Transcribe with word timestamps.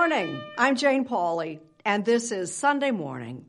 Morning. 0.00 0.40
I'm 0.56 0.76
Jane 0.76 1.04
Pauley, 1.04 1.60
and 1.84 2.06
this 2.06 2.32
is 2.32 2.54
Sunday 2.54 2.90
Morning. 2.90 3.44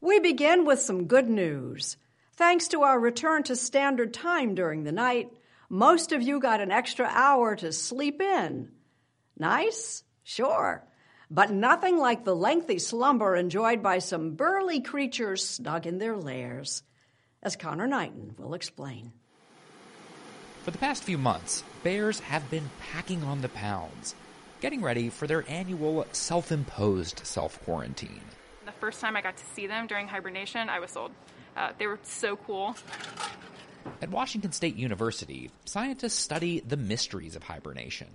We 0.00 0.20
begin 0.20 0.64
with 0.64 0.78
some 0.78 1.08
good 1.08 1.28
news. 1.28 1.96
Thanks 2.36 2.68
to 2.68 2.82
our 2.82 2.96
return 2.96 3.42
to 3.42 3.56
standard 3.56 4.14
time 4.14 4.54
during 4.54 4.84
the 4.84 4.92
night, 4.92 5.32
most 5.68 6.12
of 6.12 6.22
you 6.22 6.38
got 6.38 6.60
an 6.60 6.70
extra 6.70 7.06
hour 7.06 7.56
to 7.56 7.72
sleep 7.72 8.22
in. 8.22 8.70
Nice? 9.36 10.04
Sure. 10.22 10.86
But 11.28 11.50
nothing 11.50 11.98
like 11.98 12.24
the 12.24 12.36
lengthy 12.36 12.78
slumber 12.78 13.34
enjoyed 13.34 13.82
by 13.82 13.98
some 13.98 14.36
burly 14.36 14.80
creatures 14.82 15.44
snug 15.44 15.88
in 15.88 15.98
their 15.98 16.16
lairs, 16.16 16.84
as 17.42 17.56
Connor 17.56 17.88
Knighton 17.88 18.36
will 18.38 18.54
explain. 18.54 19.10
For 20.62 20.70
the 20.70 20.78
past 20.78 21.02
few 21.02 21.18
months, 21.18 21.64
bears 21.82 22.20
have 22.20 22.48
been 22.48 22.70
packing 22.92 23.24
on 23.24 23.40
the 23.40 23.48
pounds, 23.48 24.14
getting 24.60 24.82
ready 24.82 25.08
for 25.08 25.26
their 25.26 25.44
annual 25.48 26.06
self 26.12 26.52
imposed 26.52 27.20
self 27.24 27.62
quarantine. 27.64 28.20
The 28.66 28.72
first 28.72 29.00
time 29.00 29.16
I 29.16 29.22
got 29.22 29.36
to 29.36 29.44
see 29.54 29.66
them 29.66 29.86
during 29.86 30.06
hibernation, 30.06 30.68
I 30.68 30.80
was 30.80 30.92
sold. 30.92 31.12
Uh, 31.56 31.72
they 31.78 31.86
were 31.86 31.98
so 32.02 32.36
cool. 32.36 32.76
At 34.02 34.10
Washington 34.10 34.52
State 34.52 34.76
University, 34.76 35.50
scientists 35.64 36.14
study 36.14 36.60
the 36.60 36.76
mysteries 36.76 37.36
of 37.36 37.42
hibernation. 37.42 38.08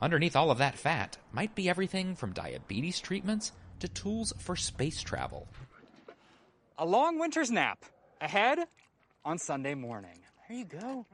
Underneath 0.00 0.34
all 0.34 0.50
of 0.50 0.58
that 0.58 0.78
fat 0.78 1.18
might 1.32 1.54
be 1.54 1.68
everything 1.68 2.16
from 2.16 2.32
diabetes 2.32 3.00
treatments 3.00 3.52
to 3.80 3.88
tools 3.88 4.32
for 4.38 4.56
space 4.56 5.00
travel. 5.02 5.48
A 6.78 6.86
long 6.86 7.18
winter's 7.18 7.50
nap 7.50 7.84
ahead 8.20 8.58
on 9.24 9.38
Sunday 9.38 9.74
morning. 9.74 10.18
There 10.48 10.58
you 10.58 10.64
go. 10.64 11.06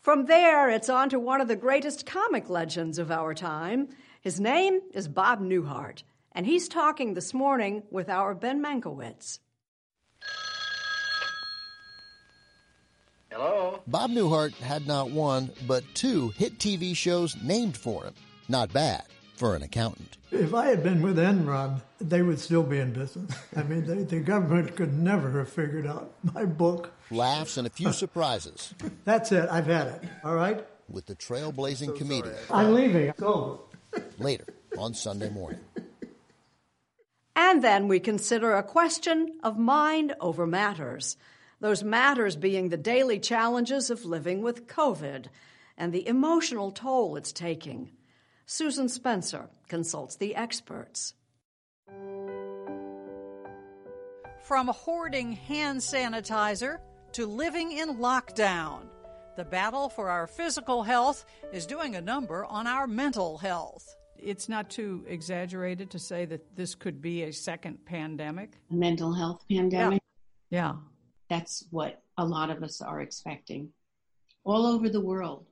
From 0.00 0.24
there, 0.24 0.70
it's 0.70 0.88
on 0.88 1.10
to 1.10 1.18
one 1.18 1.42
of 1.42 1.48
the 1.48 1.56
greatest 1.56 2.06
comic 2.06 2.48
legends 2.48 2.98
of 2.98 3.10
our 3.10 3.34
time. 3.34 3.88
His 4.22 4.40
name 4.40 4.80
is 4.94 5.08
Bob 5.08 5.42
Newhart, 5.42 6.04
and 6.32 6.46
he's 6.46 6.68
talking 6.68 7.12
this 7.12 7.34
morning 7.34 7.82
with 7.90 8.08
our 8.08 8.34
Ben 8.34 8.62
Mankiewicz. 8.64 9.40
Hello? 13.30 13.82
Bob 13.86 14.10
Newhart 14.10 14.54
had 14.54 14.86
not 14.86 15.10
one, 15.10 15.50
but 15.66 15.84
two 15.92 16.30
hit 16.30 16.58
TV 16.58 16.96
shows 16.96 17.36
named 17.42 17.76
for 17.76 18.04
him. 18.04 18.14
Not 18.48 18.72
bad 18.72 19.04
for 19.40 19.56
an 19.56 19.62
accountant. 19.62 20.18
If 20.30 20.52
I 20.52 20.66
had 20.66 20.82
been 20.82 21.00
with 21.00 21.16
Enron, 21.16 21.80
they 21.98 22.20
would 22.20 22.38
still 22.38 22.62
be 22.62 22.78
in 22.78 22.92
business. 22.92 23.30
I 23.56 23.62
mean, 23.62 23.86
they, 23.86 24.02
the 24.02 24.20
government 24.20 24.76
could 24.76 24.92
never 24.92 25.38
have 25.38 25.48
figured 25.48 25.86
out 25.86 26.12
my 26.34 26.44
book. 26.44 26.92
Laughs 27.10 27.56
and 27.56 27.66
a 27.66 27.70
few 27.70 27.90
surprises. 27.94 28.74
That's 29.06 29.32
it. 29.32 29.48
I've 29.50 29.64
had 29.64 29.86
it. 29.86 30.02
All 30.24 30.34
right? 30.34 30.62
With 30.90 31.06
the 31.06 31.16
trailblazing 31.16 31.86
so 31.86 31.92
comedian. 31.92 32.34
I'm 32.50 32.74
leaving. 32.74 33.14
Go. 33.16 33.62
Later 34.18 34.44
on 34.76 34.92
Sunday 34.92 35.30
morning. 35.30 35.60
And 37.34 37.64
then 37.64 37.88
we 37.88 37.98
consider 37.98 38.52
a 38.52 38.62
question 38.62 39.38
of 39.42 39.58
mind 39.58 40.14
over 40.20 40.46
matters. 40.46 41.16
Those 41.60 41.82
matters 41.82 42.36
being 42.36 42.68
the 42.68 42.76
daily 42.76 43.18
challenges 43.18 43.88
of 43.88 44.04
living 44.04 44.42
with 44.42 44.66
COVID 44.66 45.28
and 45.78 45.94
the 45.94 46.06
emotional 46.06 46.70
toll 46.70 47.16
it's 47.16 47.32
taking. 47.32 47.90
Susan 48.52 48.88
Spencer 48.88 49.48
consults 49.68 50.16
the 50.16 50.34
experts. 50.34 51.14
From 54.42 54.66
hoarding 54.66 55.30
hand 55.30 55.78
sanitizer 55.78 56.78
to 57.12 57.26
living 57.26 57.70
in 57.70 57.98
lockdown, 57.98 58.88
the 59.36 59.44
battle 59.44 59.88
for 59.88 60.10
our 60.10 60.26
physical 60.26 60.82
health 60.82 61.26
is 61.52 61.64
doing 61.64 61.94
a 61.94 62.00
number 62.00 62.44
on 62.44 62.66
our 62.66 62.88
mental 62.88 63.38
health. 63.38 63.86
It's 64.18 64.48
not 64.48 64.68
too 64.68 65.04
exaggerated 65.06 65.88
to 65.92 66.00
say 66.00 66.24
that 66.24 66.56
this 66.56 66.74
could 66.74 67.00
be 67.00 67.22
a 67.22 67.32
second 67.32 67.86
pandemic. 67.86 68.54
A 68.72 68.74
mental 68.74 69.14
health 69.14 69.44
pandemic? 69.48 70.02
Yeah. 70.50 70.72
yeah. 70.72 70.76
That's 71.28 71.68
what 71.70 72.02
a 72.18 72.26
lot 72.26 72.50
of 72.50 72.64
us 72.64 72.80
are 72.80 73.00
expecting 73.00 73.68
all 74.42 74.66
over 74.66 74.88
the 74.88 75.00
world. 75.00 75.46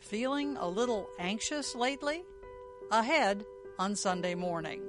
Feeling 0.00 0.58
a 0.58 0.68
little 0.68 1.08
anxious 1.18 1.74
lately? 1.74 2.24
Ahead 2.90 3.44
on 3.78 3.96
Sunday 3.96 4.34
morning. 4.34 4.82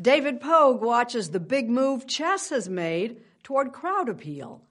David 0.00 0.40
Pogue 0.40 0.82
watches 0.82 1.30
the 1.30 1.40
big 1.40 1.70
move 1.70 2.06
chess 2.06 2.50
has 2.50 2.68
made 2.68 3.22
toward 3.42 3.72
crowd 3.72 4.08
appeal. 4.08 4.62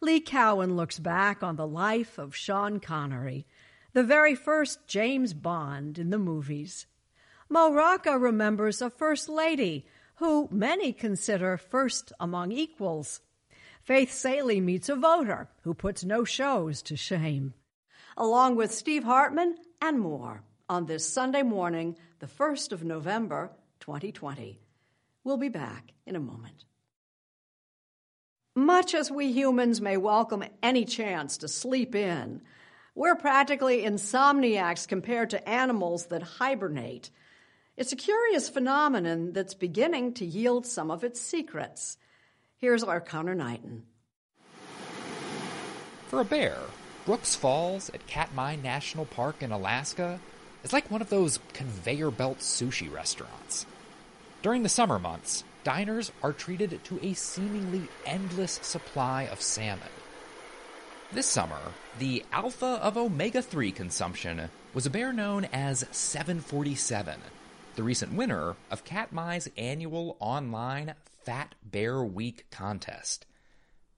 Lee 0.00 0.20
Cowan 0.20 0.76
looks 0.76 0.98
back 0.98 1.42
on 1.42 1.56
the 1.56 1.66
life 1.66 2.18
of 2.18 2.34
Sean 2.34 2.80
Connery, 2.80 3.46
the 3.92 4.02
very 4.02 4.34
first 4.34 4.86
James 4.88 5.32
Bond 5.32 5.98
in 5.98 6.10
the 6.10 6.18
movies. 6.18 6.86
Mo 7.48 7.72
Rocca 7.72 8.18
remembers 8.18 8.82
a 8.82 8.90
first 8.90 9.28
lady 9.28 9.86
who 10.16 10.48
many 10.50 10.92
consider 10.92 11.56
first 11.56 12.12
among 12.18 12.50
equals. 12.50 13.20
Faith 13.82 14.12
Salie 14.12 14.60
meets 14.60 14.88
a 14.88 14.96
voter 14.96 15.48
who 15.62 15.74
puts 15.74 16.04
no 16.04 16.24
shows 16.24 16.82
to 16.82 16.96
shame. 16.96 17.54
Along 18.16 18.54
with 18.54 18.72
Steve 18.72 19.02
Hartman 19.02 19.56
and 19.82 19.98
more 19.98 20.42
on 20.68 20.86
this 20.86 21.06
Sunday 21.06 21.42
morning, 21.42 21.96
the 22.20 22.26
1st 22.26 22.70
of 22.72 22.84
November, 22.84 23.50
2020. 23.80 24.60
We'll 25.24 25.36
be 25.36 25.48
back 25.48 25.92
in 26.06 26.14
a 26.14 26.20
moment. 26.20 26.64
Much 28.54 28.94
as 28.94 29.10
we 29.10 29.32
humans 29.32 29.80
may 29.80 29.96
welcome 29.96 30.44
any 30.62 30.84
chance 30.84 31.38
to 31.38 31.48
sleep 31.48 31.96
in, 31.96 32.40
we're 32.94 33.16
practically 33.16 33.82
insomniacs 33.82 34.86
compared 34.86 35.30
to 35.30 35.48
animals 35.48 36.06
that 36.06 36.22
hibernate. 36.22 37.10
It's 37.76 37.92
a 37.92 37.96
curious 37.96 38.48
phenomenon 38.48 39.32
that's 39.32 39.54
beginning 39.54 40.14
to 40.14 40.24
yield 40.24 40.66
some 40.66 40.92
of 40.92 41.02
its 41.02 41.20
secrets. 41.20 41.98
Here's 42.58 42.84
our 42.84 43.00
Connor 43.00 43.34
Knighton. 43.34 43.82
For 46.06 46.20
a 46.20 46.24
bear, 46.24 46.56
Brooks 47.04 47.34
Falls 47.34 47.90
at 47.90 48.06
Katmai 48.06 48.56
National 48.56 49.04
Park 49.04 49.42
in 49.42 49.52
Alaska 49.52 50.18
is 50.62 50.72
like 50.72 50.90
one 50.90 51.02
of 51.02 51.10
those 51.10 51.38
conveyor 51.52 52.10
belt 52.10 52.38
sushi 52.38 52.90
restaurants. 52.90 53.66
During 54.40 54.62
the 54.62 54.70
summer 54.70 54.98
months, 54.98 55.44
diners 55.64 56.10
are 56.22 56.32
treated 56.32 56.82
to 56.82 56.98
a 57.02 57.12
seemingly 57.12 57.88
endless 58.06 58.52
supply 58.62 59.24
of 59.24 59.42
salmon. 59.42 59.88
This 61.12 61.26
summer, 61.26 61.60
the 61.98 62.24
alpha 62.32 62.80
of 62.82 62.96
omega 62.96 63.42
3 63.42 63.70
consumption 63.70 64.48
was 64.72 64.86
a 64.86 64.90
bear 64.90 65.12
known 65.12 65.44
as 65.52 65.86
747, 65.90 67.20
the 67.76 67.82
recent 67.82 68.14
winner 68.14 68.56
of 68.70 68.84
Katmai's 68.84 69.50
annual 69.58 70.16
online 70.20 70.94
Fat 71.24 71.54
Bear 71.62 72.02
Week 72.02 72.46
contest. 72.50 73.26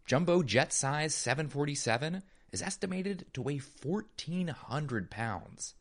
Jumbo 0.07 0.43
jet 0.43 0.73
size 0.73 1.15
747 1.15 2.25
is 2.53 2.63
estimated 2.63 3.27
to 3.33 3.43
weigh 3.43 3.61
1,400 3.83 5.11
pounds. 5.11 5.75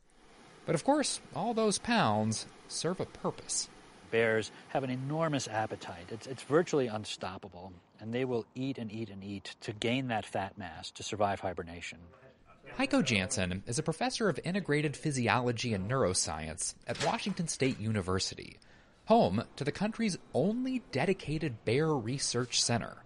But 0.65 0.75
of 0.75 0.83
course, 0.83 1.21
all 1.35 1.53
those 1.53 1.77
pounds 1.77 2.47
serve 2.67 2.99
a 2.99 3.05
purpose. 3.05 3.69
Bears 4.11 4.51
have 4.69 4.83
an 4.83 4.89
enormous 4.89 5.47
appetite. 5.47 6.07
It's, 6.09 6.27
it's 6.27 6.43
virtually 6.43 6.87
unstoppable, 6.87 7.73
and 7.99 8.13
they 8.13 8.25
will 8.25 8.45
eat 8.55 8.77
and 8.77 8.91
eat 8.91 9.09
and 9.09 9.23
eat 9.23 9.55
to 9.61 9.73
gain 9.73 10.07
that 10.07 10.25
fat 10.25 10.57
mass 10.57 10.91
to 10.91 11.03
survive 11.03 11.39
hibernation. 11.39 11.99
Heiko 12.77 13.03
Jansen 13.03 13.63
is 13.67 13.79
a 13.79 13.83
professor 13.83 14.27
of 14.27 14.39
integrated 14.43 14.97
physiology 14.97 15.73
and 15.73 15.89
neuroscience 15.89 16.75
at 16.87 17.05
Washington 17.05 17.47
State 17.47 17.79
University, 17.79 18.57
home 19.05 19.43
to 19.55 19.63
the 19.63 19.71
country's 19.71 20.17
only 20.33 20.81
dedicated 20.91 21.63
bear 21.63 21.87
research 21.87 22.61
center. 22.61 22.97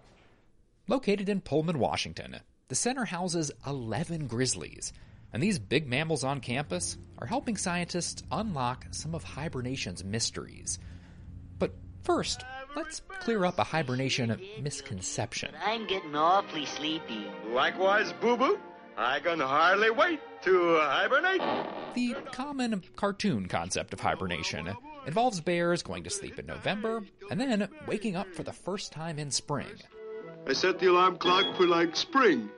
Located 0.88 1.28
in 1.28 1.40
Pullman, 1.40 1.78
Washington, 1.78 2.40
the 2.70 2.76
center 2.76 3.04
houses 3.04 3.50
11 3.66 4.28
grizzlies, 4.28 4.92
and 5.32 5.42
these 5.42 5.58
big 5.58 5.88
mammals 5.88 6.22
on 6.22 6.38
campus 6.38 6.96
are 7.18 7.26
helping 7.26 7.56
scientists 7.56 8.22
unlock 8.30 8.86
some 8.92 9.12
of 9.12 9.24
hibernation's 9.24 10.04
mysteries. 10.04 10.78
But 11.58 11.74
first, 12.04 12.44
let's 12.76 13.02
clear 13.18 13.44
up 13.44 13.58
a 13.58 13.64
hibernation 13.64 14.40
misconception. 14.62 15.50
I'm 15.64 15.88
getting 15.88 16.14
awfully 16.14 16.64
sleepy. 16.64 17.26
Likewise, 17.48 18.12
Boo 18.20 18.36
Boo. 18.36 18.60
I 18.96 19.18
can 19.18 19.40
hardly 19.40 19.90
wait 19.90 20.20
to 20.42 20.78
hibernate. 20.80 21.42
The 21.94 22.14
common 22.30 22.84
cartoon 22.94 23.48
concept 23.48 23.92
of 23.92 23.98
hibernation 23.98 24.72
involves 25.08 25.40
bears 25.40 25.82
going 25.82 26.04
to 26.04 26.10
sleep 26.10 26.38
in 26.38 26.46
November 26.46 27.02
and 27.32 27.40
then 27.40 27.68
waking 27.88 28.14
up 28.14 28.32
for 28.32 28.44
the 28.44 28.52
first 28.52 28.92
time 28.92 29.18
in 29.18 29.32
spring. 29.32 29.66
I 30.46 30.52
set 30.52 30.78
the 30.78 30.86
alarm 30.86 31.18
clock 31.18 31.56
for 31.56 31.66
like 31.66 31.96
spring. 31.96 32.48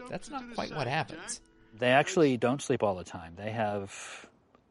But 0.00 0.10
that's 0.10 0.30
not 0.30 0.54
quite 0.54 0.74
what 0.74 0.86
happens. 0.86 1.40
They 1.78 1.90
actually 1.90 2.36
don't 2.36 2.60
sleep 2.60 2.82
all 2.82 2.96
the 2.96 3.04
time. 3.04 3.34
They 3.36 3.50
have 3.50 4.26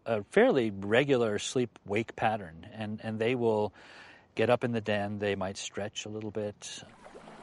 a 0.05 0.23
fairly 0.31 0.71
regular 0.71 1.39
sleep 1.39 1.77
wake 1.85 2.15
pattern, 2.15 2.67
and, 2.73 2.99
and 3.03 3.19
they 3.19 3.35
will 3.35 3.73
get 4.35 4.49
up 4.49 4.63
in 4.63 4.71
the 4.71 4.81
den. 4.81 5.19
They 5.19 5.35
might 5.35 5.57
stretch 5.57 6.05
a 6.05 6.09
little 6.09 6.31
bit. 6.31 6.83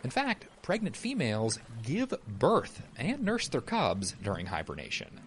In 0.04 0.10
fact, 0.10 0.46
pregnant 0.62 0.96
females 0.96 1.58
give 1.82 2.12
birth 2.26 2.82
and 2.96 3.22
nurse 3.22 3.48
their 3.48 3.60
cubs 3.60 4.14
during 4.22 4.46
hibernation. 4.46 5.20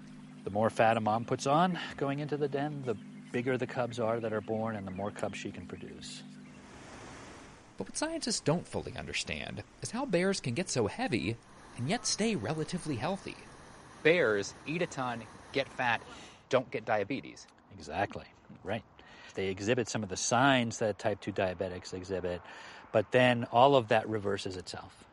The 0.43 0.51
more 0.51 0.69
fat 0.69 0.97
a 0.97 1.01
mom 1.01 1.25
puts 1.25 1.47
on 1.47 1.77
going 1.97 2.19
into 2.19 2.37
the 2.37 2.47
den, 2.47 2.83
the 2.85 2.95
bigger 3.31 3.57
the 3.57 3.67
cubs 3.67 3.99
are 3.99 4.19
that 4.19 4.33
are 4.33 4.41
born 4.41 4.75
and 4.75 4.87
the 4.87 4.91
more 4.91 5.11
cubs 5.11 5.37
she 5.37 5.51
can 5.51 5.65
produce. 5.65 6.23
But 7.77 7.87
what 7.87 7.97
scientists 7.97 8.41
don't 8.41 8.67
fully 8.67 8.93
understand 8.97 9.63
is 9.81 9.91
how 9.91 10.05
bears 10.05 10.41
can 10.41 10.53
get 10.53 10.69
so 10.69 10.87
heavy 10.87 11.37
and 11.79 11.89
yet 11.89 12.05
stay 12.05 12.35
relatively 12.35 12.97
healthy. 12.97 13.37
Bears 14.03 14.53
eat 14.67 14.81
a 14.81 14.85
ton, 14.85 15.23
get 15.53 15.67
fat, 15.69 16.01
don't 16.49 16.69
get 16.69 16.85
diabetes. 16.85 17.47
Exactly, 17.73 18.25
right. 18.63 18.83
They 19.33 19.47
exhibit 19.47 19.87
some 19.87 20.03
of 20.03 20.09
the 20.09 20.17
signs 20.17 20.79
that 20.79 20.99
type 20.99 21.21
2 21.21 21.31
diabetics 21.31 21.93
exhibit, 21.93 22.41
but 22.91 23.11
then 23.11 23.45
all 23.51 23.75
of 23.75 23.87
that 23.87 24.09
reverses 24.09 24.57
itself. 24.57 25.05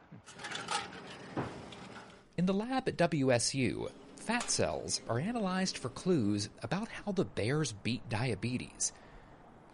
In 2.37 2.47
the 2.47 2.55
lab 2.55 2.89
at 2.89 2.99
WSU, 2.99 3.91
fat 4.17 4.51
cells 4.51 5.01
are 5.09 5.21
analyzed 5.21 5.79
for 5.79 5.89
clues 5.91 6.49
about 6.63 6.89
how 6.89 7.13
the 7.13 7.25
bears 7.25 7.73
beat 7.73 8.07
diabetes. 8.09 8.93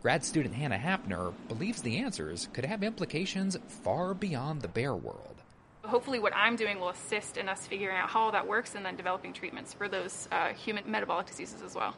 Grad 0.02 0.24
student 0.24 0.54
Hannah 0.54 0.78
Hapner 0.78 1.32
believes 1.48 1.80
the 1.80 1.98
answers 1.98 2.48
could 2.52 2.64
have 2.66 2.82
implications 2.82 3.56
far 3.68 4.12
beyond 4.14 4.60
the 4.60 4.68
bear 4.68 4.94
world. 4.94 5.41
Hopefully, 5.84 6.20
what 6.20 6.32
I'm 6.34 6.56
doing 6.56 6.78
will 6.78 6.90
assist 6.90 7.36
in 7.36 7.48
us 7.48 7.66
figuring 7.66 7.96
out 7.96 8.08
how 8.08 8.20
all 8.20 8.32
that 8.32 8.46
works 8.46 8.74
and 8.74 8.86
then 8.86 8.96
developing 8.96 9.32
treatments 9.32 9.74
for 9.74 9.88
those 9.88 10.28
uh, 10.30 10.52
human 10.52 10.88
metabolic 10.88 11.26
diseases 11.26 11.60
as 11.62 11.74
well. 11.74 11.94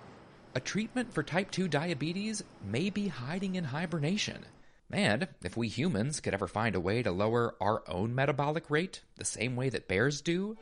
A 0.54 0.60
treatment 0.60 1.12
for 1.12 1.22
type 1.22 1.50
2 1.50 1.68
diabetes 1.68 2.42
may 2.64 2.88
be 2.88 3.08
hiding 3.08 3.56
in 3.56 3.64
hibernation. 3.64 4.46
And 4.90 5.28
if 5.42 5.56
we 5.56 5.68
humans 5.68 6.20
could 6.20 6.34
ever 6.34 6.46
find 6.46 6.76
a 6.76 6.80
way 6.80 7.02
to 7.02 7.10
lower 7.10 7.56
our 7.60 7.82
own 7.88 8.14
metabolic 8.14 8.70
rate 8.70 9.00
the 9.16 9.24
same 9.24 9.56
way 9.56 9.68
that 9.70 9.88
bears 9.88 10.20
do, 10.20 10.56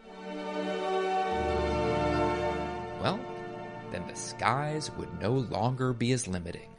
well, 3.01 3.21
then 3.91 4.07
the 4.09 4.15
skies 4.15 4.91
would 4.97 5.21
no 5.21 5.33
longer 5.33 5.93
be 5.93 6.13
as 6.13 6.27
limiting. 6.27 6.71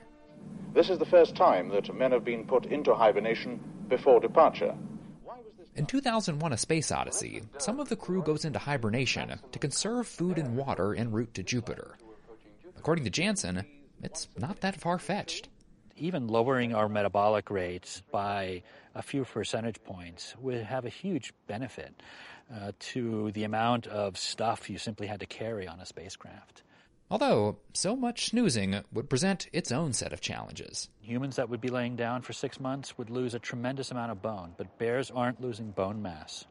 This 0.73 0.89
is 0.89 0.97
the 0.97 1.05
first 1.05 1.35
time 1.35 1.69
that 1.69 1.93
men 1.93 2.11
have 2.11 2.25
been 2.25 2.45
put 2.47 2.65
into 2.65 2.95
hibernation 2.95 3.59
before 3.87 4.19
departure. 4.19 4.75
In 5.75 5.87
2001 5.87 6.53
A 6.53 6.57
Space 6.57 6.91
Odyssey, 6.91 7.41
some 7.57 7.79
of 7.79 7.89
the 7.89 7.95
crew 7.95 8.21
goes 8.21 8.45
into 8.45 8.59
hibernation 8.59 9.39
to 9.51 9.59
conserve 9.59 10.07
food 10.07 10.37
and 10.37 10.55
water 10.55 10.93
en 10.93 11.11
route 11.11 11.33
to 11.33 11.41
Jupiter. 11.41 11.97
According 12.77 13.05
to 13.05 13.09
Jansen, 13.09 13.65
it's 14.03 14.27
not 14.37 14.61
that 14.61 14.79
far 14.79 14.99
fetched. 14.99 15.49
Even 15.97 16.27
lowering 16.27 16.75
our 16.75 16.87
metabolic 16.87 17.49
rates 17.49 18.03
by 18.11 18.61
a 18.93 19.01
few 19.01 19.25
percentage 19.25 19.83
points 19.83 20.35
would 20.37 20.61
have 20.61 20.85
a 20.85 20.89
huge 20.89 21.33
benefit 21.47 22.03
uh, 22.53 22.73
to 22.77 23.31
the 23.31 23.43
amount 23.43 23.87
of 23.87 24.15
stuff 24.15 24.69
you 24.69 24.77
simply 24.77 25.07
had 25.07 25.21
to 25.21 25.25
carry 25.25 25.67
on 25.67 25.79
a 25.79 25.85
spacecraft. 25.87 26.61
Although, 27.13 27.57
so 27.73 27.95
much 27.95 28.31
snoozing 28.31 28.81
would 28.91 29.07
present 29.07 29.47
its 29.53 29.71
own 29.71 29.93
set 29.93 30.13
of 30.13 30.19
challenges. 30.19 30.89
Humans 31.01 31.35
that 31.35 31.47
would 31.47 31.61
be 31.61 31.69
laying 31.69 31.95
down 31.95 32.23
for 32.23 32.33
six 32.33 32.59
months 32.59 32.97
would 32.97 33.11
lose 33.11 33.35
a 33.35 33.39
tremendous 33.39 33.91
amount 33.91 34.11
of 34.11 34.23
bone, 34.23 34.55
but 34.57 34.79
bears 34.79 35.11
aren't 35.11 35.39
losing 35.39 35.69
bone 35.69 36.01
mass. 36.01 36.45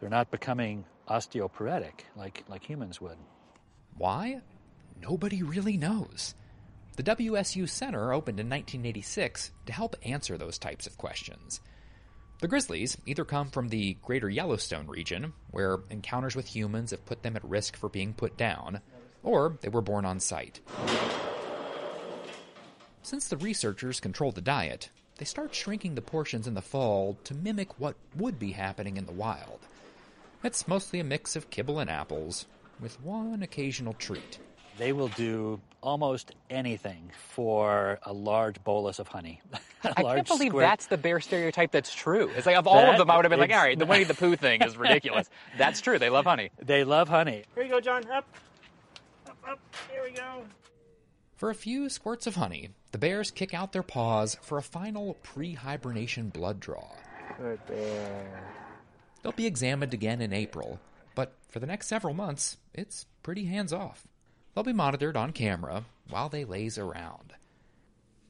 They're 0.00 0.08
not 0.08 0.30
becoming 0.30 0.86
osteoporotic 1.06 2.00
like, 2.16 2.44
like 2.48 2.64
humans 2.64 2.98
would. 2.98 3.18
Why? 3.98 4.40
Nobody 5.02 5.42
really 5.42 5.76
knows. 5.76 6.34
The 6.96 7.02
WSU 7.02 7.68
Center 7.68 8.14
opened 8.14 8.40
in 8.40 8.48
1986 8.48 9.52
to 9.66 9.72
help 9.74 9.96
answer 10.02 10.38
those 10.38 10.56
types 10.56 10.86
of 10.86 10.96
questions. 10.96 11.60
The 12.40 12.48
grizzlies 12.48 12.96
either 13.04 13.26
come 13.26 13.50
from 13.50 13.68
the 13.68 13.98
greater 14.00 14.30
Yellowstone 14.30 14.86
region, 14.86 15.34
where 15.50 15.80
encounters 15.90 16.34
with 16.34 16.46
humans 16.46 16.92
have 16.92 17.04
put 17.04 17.22
them 17.22 17.36
at 17.36 17.44
risk 17.44 17.76
for 17.76 17.90
being 17.90 18.14
put 18.14 18.38
down, 18.38 18.80
or 19.26 19.58
they 19.60 19.68
were 19.68 19.82
born 19.82 20.06
on 20.06 20.20
site. 20.20 20.60
Since 23.02 23.28
the 23.28 23.36
researchers 23.36 24.00
controlled 24.00 24.36
the 24.36 24.40
diet, 24.40 24.88
they 25.18 25.24
start 25.24 25.54
shrinking 25.54 25.94
the 25.94 26.02
portions 26.02 26.46
in 26.46 26.54
the 26.54 26.62
fall 26.62 27.18
to 27.24 27.34
mimic 27.34 27.78
what 27.78 27.96
would 28.16 28.38
be 28.38 28.52
happening 28.52 28.96
in 28.96 29.04
the 29.04 29.12
wild. 29.12 29.60
It's 30.42 30.68
mostly 30.68 31.00
a 31.00 31.04
mix 31.04 31.34
of 31.36 31.50
kibble 31.50 31.80
and 31.80 31.90
apples, 31.90 32.46
with 32.80 33.00
one 33.02 33.42
occasional 33.42 33.94
treat. 33.94 34.38
They 34.78 34.92
will 34.92 35.08
do 35.08 35.60
almost 35.82 36.32
anything 36.50 37.10
for 37.30 37.98
a 38.02 38.12
large 38.12 38.62
bolus 38.62 38.98
of 38.98 39.08
honey. 39.08 39.40
I 39.84 40.02
can't 40.02 40.28
believe 40.28 40.50
squirt. 40.50 40.60
that's 40.60 40.86
the 40.86 40.98
bear 40.98 41.20
stereotype 41.20 41.70
that's 41.70 41.94
true. 41.94 42.30
It's 42.36 42.44
like 42.44 42.56
of 42.56 42.66
all 42.66 42.76
that, 42.76 42.90
of 42.90 42.98
them, 42.98 43.10
I 43.10 43.16
would 43.16 43.24
have 43.24 43.30
been 43.30 43.40
like, 43.40 43.52
all 43.52 43.56
right, 43.56 43.78
the 43.78 43.86
Winnie 43.86 44.04
the 44.04 44.14
Pooh 44.14 44.36
thing 44.36 44.62
is 44.62 44.76
ridiculous. 44.76 45.30
that's 45.58 45.80
true. 45.80 45.98
They 45.98 46.10
love 46.10 46.26
honey. 46.26 46.50
They 46.60 46.84
love 46.84 47.08
honey. 47.08 47.44
Here 47.54 47.64
you 47.64 47.70
go, 47.70 47.80
John. 47.80 48.04
Up, 48.10 48.26
up, 49.46 49.52
up. 49.52 49.76
Here 49.90 50.02
we 50.02 50.10
go. 50.10 50.44
For 51.36 51.50
a 51.50 51.54
few 51.54 51.88
squirts 51.88 52.26
of 52.26 52.36
honey, 52.36 52.70
the 52.92 52.98
bears 52.98 53.30
kick 53.30 53.52
out 53.52 53.72
their 53.72 53.82
paws 53.82 54.36
for 54.40 54.58
a 54.58 54.62
final 54.62 55.14
pre 55.22 55.54
hibernation 55.54 56.30
blood 56.30 56.60
draw. 56.60 56.88
Good 57.38 57.64
bear. 57.66 58.42
They'll 59.22 59.32
be 59.32 59.46
examined 59.46 59.92
again 59.92 60.20
in 60.20 60.32
April, 60.32 60.80
but 61.14 61.34
for 61.48 61.60
the 61.60 61.66
next 61.66 61.88
several 61.88 62.14
months, 62.14 62.56
it's 62.72 63.06
pretty 63.22 63.44
hands 63.44 63.72
off. 63.72 64.06
They'll 64.54 64.64
be 64.64 64.72
monitored 64.72 65.16
on 65.16 65.32
camera 65.32 65.84
while 66.08 66.28
they 66.28 66.44
laze 66.44 66.78
around. 66.78 67.34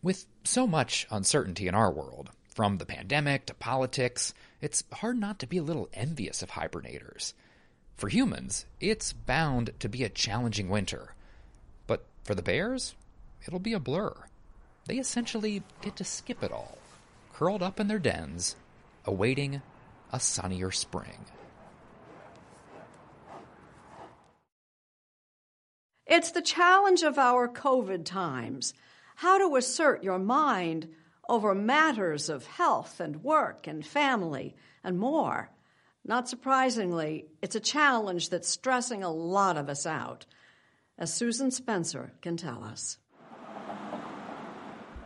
With 0.03 0.27
so 0.45 0.67
much 0.67 1.07
uncertainty 1.11 1.69
in 1.69 1.75
our 1.75 1.93
world, 1.93 2.31
from 2.55 2.79
the 2.79 2.87
pandemic 2.87 3.47
to 3.47 3.55
politics, 3.55 4.33
it's 4.61 4.85
hard 4.93 5.19
not 5.19 5.39
to 5.41 5.47
be 5.47 5.59
a 5.59 5.63
little 5.63 5.89
envious 5.93 6.43
of 6.43 6.51
hibernators. 6.53 7.35
For 7.97 8.09
humans, 8.09 8.67
it's 8.79 9.15
bound 9.15 9.71
to 9.81 9.89
be 9.89 10.05
a 10.05 10.11
challenging 10.11 10.69
winter. 10.69 11.15
But 11.87 12.05
for 12.25 12.35
the 12.35 12.43
Bears, 12.43 12.95
it'll 13.47 13.59
be 13.59 13.73
a 13.73 13.81
blur. 13.81 14.13
They 14.87 14.99
essentially 14.99 15.63
get 15.81 15.97
to 15.97 16.05
skip 16.05 16.43
it 16.43 16.53
all, 16.53 16.77
curled 17.33 17.63
up 17.63 17.81
in 17.81 17.89
their 17.89 17.99
dens, 17.99 18.57
awaiting 19.07 19.63
a 20.13 20.21
sunnier 20.21 20.71
spring. 20.71 21.25
It's 26.07 26.31
the 26.31 26.43
challenge 26.43 27.03
of 27.03 27.19
our 27.19 27.49
COVID 27.49 28.05
times 28.05 28.75
how 29.17 29.39
to 29.39 29.57
assert 29.57 30.05
your 30.05 30.19
mind 30.19 30.89
over 31.29 31.55
matters 31.55 32.29
of 32.29 32.47
health 32.47 33.01
and 33.01 33.25
work 33.25 33.67
and 33.67 33.85
family 33.85 34.55
and 34.85 34.99
more. 34.99 35.51
Not 36.09 36.29
surprisingly, 36.29 37.27
it's 37.43 37.57
a 37.57 37.61
challenge 37.61 38.29
that's 38.29 38.49
stressing 38.49 39.03
a 39.03 39.11
lot 39.11 39.57
of 39.57 39.69
us 39.69 39.87
out 39.87 40.25
as 40.97 41.13
Susan 41.13 41.51
Spencer 41.51 42.13
can 42.23 42.37
tell 42.37 42.63
us. 42.63 42.99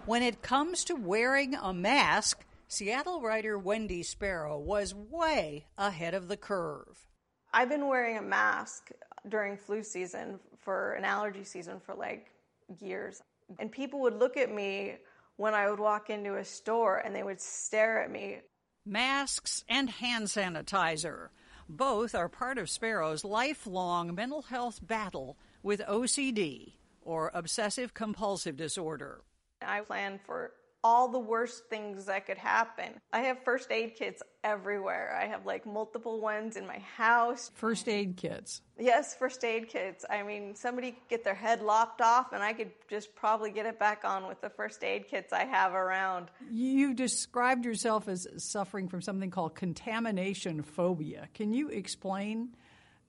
When 0.04 0.22
it 0.22 0.42
comes 0.42 0.84
to 0.84 0.94
wearing 0.94 1.54
a 1.54 1.72
mask, 1.72 2.44
Seattle 2.68 3.22
writer 3.22 3.58
Wendy 3.58 4.02
Sparrow 4.02 4.58
was 4.58 4.94
way 4.94 5.64
ahead 5.78 6.12
of 6.12 6.28
the 6.28 6.36
curve. 6.36 7.06
I've 7.52 7.70
been 7.70 7.88
wearing 7.88 8.18
a 8.18 8.22
mask 8.22 8.90
during 9.26 9.56
flu 9.56 9.82
season 9.82 10.38
for 10.58 10.92
an 10.92 11.04
allergy 11.04 11.44
season 11.44 11.80
for 11.80 11.94
like 11.94 12.30
years. 12.78 13.22
And 13.58 13.72
people 13.72 14.00
would 14.00 14.18
look 14.18 14.36
at 14.36 14.54
me 14.54 14.96
when 15.36 15.54
I 15.54 15.70
would 15.70 15.80
walk 15.80 16.10
into 16.10 16.36
a 16.36 16.44
store 16.44 16.98
and 16.98 17.16
they 17.16 17.22
would 17.22 17.40
stare 17.40 18.02
at 18.02 18.10
me. 18.10 18.40
Masks 18.86 19.62
and 19.68 19.90
hand 19.90 20.28
sanitizer. 20.28 21.28
Both 21.68 22.14
are 22.14 22.30
part 22.30 22.56
of 22.56 22.70
Sparrow's 22.70 23.24
lifelong 23.24 24.14
mental 24.14 24.42
health 24.42 24.80
battle 24.82 25.36
with 25.62 25.80
OCD 25.82 26.72
or 27.02 27.30
obsessive 27.34 27.92
compulsive 27.92 28.56
disorder. 28.56 29.20
I 29.60 29.80
plan 29.80 30.18
for 30.24 30.52
all 30.82 31.08
the 31.08 31.18
worst 31.18 31.66
things 31.68 32.06
that 32.06 32.26
could 32.26 32.38
happen. 32.38 33.00
I 33.12 33.20
have 33.20 33.42
first 33.44 33.70
aid 33.70 33.94
kits 33.96 34.22
everywhere. 34.42 35.16
I 35.20 35.26
have 35.26 35.44
like 35.44 35.66
multiple 35.66 36.20
ones 36.20 36.56
in 36.56 36.66
my 36.66 36.78
house. 36.78 37.50
First 37.54 37.88
aid 37.88 38.16
kits. 38.16 38.62
Yes, 38.78 39.14
first 39.14 39.44
aid 39.44 39.68
kits. 39.68 40.04
I 40.08 40.22
mean, 40.22 40.54
somebody 40.54 40.92
could 40.92 41.08
get 41.08 41.24
their 41.24 41.34
head 41.34 41.62
lopped 41.62 42.00
off 42.00 42.32
and 42.32 42.42
I 42.42 42.52
could 42.52 42.70
just 42.88 43.14
probably 43.14 43.50
get 43.50 43.66
it 43.66 43.78
back 43.78 44.04
on 44.04 44.26
with 44.26 44.40
the 44.40 44.50
first 44.50 44.82
aid 44.82 45.08
kits 45.08 45.32
I 45.32 45.44
have 45.44 45.74
around. 45.74 46.30
You 46.50 46.94
described 46.94 47.64
yourself 47.64 48.08
as 48.08 48.26
suffering 48.38 48.88
from 48.88 49.02
something 49.02 49.30
called 49.30 49.54
contamination 49.54 50.62
phobia. 50.62 51.28
Can 51.34 51.52
you 51.52 51.68
explain 51.68 52.56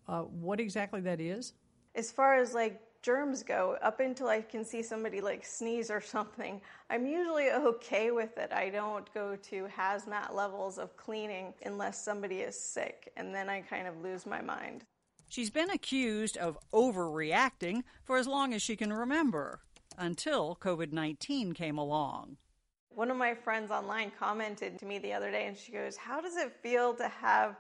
uh, 0.08 0.22
what 0.22 0.60
exactly 0.60 1.02
that 1.02 1.22
is? 1.22 1.54
as 1.96 2.12
far 2.12 2.36
as 2.36 2.54
like 2.54 2.82
germs 3.02 3.44
go, 3.44 3.78
up 3.82 4.00
until 4.00 4.28
I 4.28 4.42
can 4.42 4.64
see 4.64 4.84
somebody 4.84 5.22
like 5.22 5.46
sneeze 5.46 5.90
or 5.90 6.02
something, 6.02 6.62
I'm 6.90 7.06
usually 7.06 7.50
okay 7.52 8.12
with 8.12 8.38
it. 8.38 8.52
I 8.52 8.70
don't 8.70 9.12
go 9.14 9.36
to 9.36 9.68
hazmat 9.76 10.34
levels 10.34 10.78
of 10.78 10.96
cleaning 10.98 11.54
unless 11.66 12.04
somebody 12.04 12.40
is 12.40 12.60
sick, 12.60 13.12
and 13.18 13.34
then 13.34 13.50
I 13.50 13.62
kind 13.62 13.88
of 13.88 14.02
lose 14.02 14.26
my 14.26 14.42
mind. 14.42 14.86
She's 15.28 15.50
been 15.50 15.70
accused 15.70 16.38
of 16.38 16.58
overreacting 16.74 17.84
for 18.04 18.18
as 18.18 18.28
long 18.28 18.54
as 18.54 18.62
she 18.62 18.76
can 18.76 18.92
remember, 18.92 19.62
until 19.98 20.58
COVID 20.62 20.92
19 20.92 21.54
came 21.54 21.78
along. 21.78 22.38
One 22.90 23.10
of 23.10 23.16
my 23.16 23.34
friends 23.34 23.72
online 23.72 24.12
commented 24.20 24.78
to 24.80 24.86
me 24.86 25.00
the 25.00 25.14
other 25.14 25.32
day, 25.32 25.48
and 25.48 25.58
she 25.58 25.72
goes, 25.72 25.96
How 25.96 26.20
does 26.20 26.36
it 26.36 26.52
feel 26.62 26.94
to 26.96 27.08
have 27.08 27.56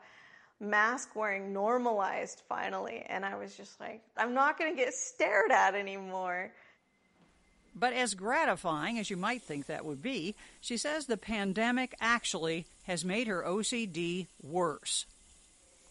mask 0.61 1.15
wearing 1.15 1.51
normalized 1.51 2.43
finally. 2.47 3.03
And 3.09 3.25
I 3.25 3.35
was 3.35 3.57
just 3.57 3.79
like, 3.79 4.01
I'm 4.15 4.33
not 4.33 4.57
going 4.57 4.75
to 4.75 4.81
get 4.81 4.93
stared 4.93 5.51
at 5.51 5.75
anymore. 5.75 6.51
But 7.73 7.93
as 7.93 8.13
gratifying 8.13 8.99
as 8.99 9.09
you 9.09 9.17
might 9.17 9.41
think 9.41 9.65
that 9.65 9.85
would 9.85 10.01
be, 10.01 10.35
she 10.59 10.77
says 10.77 11.05
the 11.05 11.17
pandemic 11.17 11.95
actually 11.99 12.65
has 12.83 13.03
made 13.03 13.27
her 13.27 13.43
OCD 13.43 14.27
worse. 14.43 15.05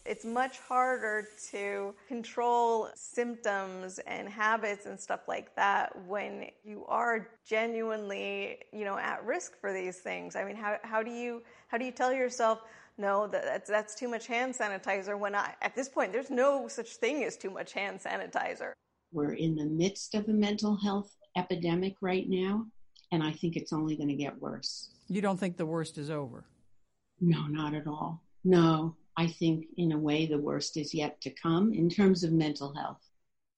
It's 0.03 0.25
much 0.25 0.57
harder 0.59 1.27
to 1.51 1.93
control 2.07 2.89
symptoms 2.95 3.99
and 3.99 4.27
habits 4.27 4.87
and 4.87 4.99
stuff 4.99 5.21
like 5.27 5.55
that 5.55 5.95
when 6.07 6.47
you 6.63 6.85
are 6.87 7.27
genuinely, 7.45 8.57
you 8.73 8.83
know, 8.83 8.97
at 8.97 9.23
risk 9.25 9.59
for 9.59 9.71
these 9.73 9.97
things. 9.97 10.35
I 10.35 10.43
mean, 10.43 10.55
how, 10.55 10.77
how 10.81 11.03
do 11.03 11.11
you 11.11 11.43
how 11.67 11.77
do 11.77 11.85
you 11.85 11.91
tell 11.91 12.11
yourself, 12.11 12.59
no, 12.97 13.27
that's, 13.27 13.69
that's 13.69 13.95
too 13.95 14.07
much 14.07 14.27
hand 14.27 14.53
sanitizer 14.53 15.17
when 15.17 15.35
I, 15.35 15.53
at 15.61 15.75
this 15.75 15.89
point, 15.89 16.11
there's 16.11 16.29
no 16.29 16.67
such 16.67 16.95
thing 16.97 17.23
as 17.23 17.37
too 17.37 17.49
much 17.49 17.73
hand 17.73 17.99
sanitizer. 17.99 18.73
We're 19.11 19.33
in 19.33 19.55
the 19.55 19.65
midst 19.65 20.15
of 20.15 20.27
a 20.27 20.33
mental 20.33 20.77
health 20.77 21.13
epidemic 21.35 21.95
right 22.01 22.27
now, 22.27 22.65
and 23.11 23.23
I 23.23 23.31
think 23.31 23.55
it's 23.55 23.73
only 23.73 23.95
going 23.95 24.09
to 24.09 24.15
get 24.15 24.39
worse. 24.39 24.89
You 25.07 25.21
don't 25.21 25.39
think 25.39 25.57
the 25.57 25.65
worst 25.65 25.97
is 25.97 26.09
over? 26.09 26.45
No, 27.19 27.47
not 27.47 27.73
at 27.73 27.87
all. 27.87 28.21
No, 28.43 28.95
I 29.17 29.27
think 29.27 29.65
in 29.77 29.91
a 29.91 29.97
way 29.97 30.25
the 30.25 30.37
worst 30.37 30.77
is 30.77 30.93
yet 30.93 31.19
to 31.21 31.29
come 31.29 31.73
in 31.73 31.89
terms 31.89 32.23
of 32.23 32.31
mental 32.31 32.73
health. 32.73 33.01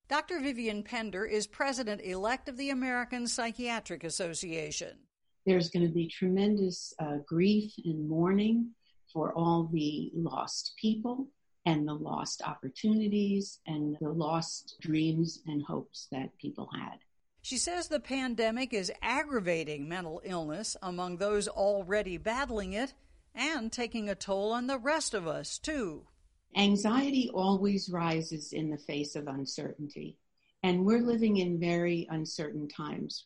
Dr. 0.10 0.40
Vivian 0.40 0.84
Pender 0.84 1.26
is 1.26 1.48
president 1.48 2.02
elect 2.02 2.50
of 2.50 2.58
the 2.58 2.72
American 2.72 3.28
Psychiatric 3.28 4.04
Association. 4.04 4.98
There's 5.46 5.70
going 5.70 5.88
to 5.88 5.94
be 5.94 6.08
tremendous 6.08 6.94
uh, 7.00 7.18
grief 7.26 7.72
and 7.86 8.08
mourning 8.08 8.70
for 9.14 9.34
all 9.34 9.70
the 9.72 10.12
lost 10.16 10.74
people 10.82 11.28
and 11.66 11.88
the 11.88 11.94
lost 11.94 12.42
opportunities 12.42 13.60
and 13.68 13.96
the 14.02 14.10
lost 14.10 14.76
dreams 14.82 15.40
and 15.48 15.64
hopes 15.64 16.08
that 16.12 16.38
people 16.38 16.70
had. 16.74 16.98
She 17.42 17.58
says 17.58 17.88
the 17.88 18.00
pandemic 18.00 18.74
is 18.74 18.92
aggravating 19.02 19.88
mental 19.88 20.22
illness 20.24 20.76
among 20.82 21.18
those 21.18 21.48
already 21.48 22.18
battling 22.18 22.74
it 22.74 22.94
and 23.36 23.72
taking 23.72 24.10
a 24.10 24.16
toll 24.16 24.52
on 24.52 24.68
the 24.68 24.78
rest 24.78 25.14
of 25.14 25.28
us, 25.28 25.58
too. 25.58 26.08
Anxiety 26.56 27.30
always 27.34 27.90
rises 27.90 28.54
in 28.54 28.70
the 28.70 28.78
face 28.78 29.16
of 29.16 29.28
uncertainty, 29.28 30.18
and 30.62 30.86
we're 30.86 31.02
living 31.02 31.38
in 31.38 31.60
very 31.60 32.08
uncertain 32.12 32.68
times. 32.68 33.26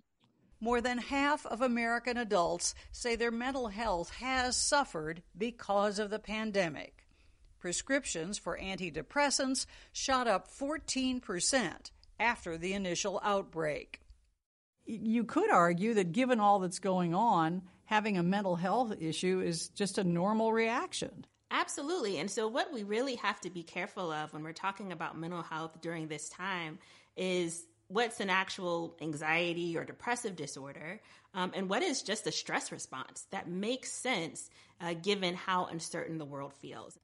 More 0.60 0.82
than 0.82 0.98
half 0.98 1.46
of 1.46 1.62
American 1.62 2.18
adults 2.18 2.74
say 2.92 3.16
their 3.16 3.32
mental 3.32 3.68
health 3.68 4.10
has 4.16 4.58
suffered 4.58 5.22
because 5.38 6.00
of 6.00 6.10
the 6.10 6.20
pandemic. 6.20 7.06
Prescriptions 7.60 8.38
for 8.38 8.58
antidepressants 8.58 9.66
shot 9.92 10.28
up 10.28 10.48
14% 10.48 11.92
after 12.20 12.58
the 12.58 12.74
initial 12.74 13.20
outbreak. 13.24 14.02
You 14.86 15.26
could 15.26 15.52
argue 15.52 15.94
that 15.96 16.12
given 16.12 16.40
all 16.40 16.60
that's 16.60 16.80
going 16.80 17.14
on, 17.14 17.64
having 17.86 18.18
a 18.18 18.24
mental 18.24 18.56
health 18.56 18.94
issue 19.00 19.42
is 19.42 19.70
just 19.70 19.98
a 19.98 20.04
normal 20.04 20.54
reaction. 20.54 21.26
Absolutely. 21.52 22.20
And 22.20 22.30
so, 22.30 22.48
what 22.48 22.74
we 22.74 22.84
really 22.84 23.16
have 23.16 23.40
to 23.42 23.50
be 23.50 23.64
careful 23.64 24.12
of 24.12 24.34
when 24.34 24.44
we're 24.44 24.54
talking 24.54 24.92
about 24.92 25.18
mental 25.18 25.42
health 25.42 25.80
during 25.82 26.08
this 26.08 26.30
time 26.30 26.80
is 27.16 27.66
what's 27.88 28.20
an 28.20 28.30
actual 28.30 28.96
anxiety 29.02 29.78
or 29.78 29.84
depressive 29.84 30.36
disorder, 30.36 31.02
um, 31.34 31.52
and 31.56 31.70
what 31.70 31.84
is 31.84 32.02
just 32.02 32.28
a 32.28 32.32
stress 32.32 32.72
response 32.72 33.28
that 33.32 33.48
makes 33.48 33.92
sense 33.92 34.50
uh, 34.82 34.94
given 34.94 35.36
how 35.36 35.66
uncertain 35.66 36.18
the 36.18 36.26
world 36.26 36.54
feels. 36.54 37.00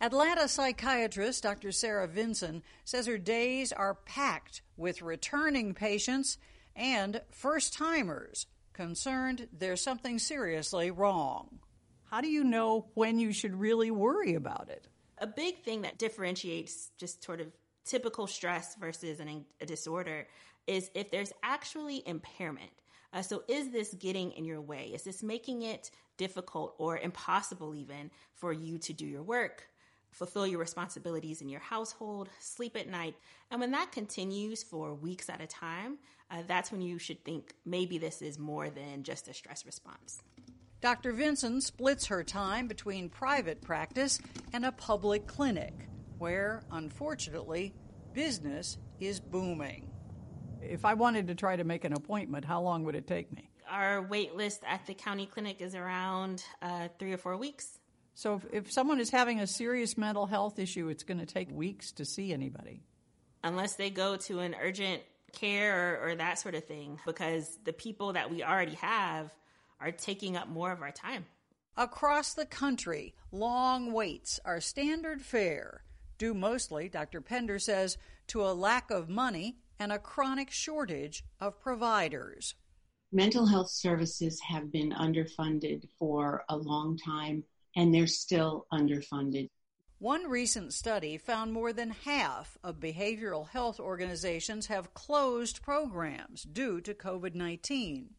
Atlanta 0.00 0.48
psychiatrist 0.48 1.42
Dr. 1.42 1.72
Sarah 1.72 2.08
Vinson 2.08 2.62
says 2.84 3.06
her 3.06 3.18
days 3.18 3.72
are 3.72 3.94
packed 3.94 4.62
with 4.76 5.02
returning 5.02 5.72
patients 5.72 6.36
and 6.76 7.20
first 7.30 7.72
timers 7.72 8.46
concerned 8.72 9.48
there's 9.56 9.80
something 9.80 10.18
seriously 10.18 10.90
wrong. 10.90 11.60
How 12.10 12.20
do 12.20 12.28
you 12.28 12.44
know 12.44 12.86
when 12.94 13.18
you 13.18 13.32
should 13.32 13.54
really 13.54 13.90
worry 13.90 14.34
about 14.34 14.68
it? 14.68 14.88
A 15.18 15.26
big 15.26 15.62
thing 15.62 15.82
that 15.82 15.98
differentiates 15.98 16.90
just 16.98 17.24
sort 17.24 17.40
of 17.40 17.48
typical 17.84 18.26
stress 18.26 18.74
versus 18.76 19.20
an, 19.20 19.44
a 19.60 19.66
disorder 19.66 20.26
is 20.66 20.90
if 20.94 21.10
there's 21.10 21.32
actually 21.42 22.02
impairment. 22.06 22.70
Uh, 23.12 23.22
so, 23.22 23.44
is 23.46 23.70
this 23.70 23.94
getting 23.94 24.32
in 24.32 24.44
your 24.44 24.60
way? 24.60 24.90
Is 24.92 25.02
this 25.02 25.22
making 25.22 25.62
it 25.62 25.90
difficult 26.16 26.74
or 26.78 26.98
impossible 26.98 27.74
even 27.74 28.10
for 28.34 28.52
you 28.52 28.78
to 28.78 28.92
do 28.92 29.06
your 29.06 29.22
work, 29.22 29.68
fulfill 30.10 30.46
your 30.46 30.58
responsibilities 30.58 31.40
in 31.40 31.48
your 31.48 31.60
household, 31.60 32.28
sleep 32.40 32.76
at 32.76 32.88
night? 32.88 33.14
And 33.50 33.60
when 33.60 33.70
that 33.70 33.92
continues 33.92 34.64
for 34.64 34.94
weeks 34.94 35.28
at 35.28 35.40
a 35.40 35.46
time, 35.46 35.98
uh, 36.30 36.42
that's 36.46 36.72
when 36.72 36.80
you 36.80 36.98
should 36.98 37.24
think 37.24 37.54
maybe 37.64 37.98
this 37.98 38.20
is 38.20 38.38
more 38.38 38.68
than 38.68 39.04
just 39.04 39.28
a 39.28 39.34
stress 39.34 39.64
response. 39.64 40.20
Dr. 40.80 41.12
Vinson 41.12 41.60
splits 41.60 42.06
her 42.06 42.22
time 42.22 42.66
between 42.66 43.08
private 43.08 43.62
practice 43.62 44.18
and 44.52 44.66
a 44.66 44.72
public 44.72 45.26
clinic, 45.26 45.72
where, 46.18 46.62
unfortunately, 46.70 47.74
business 48.12 48.78
is 49.00 49.20
booming. 49.20 49.90
If 50.62 50.84
I 50.84 50.94
wanted 50.94 51.28
to 51.28 51.34
try 51.34 51.56
to 51.56 51.64
make 51.64 51.84
an 51.84 51.92
appointment, 51.92 52.44
how 52.44 52.62
long 52.62 52.84
would 52.84 52.94
it 52.94 53.06
take 53.06 53.32
me? 53.32 53.50
Our 53.70 54.02
wait 54.02 54.34
list 54.34 54.62
at 54.66 54.86
the 54.86 54.94
county 54.94 55.26
clinic 55.26 55.60
is 55.60 55.74
around 55.74 56.42
uh, 56.62 56.88
three 56.98 57.12
or 57.12 57.18
four 57.18 57.36
weeks. 57.36 57.78
So 58.14 58.36
if, 58.36 58.66
if 58.66 58.72
someone 58.72 59.00
is 59.00 59.10
having 59.10 59.40
a 59.40 59.46
serious 59.46 59.98
mental 59.98 60.26
health 60.26 60.58
issue, 60.58 60.88
it's 60.88 61.02
going 61.02 61.18
to 61.18 61.26
take 61.26 61.50
weeks 61.50 61.92
to 61.92 62.04
see 62.04 62.32
anybody. 62.32 62.82
Unless 63.42 63.74
they 63.74 63.90
go 63.90 64.16
to 64.16 64.38
an 64.40 64.54
urgent 64.62 65.02
care 65.32 65.96
or, 66.00 66.10
or 66.10 66.14
that 66.14 66.38
sort 66.38 66.54
of 66.54 66.64
thing, 66.64 66.98
because 67.04 67.58
the 67.64 67.72
people 67.72 68.12
that 68.12 68.30
we 68.30 68.42
already 68.42 68.76
have 68.76 69.34
are 69.80 69.90
taking 69.90 70.36
up 70.36 70.48
more 70.48 70.72
of 70.72 70.80
our 70.80 70.92
time. 70.92 71.26
Across 71.76 72.34
the 72.34 72.46
country, 72.46 73.14
long 73.32 73.92
waits 73.92 74.38
are 74.44 74.60
standard 74.60 75.20
fare, 75.20 75.82
due 76.18 76.34
mostly, 76.34 76.88
Dr. 76.88 77.20
Pender 77.20 77.58
says, 77.58 77.98
to 78.28 78.42
a 78.42 78.52
lack 78.52 78.90
of 78.90 79.08
money 79.08 79.56
and 79.78 79.92
a 79.92 79.98
chronic 79.98 80.50
shortage 80.50 81.24
of 81.40 81.60
providers. 81.60 82.54
Mental 83.12 83.46
health 83.46 83.70
services 83.70 84.40
have 84.40 84.72
been 84.72 84.90
underfunded 84.90 85.88
for 85.98 86.44
a 86.48 86.56
long 86.56 86.96
time, 86.98 87.44
and 87.76 87.94
they're 87.94 88.06
still 88.06 88.66
underfunded. 88.72 89.48
One 89.98 90.28
recent 90.28 90.74
study 90.74 91.16
found 91.16 91.52
more 91.52 91.72
than 91.72 91.90
half 91.90 92.58
of 92.62 92.80
behavioral 92.80 93.48
health 93.48 93.78
organizations 93.80 94.66
have 94.66 94.92
closed 94.92 95.62
programs 95.62 96.42
due 96.42 96.80
to 96.82 96.92
COVID 96.92 97.34
19, 97.34 98.10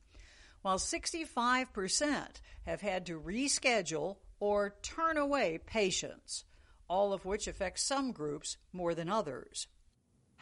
while 0.61 0.77
65% 0.79 2.41
have 2.65 2.81
had 2.81 3.05
to 3.05 3.19
reschedule 3.19 4.15
or 4.39 4.75
turn 4.81 5.17
away 5.17 5.59
patients, 5.65 6.45
all 6.87 7.13
of 7.13 7.25
which 7.25 7.47
affects 7.47 7.83
some 7.83 8.11
groups 8.11 8.57
more 8.73 8.93
than 8.93 9.09
others 9.09 9.67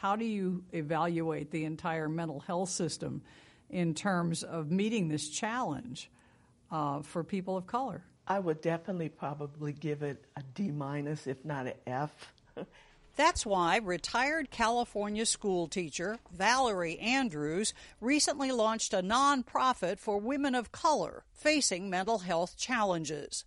how 0.04 0.18
do 0.18 0.26
you 0.26 0.66
evaluate 0.74 1.50
the 1.50 1.64
entire 1.64 2.10
mental 2.10 2.42
health 2.42 2.68
system 2.68 3.22
in 3.70 3.94
terms 3.94 4.44
of 4.44 4.70
meeting 4.70 5.08
this 5.08 5.30
challenge 5.30 6.12
uh, 6.72 7.02
for 7.02 7.24
people 7.24 7.56
of 7.56 7.68
color? 7.68 8.04
I 8.28 8.40
would 8.40 8.60
definitely 8.60 9.08
probably 9.08 9.72
give 9.72 10.04
it 10.04 10.26
a 10.36 10.44
D 10.56 10.72
minus, 10.72 11.26
if 11.26 11.46
not 11.46 11.68
an 11.68 11.76
F. 11.88 12.34
That's 13.16 13.46
why 13.46 13.78
retired 13.78 14.52
California 14.52 15.26
school 15.26 15.68
teacher 15.68 16.20
Valerie 16.34 17.00
Andrews 17.00 17.74
recently 18.02 18.52
launched 18.52 18.94
a 18.94 19.02
nonprofit 19.02 20.00
for 20.00 20.18
women 20.18 20.54
of 20.54 20.74
color 20.74 21.24
facing 21.32 21.90
mental 21.90 22.20
health 22.20 22.58
challenges. 22.58 23.46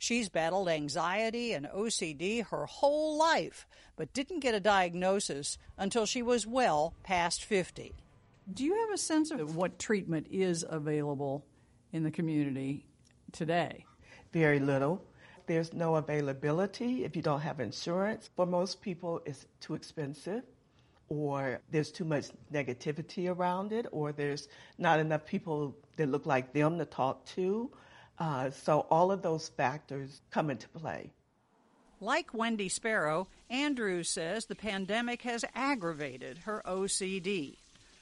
She's 0.00 0.30
battled 0.30 0.70
anxiety 0.70 1.52
and 1.52 1.66
OCD 1.66 2.46
her 2.46 2.64
whole 2.64 3.18
life, 3.18 3.66
but 3.96 4.14
didn't 4.14 4.40
get 4.40 4.54
a 4.54 4.58
diagnosis 4.58 5.58
until 5.76 6.06
she 6.06 6.22
was 6.22 6.46
well 6.46 6.94
past 7.02 7.44
50. 7.44 7.92
Do 8.50 8.64
you 8.64 8.74
have 8.80 8.94
a 8.94 8.96
sense 8.96 9.30
of 9.30 9.56
what 9.56 9.78
treatment 9.78 10.28
is 10.30 10.64
available 10.66 11.44
in 11.92 12.02
the 12.02 12.10
community 12.10 12.86
today? 13.30 13.84
Very 14.32 14.58
little. 14.58 15.04
There's 15.46 15.74
no 15.74 15.96
availability 15.96 17.04
if 17.04 17.14
you 17.14 17.20
don't 17.20 17.42
have 17.42 17.60
insurance. 17.60 18.30
For 18.36 18.46
most 18.46 18.80
people, 18.80 19.20
it's 19.26 19.44
too 19.60 19.74
expensive, 19.74 20.44
or 21.10 21.60
there's 21.70 21.92
too 21.92 22.06
much 22.06 22.28
negativity 22.50 23.28
around 23.28 23.74
it, 23.74 23.84
or 23.92 24.12
there's 24.12 24.48
not 24.78 24.98
enough 24.98 25.26
people 25.26 25.76
that 25.98 26.08
look 26.08 26.24
like 26.24 26.54
them 26.54 26.78
to 26.78 26.86
talk 26.86 27.26
to. 27.34 27.70
Uh, 28.20 28.50
so 28.50 28.86
all 28.90 29.10
of 29.10 29.22
those 29.22 29.48
factors 29.48 30.20
come 30.30 30.50
into 30.50 30.68
play. 30.68 31.10
Like 32.00 32.34
Wendy 32.34 32.68
Sparrow, 32.68 33.28
Andrews 33.48 34.10
says 34.10 34.44
the 34.44 34.54
pandemic 34.54 35.22
has 35.22 35.44
aggravated 35.54 36.38
her 36.44 36.62
OCD. 36.66 37.56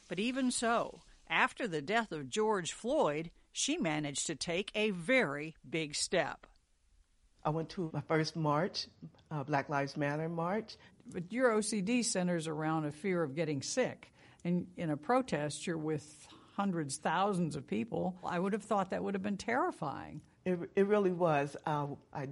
But 0.09 0.19
even 0.19 0.51
so, 0.51 1.01
after 1.31 1.69
the 1.69 1.83
death 1.83 2.13
of 2.13 2.31
George 2.31 2.73
Floyd, 2.73 3.31
she 3.53 3.77
managed 3.77 4.27
to 4.27 4.35
take 4.35 4.71
a 4.75 4.91
very 4.91 5.55
big 5.69 5.95
step. 5.95 6.47
I 7.45 7.51
went 7.51 7.71
to 7.71 7.91
my 7.93 8.01
first 8.01 8.37
march, 8.37 8.87
uh, 9.31 9.45
Black 9.45 9.69
Lives 9.69 9.97
Matter 9.97 10.29
march. 10.29 10.77
But 11.13 11.33
your 11.33 11.51
OCD 11.51 12.05
centers 12.05 12.47
around 12.47 12.85
a 12.85 12.93
fear 12.93 13.23
of 13.23 13.35
getting 13.35 13.63
sick. 13.63 14.13
And 14.45 14.67
in 14.77 14.91
a 14.91 14.97
protest, 14.97 15.67
you're 15.67 15.79
with 15.79 16.29
hundreds, 16.59 16.97
thousands 16.97 17.55
of 17.55 17.69
people, 17.69 18.17
I 18.25 18.41
would 18.41 18.53
have 18.53 18.65
thought 18.65 18.91
that 18.91 19.05
would 19.05 19.15
have 19.15 19.23
been 19.23 19.37
terrifying. 19.37 20.21
It, 20.45 20.59
it 20.75 20.87
really 20.89 21.13
was. 21.13 21.57
Uh, 21.65 21.87
I 22.13 22.29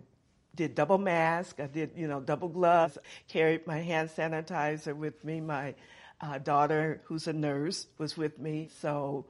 did 0.57 0.75
double 0.75 0.99
mask. 0.99 1.61
I 1.61 1.69
did, 1.69 1.93
you 1.97 2.09
know, 2.09 2.21
double 2.21 2.49
gloves. 2.49 2.99
Carried 3.29 3.69
my 3.69 3.79
hand 3.79 4.11
sanitizer 4.11 4.97
with 4.97 5.23
me. 5.25 5.41
My 5.41 5.77
uh, 6.21 6.39
daughter, 6.39 7.03
who's 7.05 7.29
a 7.29 7.33
nurse, 7.33 7.87
was 7.99 8.17
with 8.17 8.41
me. 8.41 8.69
So 8.81 9.27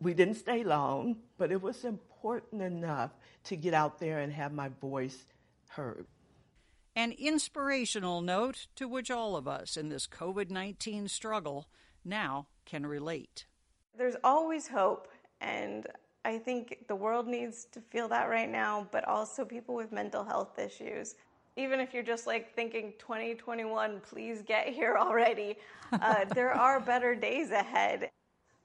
we 0.00 0.12
didn't 0.12 0.34
stay 0.34 0.64
long, 0.64 1.18
but 1.38 1.52
it 1.52 1.62
was 1.62 1.84
important 1.84 2.62
enough 2.62 3.12
to 3.44 3.54
get 3.54 3.74
out 3.74 4.00
there 4.00 4.18
and 4.18 4.32
have 4.32 4.52
my 4.52 4.70
voice 4.80 5.24
heard. 5.68 6.06
An 6.96 7.12
inspirational 7.12 8.22
note 8.22 8.66
to 8.74 8.88
which 8.88 9.08
all 9.08 9.36
of 9.36 9.46
us 9.46 9.76
in 9.76 9.88
this 9.88 10.08
COVID 10.08 10.50
19 10.50 11.06
struggle 11.06 11.68
now 12.04 12.48
can 12.64 12.86
relate. 12.86 13.46
There's 13.96 14.16
always 14.22 14.68
hope, 14.68 15.08
and 15.40 15.86
I 16.24 16.38
think 16.38 16.84
the 16.88 16.96
world 16.96 17.26
needs 17.26 17.66
to 17.72 17.80
feel 17.80 18.08
that 18.08 18.28
right 18.28 18.50
now, 18.50 18.86
but 18.90 19.06
also 19.06 19.44
people 19.44 19.74
with 19.74 19.92
mental 19.92 20.24
health 20.24 20.58
issues. 20.58 21.14
Even 21.56 21.80
if 21.80 21.94
you're 21.94 22.02
just 22.02 22.26
like 22.26 22.54
thinking 22.54 22.92
2021, 22.98 24.00
please 24.00 24.42
get 24.42 24.68
here 24.74 24.96
already, 24.98 25.56
uh, 25.92 26.24
there 26.34 26.52
are 26.52 26.80
better 26.80 27.14
days 27.14 27.50
ahead. 27.50 28.10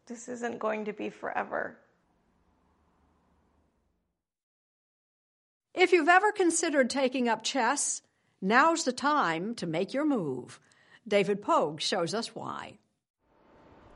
This 0.07 0.27
isn't 0.27 0.59
going 0.59 0.85
to 0.85 0.93
be 0.93 1.09
forever. 1.09 1.77
If 5.73 5.93
you've 5.93 6.09
ever 6.09 6.33
considered 6.33 6.89
taking 6.89 7.29
up 7.29 7.43
chess, 7.43 8.01
now's 8.41 8.83
the 8.83 8.91
time 8.91 9.55
to 9.55 9.65
make 9.65 9.93
your 9.93 10.05
move. 10.05 10.59
David 11.07 11.41
Pogue 11.41 11.79
shows 11.79 12.13
us 12.13 12.35
why 12.35 12.77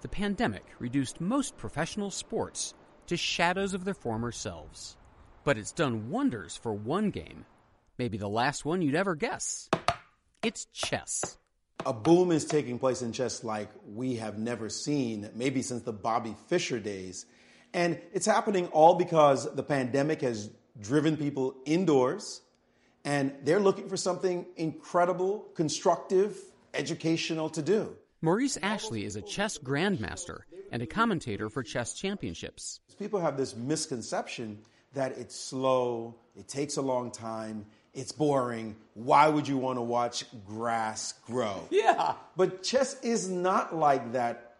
the 0.06 0.10
pandemic 0.10 0.63
reduced 0.78 1.20
most 1.20 1.58
professional 1.58 2.12
sports 2.12 2.76
to 3.08 3.18
shadows 3.18 3.74
of 3.74 3.86
their 3.86 3.96
former 3.96 4.32
selves. 4.32 4.98
But 5.44 5.58
it's 5.58 5.72
done 5.72 6.12
wonders 6.12 6.56
for 6.56 6.76
one 6.76 7.10
game, 7.10 7.44
maybe 7.98 8.20
the 8.20 8.28
last 8.28 8.65
one 8.65 8.84
you'd 8.84 8.94
ever 8.94 9.15
guess. 9.15 9.68
It's 10.44 10.65
chess. 10.65 11.39
A 11.88 11.91
boom 11.91 12.32
is 12.32 12.46
taking 12.46 12.78
place 12.78 13.02
in 13.02 13.13
chess 13.13 13.44
like 13.44 13.70
we 13.96 14.18
have 14.18 14.38
never 14.38 14.70
seen, 14.70 15.28
maybe 15.34 15.63
since 15.63 15.82
the 15.82 15.91
Bobby 15.91 16.36
Fischer 16.50 16.80
days. 16.80 17.26
And 17.74 18.00
it's 18.13 18.28
happening 18.28 18.68
all 18.68 18.94
because 18.94 19.52
the 19.56 19.63
pandemic 19.63 20.22
has 20.22 20.52
driven 20.80 21.18
people 21.18 21.56
indoors 21.65 22.41
and 23.04 23.34
they're 23.44 23.60
looking 23.60 23.89
for 23.89 23.98
something 23.98 24.46
incredible, 24.56 25.48
constructive, 25.56 26.38
educational 26.76 27.50
to 27.50 27.63
do. 27.63 27.96
Maurice 28.21 28.58
Ashley 28.62 29.04
is 29.06 29.15
a 29.15 29.21
chess 29.21 29.58
grandmaster 29.58 30.39
and 30.71 30.82
a 30.82 30.88
commentator 30.88 31.49
for 31.49 31.63
chess 31.63 31.93
championships. 31.93 32.80
People 32.97 33.19
have 33.19 33.38
this 33.38 33.56
misconception 33.56 34.60
that 34.93 35.17
it's 35.17 35.36
slow, 35.36 36.15
it 36.36 36.47
takes 36.47 36.78
a 36.78 36.82
long 36.82 37.12
time, 37.12 37.65
it's 37.93 38.12
boring. 38.12 38.75
Why 38.93 39.28
would 39.28 39.47
you 39.47 39.58
want 39.58 39.78
to 39.78 39.82
watch 39.82 40.25
grass 40.45 41.13
grow? 41.25 41.67
Yeah. 41.71 42.13
But 42.36 42.63
chess 42.63 42.99
is 43.01 43.30
not 43.30 43.75
like 43.75 44.13
that. 44.13 44.56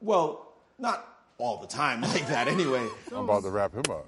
Well, 0.00 0.52
not 0.78 1.06
all 1.38 1.60
the 1.60 1.66
time 1.66 2.00
like 2.02 2.26
that 2.28 2.48
anyway. 2.48 2.86
I'm 3.12 3.24
about 3.24 3.42
to 3.44 3.50
wrap 3.50 3.72
him 3.72 3.84
up. 3.90 4.06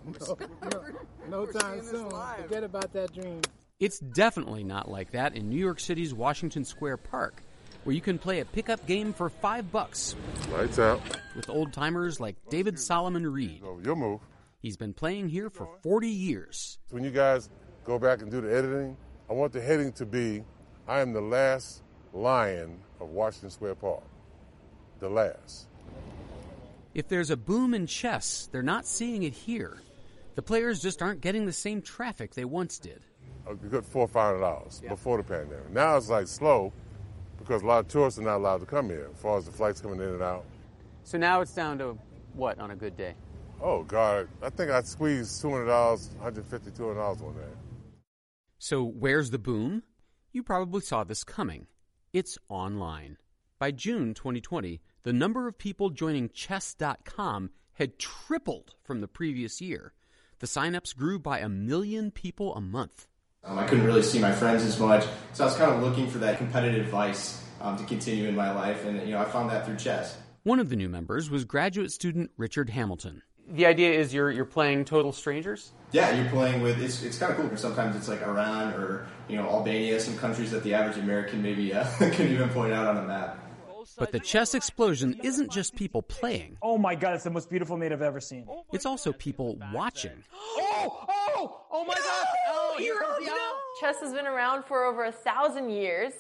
no, 0.72 0.84
no 1.44 1.46
time 1.46 1.82
soon. 1.82 2.11
Forget 2.42 2.64
about 2.64 2.92
that 2.92 3.12
dream. 3.14 3.40
It's 3.80 4.00
definitely 4.00 4.64
not 4.64 4.90
like 4.90 5.12
that 5.12 5.37
in 5.37 5.48
New 5.48 5.58
York 5.58 5.78
City's 5.78 6.12
Washington 6.12 6.64
Square 6.64 6.96
Park 6.98 7.44
where 7.84 7.94
you 7.94 8.00
can 8.00 8.18
play 8.18 8.40
a 8.40 8.44
pickup 8.44 8.86
game 8.86 9.12
for 9.12 9.28
five 9.28 9.70
bucks. 9.72 10.14
Lights 10.52 10.78
out. 10.78 11.00
With 11.36 11.48
old 11.48 11.72
timers 11.72 12.20
like 12.20 12.36
David 12.50 12.78
Solomon 12.78 13.26
Reed. 13.26 13.62
your 13.84 13.96
move. 13.96 14.20
He's 14.60 14.76
been 14.76 14.92
playing 14.92 15.28
here 15.28 15.50
for 15.50 15.68
40 15.82 16.08
years. 16.08 16.78
When 16.90 17.04
you 17.04 17.10
guys 17.10 17.48
go 17.84 17.98
back 17.98 18.22
and 18.22 18.30
do 18.30 18.40
the 18.40 18.54
editing, 18.54 18.96
I 19.30 19.32
want 19.32 19.52
the 19.52 19.60
heading 19.60 19.92
to 19.92 20.06
be 20.06 20.42
I 20.88 21.00
am 21.00 21.12
the 21.12 21.20
last 21.20 21.82
lion 22.12 22.80
of 23.00 23.10
Washington 23.10 23.50
Square 23.50 23.76
Park. 23.76 24.02
The 25.00 25.08
last. 25.08 25.68
If 26.94 27.08
there's 27.08 27.30
a 27.30 27.36
boom 27.36 27.74
in 27.74 27.86
chess, 27.86 28.48
they're 28.50 28.62
not 28.62 28.86
seeing 28.86 29.22
it 29.22 29.34
here. 29.34 29.78
The 30.34 30.42
players 30.42 30.80
just 30.80 31.02
aren't 31.02 31.20
getting 31.20 31.46
the 31.46 31.52
same 31.52 31.82
traffic 31.82 32.34
they 32.34 32.44
once 32.44 32.78
did. 32.78 33.02
A 33.46 33.54
good 33.54 33.84
four 33.84 34.02
or 34.04 34.08
five 34.08 34.32
hundred 34.34 34.40
dollars 34.40 34.82
before 34.88 35.18
the 35.18 35.22
pandemic. 35.22 35.70
Now 35.70 35.96
it's 35.96 36.08
like 36.08 36.26
slow 36.26 36.72
because 37.48 37.62
a 37.62 37.66
lot 37.66 37.78
of 37.78 37.88
tourists 37.88 38.20
are 38.20 38.24
not 38.24 38.37
allowed 38.37 38.61
to 38.61 38.66
come 38.66 38.90
here 38.90 39.08
as 39.11 39.20
far 39.20 39.38
as 39.38 39.46
the 39.46 39.50
flights 39.52 39.80
coming 39.80 40.00
in 40.00 40.08
and 40.08 40.22
out. 40.22 40.44
So 41.04 41.16
now 41.16 41.40
it's 41.40 41.54
down 41.54 41.78
to 41.78 41.98
what 42.34 42.58
on 42.58 42.70
a 42.70 42.76
good 42.76 42.96
day? 42.96 43.14
Oh 43.62 43.82
God, 43.82 44.28
I 44.42 44.50
think 44.50 44.70
I 44.70 44.82
squeezed 44.82 45.40
two 45.40 45.50
hundred 45.50 45.66
dollars, 45.66 46.11
150 46.18 46.70
200 46.70 46.94
dollars 46.94 47.18
one 47.20 47.34
day. 47.34 47.40
So 48.58 48.84
where's 48.84 49.30
the 49.30 49.38
boom? 49.38 49.82
You 50.30 50.42
probably 50.42 50.82
saw 50.82 51.04
this 51.04 51.24
coming. 51.24 51.66
It's 52.12 52.38
online. 52.48 53.16
By 53.58 53.70
June 53.70 54.14
2020, 54.14 54.80
the 55.02 55.12
number 55.12 55.48
of 55.48 55.58
people 55.58 55.90
joining 55.90 56.28
chess.com 56.28 57.50
had 57.72 57.98
tripled 57.98 58.74
from 58.84 59.00
the 59.00 59.08
previous 59.08 59.61
year. 59.61 59.94
The 60.38 60.46
signups 60.46 60.94
grew 60.94 61.18
by 61.18 61.38
a 61.38 61.48
million 61.48 62.11
people 62.11 62.54
a 62.54 62.61
month. 62.61 63.08
Um, 63.44 63.59
I 63.59 63.66
couldn't 63.66 63.85
really 63.85 64.03
see 64.03 64.18
my 64.18 64.33
friends 64.33 64.64
as 64.64 64.79
much, 64.79 65.05
so 65.33 65.44
I 65.44 65.46
was 65.46 65.57
kind 65.57 65.72
of 65.72 65.83
looking 65.83 66.09
for 66.09 66.18
that 66.18 66.38
competitive 66.38 66.87
vice 66.88 67.42
um, 67.61 67.77
to 67.77 67.85
continue 67.85 68.29
in 68.29 68.37
my 68.37 68.53
life, 68.53 68.85
and 68.85 69.01
you 69.07 69.12
know 69.14 69.20
I 69.20 69.24
found 69.24 69.51
that 69.51 69.64
through 69.64 69.77
chess. 69.77 70.18
One 70.42 70.61
of 70.61 70.68
the 70.68 70.77
new 70.77 70.88
members 70.88 71.31
was 71.31 71.44
graduate 71.44 71.92
student 71.92 72.31
Richard 72.37 72.70
Hamilton. 72.70 73.22
The 73.51 73.64
idea 73.66 73.92
is 73.92 74.12
you're 74.12 74.31
you're 74.31 74.44
playing 74.44 74.85
total 74.85 75.12
strangers. 75.12 75.72
Yeah, 75.92 76.14
you're 76.14 76.31
playing 76.31 76.62
with 76.62 76.83
it's 76.83 77.03
it's 77.03 77.18
kind 77.18 77.31
of 77.31 77.37
cool 77.38 77.46
because 77.46 77.62
sometimes 77.62 77.96
it's 77.96 78.09
like 78.09 78.22
Iran 78.22 78.74
or 78.74 79.07
you 79.29 79.37
know 79.37 79.48
Albania, 79.48 80.01
some 80.01 80.18
countries 80.18 80.51
that 80.51 80.62
the 80.62 80.74
average 80.74 80.98
American 80.98 81.42
maybe 81.42 81.72
uh, 81.72 81.87
couldn't 81.98 82.33
even 82.33 82.48
point 82.51 82.72
out 82.72 82.87
on 82.87 82.98
a 82.98 83.07
map. 83.07 83.38
But 83.96 84.12
the 84.12 84.20
chess 84.20 84.55
explosion 84.55 85.18
isn't 85.24 85.51
just 85.51 85.74
people 85.74 86.03
playing. 86.03 86.59
Oh 86.62 86.77
my 86.77 86.94
god, 86.94 87.14
it's 87.14 87.24
the 87.24 87.31
most 87.31 87.48
beautiful 87.48 87.77
mate 87.77 87.90
I've 87.90 88.03
ever 88.03 88.20
seen. 88.20 88.46
It's 88.72 88.85
also 88.87 89.12
people 89.12 89.59
watching. 89.72 90.24
Oh, 90.81 91.07
oh, 91.09 91.61
oh 91.72 91.85
my 91.85 91.94
god! 91.94 92.27
Oh, 92.78 92.80
here 92.80 92.96
comes. 93.00 93.28
Chess 93.80 94.00
has 94.00 94.12
been 94.12 94.26
around 94.26 94.64
for 94.64 94.84
over 94.84 95.04
a 95.04 95.12
thousand 95.12 95.70
years, 95.70 96.12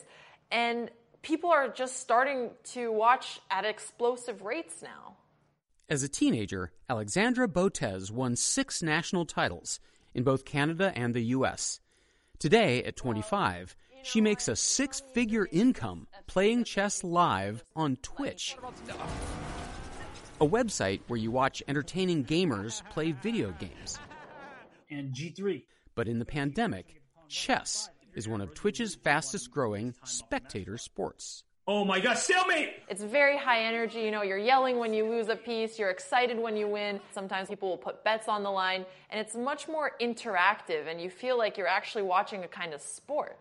and 0.50 0.90
people 1.22 1.50
are 1.50 1.68
just 1.68 2.00
starting 2.00 2.50
to 2.72 2.90
watch 2.92 3.40
at 3.50 3.64
explosive 3.64 4.42
rates 4.42 4.82
now. 4.82 5.16
As 5.88 6.02
a 6.02 6.08
teenager, 6.08 6.72
Alexandra 6.88 7.48
Botez 7.48 8.10
won 8.10 8.36
six 8.36 8.82
national 8.82 9.24
titles 9.24 9.80
in 10.14 10.22
both 10.22 10.44
Canada 10.44 10.92
and 10.94 11.14
the 11.14 11.22
U.S. 11.36 11.80
Today, 12.38 12.82
at 12.84 12.96
25, 12.96 13.76
she 14.02 14.20
makes 14.20 14.48
a 14.48 14.56
six 14.56 15.00
figure 15.00 15.48
income 15.50 16.06
playing 16.26 16.64
chess 16.64 17.02
live 17.02 17.64
on 17.74 17.96
Twitch, 18.02 18.56
a 20.40 20.46
website 20.46 21.00
where 21.08 21.18
you 21.18 21.30
watch 21.30 21.62
entertaining 21.68 22.24
gamers 22.24 22.82
play 22.90 23.12
video 23.12 23.52
games. 23.52 23.98
And 24.90 25.12
G3. 25.12 25.62
But 25.98 26.06
in 26.06 26.20
the 26.20 26.24
pandemic, 26.24 27.02
chess 27.26 27.90
is 28.14 28.28
one 28.28 28.40
of 28.40 28.54
Twitch's 28.54 28.94
fastest 28.94 29.50
growing 29.50 29.96
spectator 30.04 30.78
sports. 30.78 31.42
Oh 31.66 31.84
my 31.84 31.98
god, 31.98 32.18
stalemate! 32.18 32.74
It's 32.88 33.02
very 33.02 33.36
high 33.36 33.64
energy. 33.64 34.02
You 34.02 34.12
know, 34.12 34.22
you're 34.22 34.38
yelling 34.38 34.78
when 34.78 34.94
you 34.94 35.08
lose 35.08 35.28
a 35.28 35.34
piece, 35.34 35.76
you're 35.76 35.90
excited 35.90 36.38
when 36.38 36.56
you 36.56 36.68
win. 36.68 37.00
Sometimes 37.10 37.48
people 37.48 37.68
will 37.70 37.76
put 37.76 38.04
bets 38.04 38.28
on 38.28 38.44
the 38.44 38.50
line, 38.50 38.86
and 39.10 39.20
it's 39.20 39.34
much 39.34 39.66
more 39.66 39.90
interactive, 40.00 40.86
and 40.86 41.00
you 41.00 41.10
feel 41.10 41.36
like 41.36 41.58
you're 41.58 41.66
actually 41.66 42.04
watching 42.04 42.44
a 42.44 42.48
kind 42.48 42.74
of 42.74 42.80
sport. 42.80 43.36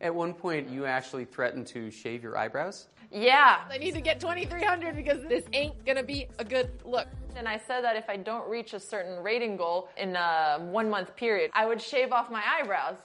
At 0.00 0.14
one 0.14 0.32
point, 0.32 0.68
you 0.70 0.84
actually 0.86 1.24
threatened 1.24 1.66
to 1.68 1.90
shave 1.90 2.22
your 2.22 2.38
eyebrows. 2.38 2.86
Yeah. 3.10 3.62
I 3.68 3.78
need 3.78 3.94
to 3.94 4.00
get 4.00 4.20
2300 4.20 4.94
because 4.94 5.24
this 5.24 5.44
ain't 5.52 5.84
gonna 5.84 6.04
be 6.04 6.28
a 6.38 6.44
good 6.44 6.70
look. 6.84 7.08
And 7.34 7.48
I 7.48 7.58
said 7.58 7.82
that 7.82 7.96
if 7.96 8.08
I 8.08 8.16
don't 8.16 8.48
reach 8.48 8.74
a 8.74 8.80
certain 8.80 9.22
rating 9.24 9.56
goal 9.56 9.88
in 9.96 10.14
a 10.14 10.58
one 10.60 10.88
month 10.88 11.16
period, 11.16 11.50
I 11.52 11.66
would 11.66 11.82
shave 11.82 12.12
off 12.12 12.30
my 12.30 12.42
eyebrows. 12.46 12.96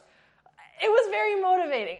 It 0.83 0.89
was 0.89 1.09
very 1.09 1.41
motivating. 1.41 1.97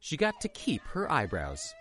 She 0.00 0.16
got 0.16 0.40
to 0.40 0.48
keep 0.48 0.82
her 0.88 1.10
eyebrows. 1.10 1.72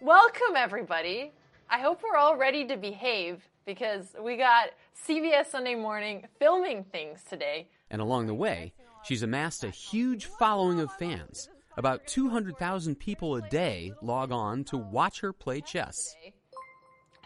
Welcome, 0.00 0.56
everybody. 0.56 1.32
I 1.70 1.78
hope 1.78 2.02
we're 2.02 2.18
all 2.18 2.36
ready 2.36 2.66
to 2.66 2.76
behave 2.76 3.48
because 3.66 4.16
we 4.20 4.36
got 4.36 4.70
CBS 5.08 5.46
Sunday 5.46 5.76
Morning 5.76 6.26
filming 6.40 6.82
things 6.84 7.22
today. 7.28 7.68
And 7.90 8.00
along 8.00 8.26
the 8.26 8.34
way, 8.34 8.72
she's 9.04 9.22
amassed 9.22 9.64
a 9.64 9.70
huge 9.70 10.26
following 10.26 10.80
of 10.80 10.92
fans. 10.92 11.48
About 11.76 12.06
200,000 12.06 12.96
people 12.96 13.36
a 13.36 13.42
day 13.48 13.92
log 14.02 14.30
on 14.30 14.64
to 14.64 14.76
watch 14.76 15.20
her 15.20 15.32
play 15.32 15.60
chess. 15.60 16.14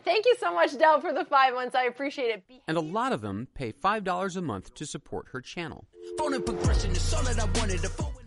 Thank 0.04 0.24
you 0.24 0.36
so 0.38 0.54
much, 0.54 0.78
Dell, 0.78 1.00
for 1.00 1.12
the 1.12 1.24
five 1.24 1.54
months. 1.54 1.74
I 1.74 1.84
appreciate 1.84 2.30
it. 2.30 2.44
And 2.68 2.76
a 2.76 2.80
lot 2.80 3.12
of 3.12 3.22
them 3.22 3.48
pay 3.54 3.72
$5 3.72 4.36
a 4.36 4.40
month 4.40 4.72
to 4.74 4.86
support 4.86 5.26
her 5.32 5.40
channel. 5.40 5.84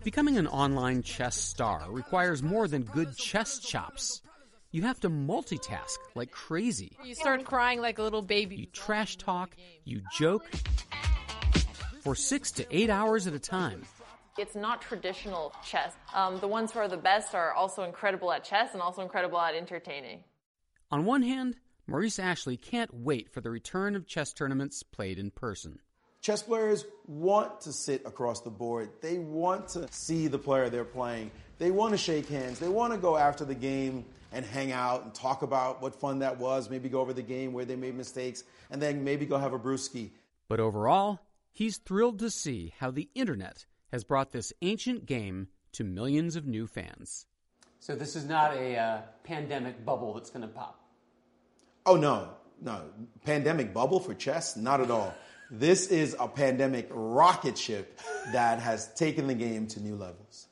Becoming 0.04 0.36
an 0.36 0.46
online 0.46 1.02
chess 1.02 1.36
star 1.36 1.86
requires 1.88 2.42
more 2.42 2.68
than 2.68 2.82
good 2.82 3.16
chess 3.16 3.60
chops. 3.60 4.20
You 4.72 4.82
have 4.82 5.00
to 5.00 5.08
multitask 5.08 5.96
like 6.14 6.30
crazy. 6.30 6.96
You 7.02 7.14
start 7.14 7.44
crying 7.44 7.80
like 7.80 7.98
a 7.98 8.02
little 8.02 8.22
baby. 8.22 8.56
You 8.56 8.66
trash 8.66 9.16
talk, 9.16 9.56
you 9.84 10.02
joke 10.16 10.44
for 12.00 12.14
six 12.14 12.50
to 12.52 12.66
eight 12.76 12.90
hours 12.90 13.26
at 13.26 13.34
a 13.34 13.38
time. 13.38 13.82
It's 14.38 14.54
not 14.54 14.80
traditional 14.80 15.52
chess. 15.64 15.92
Um, 16.14 16.40
the 16.40 16.48
ones 16.48 16.72
who 16.72 16.78
are 16.78 16.88
the 16.88 16.96
best 16.96 17.34
are 17.34 17.52
also 17.52 17.82
incredible 17.82 18.32
at 18.32 18.44
chess 18.44 18.70
and 18.72 18.80
also 18.80 19.02
incredible 19.02 19.38
at 19.38 19.54
entertaining. 19.54 20.24
On 20.90 21.04
one 21.04 21.22
hand, 21.22 21.56
Maurice 21.86 22.18
Ashley 22.18 22.56
can't 22.56 22.92
wait 22.94 23.32
for 23.32 23.40
the 23.40 23.50
return 23.50 23.96
of 23.96 24.06
chess 24.06 24.32
tournaments 24.32 24.82
played 24.82 25.18
in 25.18 25.30
person. 25.30 25.78
Chess 26.20 26.42
players 26.42 26.84
want 27.06 27.62
to 27.62 27.72
sit 27.72 28.02
across 28.04 28.42
the 28.42 28.50
board. 28.50 28.90
They 29.00 29.18
want 29.18 29.68
to 29.68 29.88
see 29.90 30.28
the 30.28 30.38
player 30.38 30.68
they're 30.68 30.84
playing. 30.84 31.30
They 31.58 31.70
want 31.70 31.92
to 31.92 31.98
shake 31.98 32.28
hands. 32.28 32.58
They 32.58 32.68
want 32.68 32.92
to 32.92 32.98
go 32.98 33.16
after 33.16 33.44
the 33.44 33.54
game 33.54 34.04
and 34.32 34.44
hang 34.44 34.70
out 34.70 35.04
and 35.04 35.14
talk 35.14 35.42
about 35.42 35.82
what 35.82 35.98
fun 35.98 36.20
that 36.20 36.38
was, 36.38 36.70
maybe 36.70 36.88
go 36.88 37.00
over 37.00 37.12
the 37.12 37.22
game 37.22 37.52
where 37.52 37.64
they 37.64 37.76
made 37.76 37.96
mistakes, 37.96 38.44
and 38.70 38.80
then 38.80 39.02
maybe 39.02 39.26
go 39.26 39.38
have 39.38 39.52
a 39.52 39.58
brewski. 39.58 40.10
But 40.48 40.60
overall, 40.60 41.20
he's 41.52 41.78
thrilled 41.78 42.18
to 42.20 42.30
see 42.30 42.74
how 42.78 42.90
the 42.90 43.08
internet 43.14 43.66
has 43.92 44.04
brought 44.04 44.32
this 44.32 44.52
ancient 44.62 45.06
game 45.06 45.48
to 45.72 45.84
millions 45.84 46.36
of 46.36 46.46
new 46.46 46.66
fans. 46.66 47.26
So 47.80 47.94
this 47.94 48.14
is 48.14 48.26
not 48.26 48.54
a 48.54 48.76
uh, 48.76 49.00
pandemic 49.24 49.84
bubble 49.84 50.14
that's 50.14 50.30
going 50.30 50.42
to 50.42 50.48
pop. 50.48 50.80
Oh 51.86 51.96
no, 51.96 52.28
no, 52.60 52.82
pandemic 53.24 53.72
bubble 53.72 54.00
for 54.00 54.14
chess? 54.14 54.56
Not 54.56 54.80
at 54.80 54.90
all. 54.90 55.14
This 55.50 55.88
is 55.88 56.14
a 56.20 56.28
pandemic 56.28 56.88
rocket 56.90 57.58
ship 57.58 57.98
that 58.32 58.60
has 58.60 58.92
taken 58.94 59.26
the 59.26 59.34
game 59.34 59.66
to 59.68 59.80
new 59.80 59.96
levels. 59.96 60.46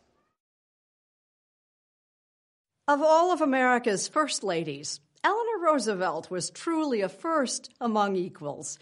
Of 2.88 3.02
all 3.02 3.30
of 3.30 3.42
America's 3.42 4.08
first 4.08 4.42
ladies, 4.42 5.00
Eleanor 5.22 5.58
Roosevelt 5.62 6.30
was 6.30 6.50
truly 6.50 7.02
a 7.02 7.08
first 7.08 7.70
among 7.80 8.16
equals, 8.16 8.78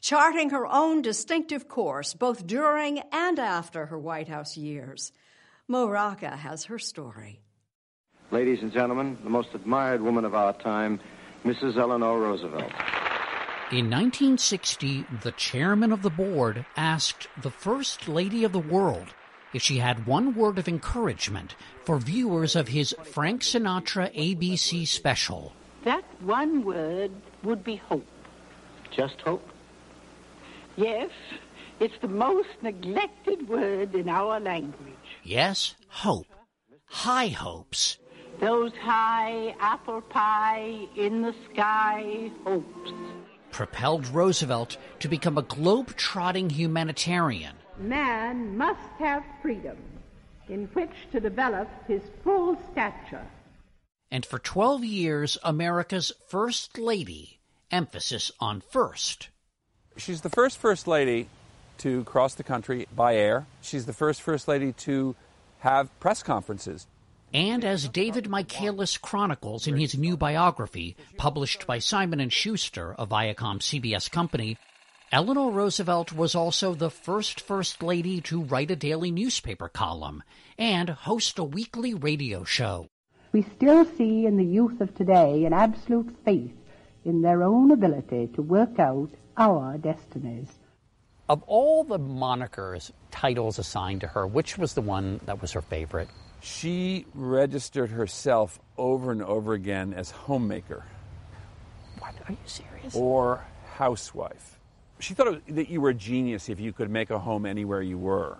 charting 0.00 0.50
her 0.50 0.66
own 0.66 1.02
distinctive 1.02 1.68
course 1.68 2.14
both 2.14 2.46
during 2.46 3.00
and 3.12 3.38
after 3.38 3.86
her 3.86 3.98
White 3.98 4.28
House 4.28 4.56
years. 4.56 5.12
Mo 5.66 5.88
Rocca 5.88 6.36
has 6.36 6.64
her 6.64 6.78
story. 6.78 7.40
Ladies 8.30 8.58
and 8.62 8.72
gentlemen, 8.72 9.18
the 9.24 9.30
most 9.30 9.48
admired 9.54 10.02
woman 10.02 10.24
of 10.24 10.34
our 10.34 10.52
time, 10.52 11.00
Mrs. 11.44 11.76
Eleanor 11.76 12.20
Roosevelt. 12.20 12.72
In 13.70 13.90
1960, 13.90 15.04
the 15.22 15.32
chairman 15.32 15.92
of 15.92 16.02
the 16.02 16.10
board 16.10 16.64
asked 16.76 17.28
the 17.42 17.50
First 17.50 18.08
Lady 18.08 18.44
of 18.44 18.52
the 18.52 18.58
World 18.58 19.08
if 19.52 19.62
she 19.62 19.78
had 19.78 20.06
one 20.06 20.34
word 20.34 20.58
of 20.58 20.68
encouragement 20.68 21.54
for 21.84 21.98
viewers 21.98 22.56
of 22.56 22.68
his 22.68 22.94
Frank 23.02 23.42
Sinatra 23.42 24.14
ABC 24.14 24.86
special. 24.86 25.52
That 25.84 26.04
one 26.20 26.64
word 26.64 27.12
would 27.42 27.64
be 27.64 27.76
hope. 27.76 28.06
Just 28.90 29.20
hope? 29.20 29.46
Yes, 30.78 31.10
it's 31.80 31.98
the 32.00 32.06
most 32.06 32.50
neglected 32.62 33.48
word 33.48 33.96
in 33.96 34.08
our 34.08 34.38
language. 34.38 34.94
Yes, 35.24 35.74
hope. 35.88 36.28
High 36.86 37.26
hopes. 37.26 37.98
Those 38.38 38.70
high 38.76 39.56
apple 39.58 40.02
pie 40.02 40.86
in 40.94 41.22
the 41.22 41.34
sky 41.50 42.30
hopes. 42.44 42.92
Propelled 43.50 44.06
Roosevelt 44.06 44.76
to 45.00 45.08
become 45.08 45.36
a 45.36 45.42
globe-trotting 45.42 46.50
humanitarian. 46.50 47.56
Man 47.78 48.56
must 48.56 48.90
have 49.00 49.24
freedom 49.42 49.78
in 50.48 50.66
which 50.74 50.94
to 51.10 51.18
develop 51.18 51.68
his 51.88 52.02
full 52.22 52.56
stature. 52.70 53.26
And 54.12 54.24
for 54.24 54.38
12 54.38 54.84
years, 54.84 55.38
America's 55.42 56.12
First 56.28 56.78
Lady, 56.78 57.40
emphasis 57.72 58.30
on 58.38 58.60
first. 58.60 59.30
She's 59.98 60.20
the 60.20 60.30
first 60.30 60.58
First 60.58 60.86
Lady 60.86 61.28
to 61.78 62.04
cross 62.04 62.34
the 62.34 62.44
country 62.44 62.86
by 62.94 63.16
air. 63.16 63.46
She's 63.60 63.84
the 63.84 63.92
first 63.92 64.22
First 64.22 64.46
Lady 64.46 64.72
to 64.84 65.16
have 65.58 65.98
press 65.98 66.22
conferences. 66.22 66.86
And 67.34 67.64
as 67.64 67.88
David 67.88 68.28
Michaelis 68.28 68.96
chronicles 68.96 69.66
in 69.66 69.76
his 69.76 69.98
new 69.98 70.16
biography, 70.16 70.96
published 71.16 71.66
by 71.66 71.80
Simon 71.80 72.26
& 72.28 72.30
Schuster, 72.30 72.94
a 72.96 73.06
Viacom 73.06 73.58
CBS 73.58 74.08
company, 74.10 74.56
Eleanor 75.10 75.50
Roosevelt 75.50 76.12
was 76.12 76.34
also 76.34 76.74
the 76.74 76.90
first 76.90 77.40
First 77.40 77.82
Lady 77.82 78.20
to 78.22 78.42
write 78.42 78.70
a 78.70 78.76
daily 78.76 79.10
newspaper 79.10 79.68
column 79.68 80.22
and 80.56 80.90
host 80.90 81.38
a 81.40 81.44
weekly 81.44 81.92
radio 81.92 82.44
show. 82.44 82.86
We 83.32 83.44
still 83.56 83.84
see 83.84 84.26
in 84.26 84.36
the 84.36 84.44
youth 84.44 84.80
of 84.80 84.94
today 84.94 85.44
an 85.44 85.52
absolute 85.52 86.14
faith 86.24 86.54
in 87.04 87.22
their 87.22 87.42
own 87.42 87.72
ability 87.72 88.28
to 88.34 88.42
work 88.42 88.78
out 88.78 89.10
our 89.38 89.78
destinies. 89.78 90.48
Of 91.28 91.42
all 91.46 91.84
the 91.84 91.98
monikers, 91.98 92.90
titles 93.10 93.58
assigned 93.58 94.00
to 94.00 94.08
her, 94.08 94.26
which 94.26 94.58
was 94.58 94.74
the 94.74 94.80
one 94.80 95.20
that 95.26 95.40
was 95.40 95.52
her 95.52 95.62
favorite? 95.62 96.08
She 96.40 97.06
registered 97.14 97.90
herself 97.90 98.58
over 98.76 99.12
and 99.12 99.22
over 99.22 99.52
again 99.52 99.94
as 99.94 100.10
homemaker. 100.10 100.84
What? 101.98 102.14
Are 102.26 102.32
you 102.32 102.38
serious? 102.46 102.94
Or 102.94 103.44
housewife. 103.74 104.58
She 105.00 105.14
thought 105.14 105.42
that 105.48 105.68
you 105.68 105.80
were 105.80 105.90
a 105.90 105.94
genius 105.94 106.48
if 106.48 106.58
you 106.58 106.72
could 106.72 106.90
make 106.90 107.10
a 107.10 107.18
home 107.18 107.46
anywhere 107.46 107.82
you 107.82 107.98
were. 107.98 108.38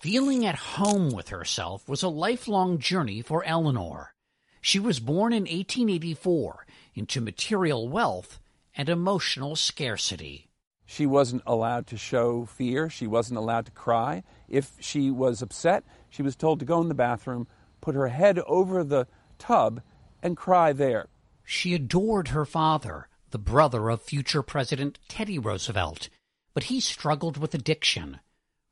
Feeling 0.00 0.46
at 0.46 0.54
home 0.54 1.10
with 1.10 1.28
herself 1.30 1.88
was 1.88 2.02
a 2.02 2.08
lifelong 2.08 2.78
journey 2.78 3.22
for 3.22 3.44
Eleanor. 3.44 4.14
She 4.60 4.78
was 4.78 5.00
born 5.00 5.32
in 5.32 5.42
1884 5.42 6.66
into 6.94 7.20
material 7.20 7.88
wealth 7.88 8.38
and 8.76 8.88
emotional 8.88 9.56
scarcity. 9.56 10.48
She 10.84 11.06
wasn't 11.06 11.42
allowed 11.46 11.88
to 11.88 11.96
show 11.96 12.44
fear. 12.44 12.88
She 12.88 13.06
wasn't 13.06 13.38
allowed 13.38 13.66
to 13.66 13.72
cry. 13.72 14.22
If 14.48 14.72
she 14.78 15.10
was 15.10 15.42
upset, 15.42 15.82
she 16.08 16.22
was 16.22 16.36
told 16.36 16.60
to 16.60 16.66
go 16.66 16.80
in 16.80 16.88
the 16.88 16.94
bathroom, 16.94 17.48
put 17.80 17.96
her 17.96 18.08
head 18.08 18.38
over 18.40 18.84
the 18.84 19.08
tub, 19.38 19.80
and 20.22 20.36
cry 20.36 20.72
there. 20.72 21.08
She 21.42 21.74
adored 21.74 22.28
her 22.28 22.44
father, 22.44 23.08
the 23.30 23.38
brother 23.38 23.88
of 23.88 24.02
future 24.02 24.42
President 24.42 24.98
Teddy 25.08 25.38
Roosevelt, 25.38 26.08
but 26.54 26.64
he 26.64 26.78
struggled 26.80 27.36
with 27.36 27.54
addiction. 27.54 28.20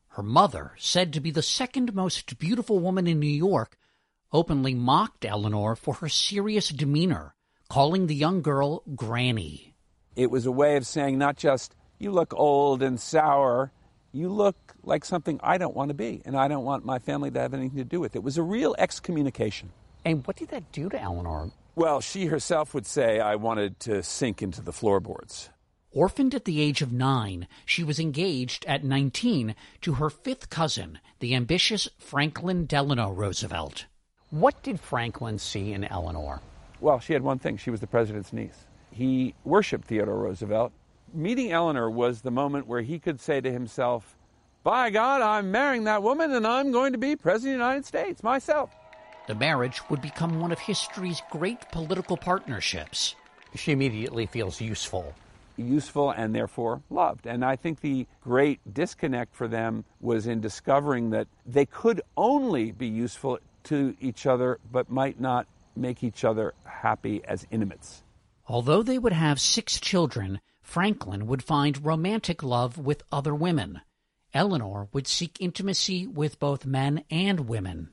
Her 0.09 0.23
mother, 0.23 0.75
said 0.79 1.13
to 1.13 1.21
be 1.21 1.33
the 1.33 1.43
second 1.43 1.95
most 1.95 2.39
beautiful 2.39 2.79
woman 2.79 3.09
in 3.09 3.19
New 3.19 3.27
York, 3.27 3.77
openly 4.33 4.75
mocked 4.75 5.25
Eleanor 5.25 5.75
for 5.75 5.95
her 5.95 6.09
serious 6.09 6.69
demeanor, 6.69 7.35
calling 7.69 8.07
the 8.07 8.15
young 8.15 8.41
girl 8.43 8.85
Granny. 8.95 9.74
It 10.17 10.31
was 10.31 10.47
a 10.47 10.53
way 10.53 10.77
of 10.77 10.87
saying 10.87 11.19
not 11.19 11.37
just, 11.37 11.75
you 11.99 12.11
look 12.11 12.33
old 12.35 12.83
and 12.83 13.01
sour, 13.01 13.73
you 14.13 14.29
look 14.29 14.57
like 14.85 15.05
something 15.05 15.41
I 15.43 15.59
don't 15.59 15.75
want 15.75 15.89
to 15.89 15.95
be, 15.95 16.23
and 16.25 16.37
I 16.37 16.49
don't 16.49 16.65
want 16.65 16.85
my 16.85 16.99
family 16.99 17.31
to 17.33 17.41
have 17.41 17.55
anything 17.55 17.79
to 17.79 17.85
do 17.85 18.01
with. 18.01 18.15
It 18.15 18.19
It 18.19 18.23
was 18.23 18.39
a 18.39 18.43
real 18.43 18.75
excommunication. 18.79 19.71
And 20.05 20.27
what 20.27 20.37
did 20.37 20.49
that 20.49 20.71
do 20.71 20.89
to 20.89 21.01
Eleanor? 21.01 21.51
Well, 21.75 22.01
she 22.01 22.27
herself 22.27 22.75
would 22.75 22.87
say, 22.87 23.19
I 23.19 23.35
wanted 23.35 23.81
to 23.81 24.03
sink 24.03 24.43
into 24.43 24.63
the 24.63 24.73
floorboards. 24.73 25.51
Orphaned 25.91 26.35
at 26.35 26.45
the 26.45 26.61
age 26.61 26.83
of 26.83 26.93
nine, 26.93 27.49
she 27.65 27.83
was 27.83 27.99
engaged 27.99 28.65
at 28.67 28.85
19 28.85 29.55
to 29.83 29.95
her 29.95 30.11
fifth 30.11 30.51
cousin, 30.51 30.99
the 31.21 31.35
ambitious 31.35 31.89
Franklin 31.99 32.67
Delano 32.67 33.11
Roosevelt. 33.11 33.87
What 34.31 34.63
did 34.63 34.81
Franklin 34.81 35.39
see 35.39 35.73
in 35.73 35.85
Eleanor? 35.85 36.41
Well, 36.81 36.99
she 36.99 37.13
had 37.13 37.23
one 37.23 37.39
thing 37.39 37.57
she 37.57 37.71
was 37.71 37.81
the 37.81 37.87
president's 37.87 38.33
niece. 38.33 38.67
He 38.95 39.35
worshiped 39.43 39.89
Theodore 39.89 40.17
Roosevelt. 40.17 40.71
Meeting 41.13 41.51
Eleanor 41.51 41.91
was 41.91 42.21
the 42.21 42.31
moment 42.31 42.69
where 42.69 42.81
he 42.81 43.01
could 43.01 43.21
say 43.21 43.41
to 43.41 43.51
himself, 43.51 44.17
By 44.63 44.91
God, 44.91 45.21
I'm 45.21 45.51
marrying 45.51 45.83
that 45.85 46.05
woman 46.05 46.31
and 46.31 46.47
I'm 46.47 46.71
going 46.71 46.93
to 46.93 46.99
be 46.99 47.17
President 47.17 47.55
of 47.55 47.59
the 47.59 47.65
United 47.65 47.87
States 47.87 48.23
myself. 48.23 48.71
The 49.27 49.35
marriage 49.35 49.81
would 49.91 50.01
become 50.01 50.39
one 50.39 50.53
of 50.53 50.61
history's 50.61 51.21
great 51.29 51.59
political 51.73 52.17
partnerships. 52.17 53.17
She 53.57 53.73
immediately 53.73 54.27
feels 54.27 54.61
useful. 54.61 55.13
Useful 55.57 56.13
and 56.13 56.33
therefore 56.33 56.81
loved. 56.89 57.27
And 57.27 57.45
I 57.45 57.57
think 57.57 57.81
the 57.81 58.07
great 58.23 58.61
disconnect 58.73 59.35
for 59.35 59.49
them 59.49 59.85
was 60.01 60.29
in 60.29 60.41
discovering 60.41 61.11
that 61.11 61.27
they 61.45 61.67
could 61.67 62.01
only 62.17 62.71
be 62.71 62.87
useful 62.87 63.41
to 63.65 63.97
each 64.01 64.25
other, 64.25 64.61
but 64.71 64.89
might 64.89 65.19
not 65.19 65.49
make 65.75 66.05
each 66.05 66.23
other 66.23 66.55
happy 66.65 67.21
as 67.25 67.45
intimates. 67.51 68.04
Although 68.47 68.83
they 68.83 68.99
would 68.99 69.13
have 69.13 69.41
six 69.41 69.81
children, 69.81 70.41
Franklin 70.61 71.27
would 71.27 71.43
find 71.43 71.85
romantic 71.85 72.43
love 72.43 72.79
with 72.79 73.03
other 73.11 73.35
women. 73.35 73.81
Eleanor 74.35 74.89
would 74.93 75.07
seek 75.07 75.41
intimacy 75.41 76.07
with 76.07 76.41
both 76.41 76.67
men 76.67 77.05
and 77.11 77.49
women. 77.49 77.91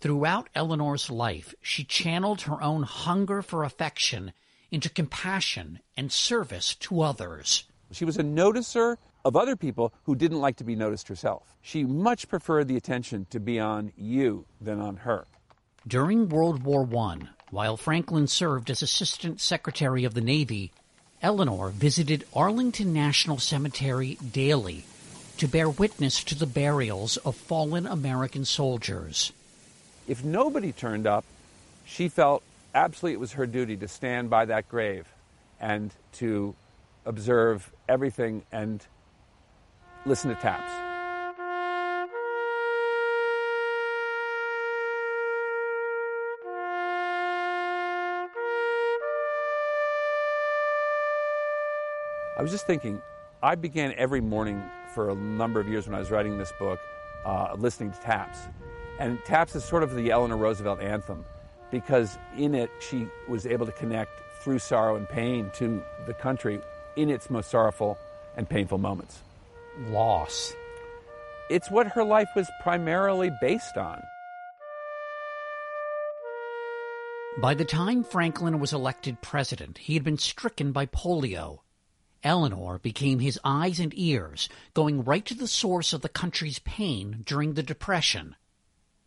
Throughout 0.00 0.48
Eleanor's 0.54 1.10
life, 1.10 1.54
she 1.60 1.84
channeled 1.84 2.42
her 2.42 2.62
own 2.62 2.82
hunger 2.82 3.42
for 3.42 3.64
affection 3.64 4.32
into 4.70 4.88
compassion 4.88 5.80
and 5.96 6.12
service 6.12 6.74
to 6.76 7.02
others. 7.02 7.64
She 7.90 8.04
was 8.04 8.18
a 8.18 8.22
noticer 8.22 8.96
of 9.24 9.36
other 9.36 9.56
people 9.56 9.92
who 10.04 10.14
didn't 10.14 10.40
like 10.40 10.56
to 10.56 10.64
be 10.64 10.76
noticed 10.76 11.08
herself. 11.08 11.54
She 11.62 11.84
much 11.84 12.28
preferred 12.28 12.68
the 12.68 12.76
attention 12.76 13.26
to 13.30 13.40
be 13.40 13.58
on 13.58 13.92
you 13.96 14.46
than 14.60 14.80
on 14.80 14.96
her. 14.98 15.26
During 15.86 16.28
World 16.28 16.62
War 16.64 16.88
I, 16.96 17.18
while 17.50 17.76
Franklin 17.76 18.26
served 18.26 18.70
as 18.70 18.82
Assistant 18.82 19.40
Secretary 19.40 20.04
of 20.04 20.14
the 20.14 20.20
Navy, 20.20 20.72
Eleanor 21.22 21.70
visited 21.70 22.26
Arlington 22.34 22.92
National 22.92 23.38
Cemetery 23.38 24.18
daily 24.32 24.84
to 25.38 25.48
bear 25.48 25.68
witness 25.68 26.22
to 26.24 26.34
the 26.34 26.46
burials 26.46 27.16
of 27.18 27.34
fallen 27.34 27.86
American 27.86 28.44
soldiers. 28.44 29.32
If 30.06 30.22
nobody 30.22 30.72
turned 30.72 31.06
up, 31.06 31.24
she 31.86 32.08
felt 32.08 32.42
absolutely 32.74 33.14
it 33.14 33.20
was 33.20 33.32
her 33.32 33.46
duty 33.46 33.76
to 33.78 33.88
stand 33.88 34.30
by 34.30 34.44
that 34.46 34.68
grave 34.68 35.06
and 35.60 35.90
to 36.14 36.54
observe 37.06 37.70
everything 37.88 38.42
and 38.52 38.84
listen 40.06 40.34
to 40.34 40.36
taps. 40.40 40.83
Was 52.44 52.52
just 52.52 52.66
thinking, 52.66 53.00
I 53.42 53.54
began 53.54 53.94
every 53.96 54.20
morning 54.20 54.62
for 54.94 55.08
a 55.08 55.14
number 55.14 55.60
of 55.60 55.66
years 55.66 55.86
when 55.86 55.94
I 55.94 55.98
was 55.98 56.10
writing 56.10 56.36
this 56.36 56.52
book 56.58 56.78
uh, 57.24 57.56
listening 57.56 57.90
to 57.92 58.00
taps. 58.00 58.38
And 58.98 59.18
taps 59.24 59.56
is 59.56 59.64
sort 59.64 59.82
of 59.82 59.94
the 59.94 60.10
Eleanor 60.10 60.36
Roosevelt 60.36 60.82
anthem 60.82 61.24
because 61.70 62.18
in 62.36 62.54
it 62.54 62.70
she 62.80 63.08
was 63.28 63.46
able 63.46 63.64
to 63.64 63.72
connect 63.72 64.10
through 64.42 64.58
sorrow 64.58 64.94
and 64.94 65.08
pain 65.08 65.50
to 65.54 65.82
the 66.06 66.12
country 66.12 66.60
in 66.96 67.08
its 67.08 67.30
most 67.30 67.50
sorrowful 67.50 67.96
and 68.36 68.46
painful 68.46 68.76
moments. 68.76 69.20
Loss. 69.88 70.52
It's 71.48 71.70
what 71.70 71.86
her 71.86 72.04
life 72.04 72.28
was 72.36 72.46
primarily 72.62 73.30
based 73.40 73.78
on. 73.78 74.02
By 77.40 77.54
the 77.54 77.64
time 77.64 78.04
Franklin 78.04 78.60
was 78.60 78.74
elected 78.74 79.22
president, 79.22 79.78
he 79.78 79.94
had 79.94 80.04
been 80.04 80.18
stricken 80.18 80.72
by 80.72 80.84
polio. 80.84 81.60
Eleanor 82.24 82.78
became 82.78 83.18
his 83.18 83.38
eyes 83.44 83.78
and 83.78 83.92
ears, 83.96 84.48
going 84.72 85.04
right 85.04 85.24
to 85.26 85.34
the 85.34 85.46
source 85.46 85.92
of 85.92 86.00
the 86.00 86.08
country's 86.08 86.58
pain 86.58 87.22
during 87.26 87.52
the 87.52 87.62
Depression, 87.62 88.34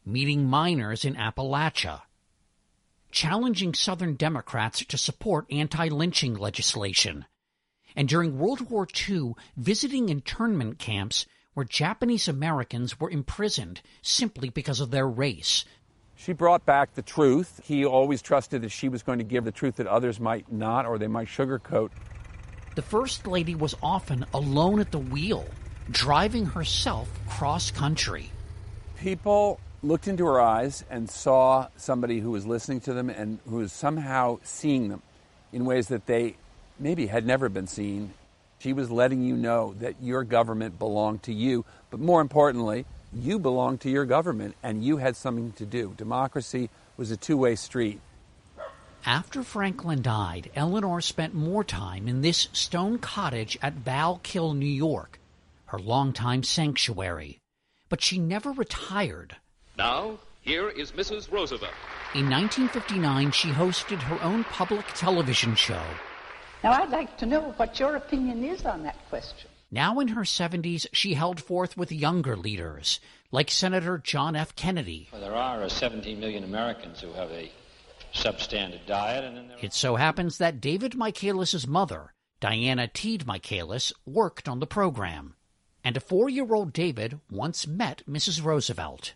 meeting 0.06 0.46
miners 0.46 1.04
in 1.04 1.16
Appalachia, 1.16 2.04
challenging 3.12 3.74
Southern 3.74 4.16
Democrats 4.16 4.86
to 4.86 4.98
support 4.98 5.52
anti 5.52 5.88
lynching 5.90 6.36
legislation, 6.36 7.26
and 7.96 8.08
during 8.08 8.38
World 8.38 8.70
War 8.70 8.88
II, 9.10 9.34
visiting 9.58 10.10
internment 10.10 10.78
camps 10.78 11.26
where 11.56 11.66
Japanese 11.66 12.28
Americans 12.28 13.00
were 13.00 13.10
imprisoned 13.10 13.82
simply 14.04 14.50
because 14.50 14.80
of 14.80 14.92
their 14.92 15.08
race. 15.08 15.66
She 16.16 16.34
brought 16.34 16.66
back 16.66 16.94
the 16.94 17.02
truth. 17.02 17.62
He 17.64 17.84
always 17.84 18.22
trusted 18.22 18.62
that 18.62 18.70
she 18.70 18.90
was 18.90 19.02
going 19.02 19.18
to 19.18 19.24
give 19.24 19.44
the 19.44 19.52
truth 19.52 19.78
that 19.78 19.88
others 19.88 20.20
might 20.20 20.52
not 20.52 20.86
or 20.86 21.00
they 21.00 21.08
might 21.08 21.28
sugarcoat. 21.28 21.90
The 22.78 22.84
First 22.84 23.26
Lady 23.26 23.56
was 23.56 23.76
often 23.82 24.24
alone 24.36 24.80
at 24.80 24.92
the 24.92 25.00
wheel, 25.00 25.48
driving 25.90 26.46
herself 26.46 27.10
cross 27.28 27.72
country. 27.72 28.30
People 29.00 29.60
looked 29.82 30.08
into 30.08 30.24
her 30.28 30.40
eyes 30.40 30.86
and 30.88 31.10
saw 31.10 31.70
somebody 31.78 32.20
who 32.20 32.30
was 32.30 32.46
listening 32.46 32.82
to 32.82 32.94
them 32.94 33.10
and 33.10 33.40
who 33.50 33.56
was 33.56 33.74
somehow 33.74 34.38
seeing 34.44 34.90
them 34.90 35.02
in 35.52 35.66
ways 35.66 35.88
that 35.88 36.06
they 36.06 36.36
maybe 36.78 37.08
had 37.08 37.26
never 37.26 37.50
been 37.50 37.66
seen. 37.66 38.14
She 38.60 38.74
was 38.74 38.92
letting 38.92 39.24
you 39.24 39.36
know 39.36 39.74
that 39.80 39.96
your 40.00 40.24
government 40.24 40.78
belonged 40.78 41.24
to 41.24 41.34
you, 41.34 41.66
but 41.90 42.00
more 42.00 42.22
importantly, 42.22 42.86
you 43.12 43.40
belonged 43.40 43.82
to 43.82 43.90
your 43.90 44.06
government 44.06 44.54
and 44.62 44.84
you 44.84 44.98
had 44.98 45.16
something 45.16 45.52
to 45.54 45.66
do. 45.66 45.96
Democracy 45.98 46.70
was 46.96 47.10
a 47.10 47.18
two 47.18 47.38
way 47.38 47.56
street. 47.56 48.00
After 49.08 49.42
Franklin 49.42 50.02
died, 50.02 50.52
Eleanor 50.54 51.00
spent 51.00 51.34
more 51.34 51.64
time 51.64 52.10
in 52.10 52.20
this 52.20 52.50
stone 52.52 53.00
cottage 53.00 53.58
at 53.62 53.72
Val 53.76 54.20
Kill, 54.22 54.54
New 54.54 54.66
York, 54.66 55.22
her 55.68 55.80
longtime 55.80 56.44
sanctuary. 56.44 57.40
but 57.88 58.02
she 58.02 58.20
never 58.20 58.52
retired. 58.52 59.38
Now, 59.78 60.20
here 60.42 60.68
is 60.68 60.92
Mrs. 60.92 61.32
Roosevelt. 61.32 61.72
In 62.16 62.30
1959, 62.30 63.32
she 63.32 63.48
hosted 63.48 64.00
her 64.00 64.22
own 64.22 64.44
public 64.44 64.86
television 64.94 65.56
show. 65.56 65.86
Now, 66.62 66.74
I'd 66.74 66.90
like 66.90 67.18
to 67.20 67.26
know 67.26 67.54
what 67.56 67.80
your 67.80 67.96
opinion 67.96 68.44
is 68.44 68.66
on 68.66 68.84
that 68.84 68.98
question. 69.08 69.50
Now 69.72 70.02
in 70.02 70.10
her 70.10 70.24
70s, 70.24 70.86
she 70.92 71.14
held 71.14 71.40
forth 71.40 71.78
with 71.78 71.94
younger 71.94 72.36
leaders, 72.36 73.00
like 73.32 73.50
Senator 73.52 74.00
John 74.00 74.36
F. 74.36 74.54
Kennedy. 74.58 75.08
Well, 75.14 75.22
there 75.22 75.36
are 75.36 75.64
uh, 75.64 75.70
17 75.70 76.20
million 76.20 76.44
Americans 76.44 77.00
who 77.00 77.14
have 77.14 77.32
a 77.32 77.50
substandard 78.14 78.86
diet, 78.86 79.24
and 79.24 79.38
then 79.38 79.52
It 79.62 79.74
so 79.74 79.96
happens 79.96 80.38
that 80.38 80.62
David 80.62 80.96
Michaelis' 80.96 81.68
mother, 81.68 82.14
Diana 82.40 82.88
Teed 82.88 83.26
Michaelis, 83.26 83.94
worked 84.06 84.48
on 84.48 84.60
the 84.60 84.68
program. 84.68 85.36
And 85.84 85.96
a 85.96 86.02
four 86.02 86.30
year 86.30 86.54
old 86.54 86.74
David 86.74 87.20
once 87.30 87.66
met 87.66 88.04
Mrs. 88.10 88.44
Roosevelt. 88.44 89.14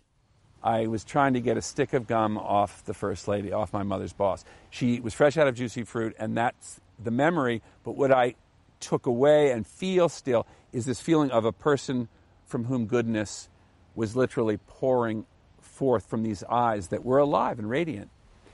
I 0.63 0.87
was 0.87 1.03
trying 1.03 1.33
to 1.33 1.41
get 1.41 1.57
a 1.57 1.61
stick 1.61 1.93
of 1.93 2.07
gum 2.07 2.37
off 2.37 2.85
the 2.85 2.93
first 2.93 3.27
lady, 3.27 3.51
off 3.51 3.73
my 3.73 3.83
mother's 3.83 4.13
boss. 4.13 4.45
She 4.69 4.99
was 4.99 5.13
fresh 5.13 5.35
out 5.37 5.47
of 5.47 5.55
juicy 5.55 5.83
fruit, 5.83 6.15
and 6.19 6.37
that's 6.37 6.79
the 7.03 7.11
memory. 7.11 7.61
But 7.83 7.97
what 7.97 8.11
I 8.11 8.35
took 8.79 9.05
away 9.05 9.51
and 9.51 9.65
feel 9.65 10.07
still 10.07 10.45
is 10.71 10.85
this 10.85 11.01
feeling 11.01 11.31
of 11.31 11.45
a 11.45 11.51
person 11.51 12.09
from 12.45 12.65
whom 12.65 12.85
goodness 12.85 13.49
was 13.95 14.15
literally 14.15 14.57
pouring 14.67 15.25
forth 15.59 16.05
from 16.05 16.23
these 16.23 16.43
eyes 16.43 16.87
that 16.89 17.03
were 17.03 17.17
alive 17.17 17.57
and 17.57 17.69
radiant. 17.69 18.09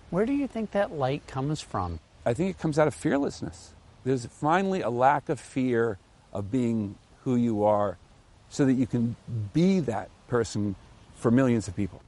Where 0.10 0.26
do 0.26 0.34
you 0.34 0.48
think 0.48 0.72
that 0.72 0.92
light 0.92 1.28
comes 1.28 1.60
from? 1.60 2.00
I 2.26 2.34
think 2.34 2.50
it 2.50 2.60
comes 2.60 2.80
out 2.80 2.88
of 2.88 2.96
fearlessness. 2.96 3.74
There's 4.04 4.26
finally 4.26 4.82
a 4.82 4.90
lack 4.90 5.28
of 5.28 5.40
fear 5.40 5.98
of 6.32 6.50
being 6.50 6.96
who 7.24 7.36
you 7.36 7.64
are 7.64 7.98
so 8.50 8.66
that 8.66 8.74
you 8.74 8.88
can 8.88 9.18
be 9.54 9.82
that 9.82 10.10
person 10.28 10.76
for 11.16 11.30
millions 11.30 11.68
of 11.68 11.76
people. 11.76 12.02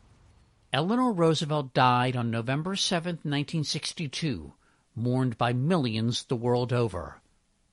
Eleanor 0.72 1.12
Roosevelt 1.12 1.74
died 1.74 2.16
on 2.16 2.32
November 2.32 2.76
7, 2.76 3.16
1962, 3.16 4.54
mourned 4.96 5.38
by 5.38 5.52
millions 5.52 6.24
the 6.26 6.36
world 6.36 6.72
over. 6.72 7.22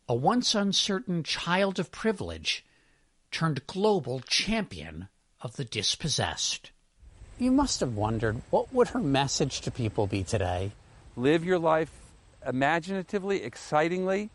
A 0.08 0.14
once 0.14 0.54
uncertain 0.54 1.22
child 1.22 1.78
of 1.78 1.92
privilege 1.92 2.64
turned 3.30 3.66
global 3.66 4.20
champion 4.20 5.08
of 5.40 5.56
the 5.56 5.64
dispossessed. 5.64 6.70
You 7.38 7.52
must 7.52 7.80
have 7.80 7.94
wondered 7.94 8.40
what 8.48 8.72
would 8.72 8.88
her 8.88 8.98
message 8.98 9.60
to 9.62 9.70
people 9.70 10.06
be 10.06 10.24
today? 10.24 10.72
Live 11.16 11.44
your 11.44 11.58
life 11.58 11.90
imaginatively, 12.46 13.42
excitingly. 13.42 14.30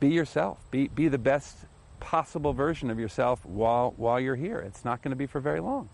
Be 0.00 0.08
yourself. 0.08 0.58
Be, 0.70 0.88
be 0.88 1.08
the 1.08 1.18
best 1.18 1.58
possible 2.00 2.54
version 2.54 2.90
of 2.90 2.98
yourself 2.98 3.44
while, 3.44 3.92
while 3.98 4.18
you're 4.18 4.36
here. 4.36 4.58
It's 4.58 4.86
not 4.86 5.02
going 5.02 5.10
to 5.10 5.16
be 5.16 5.26
for 5.26 5.38
very 5.38 5.60
long. 5.60 5.90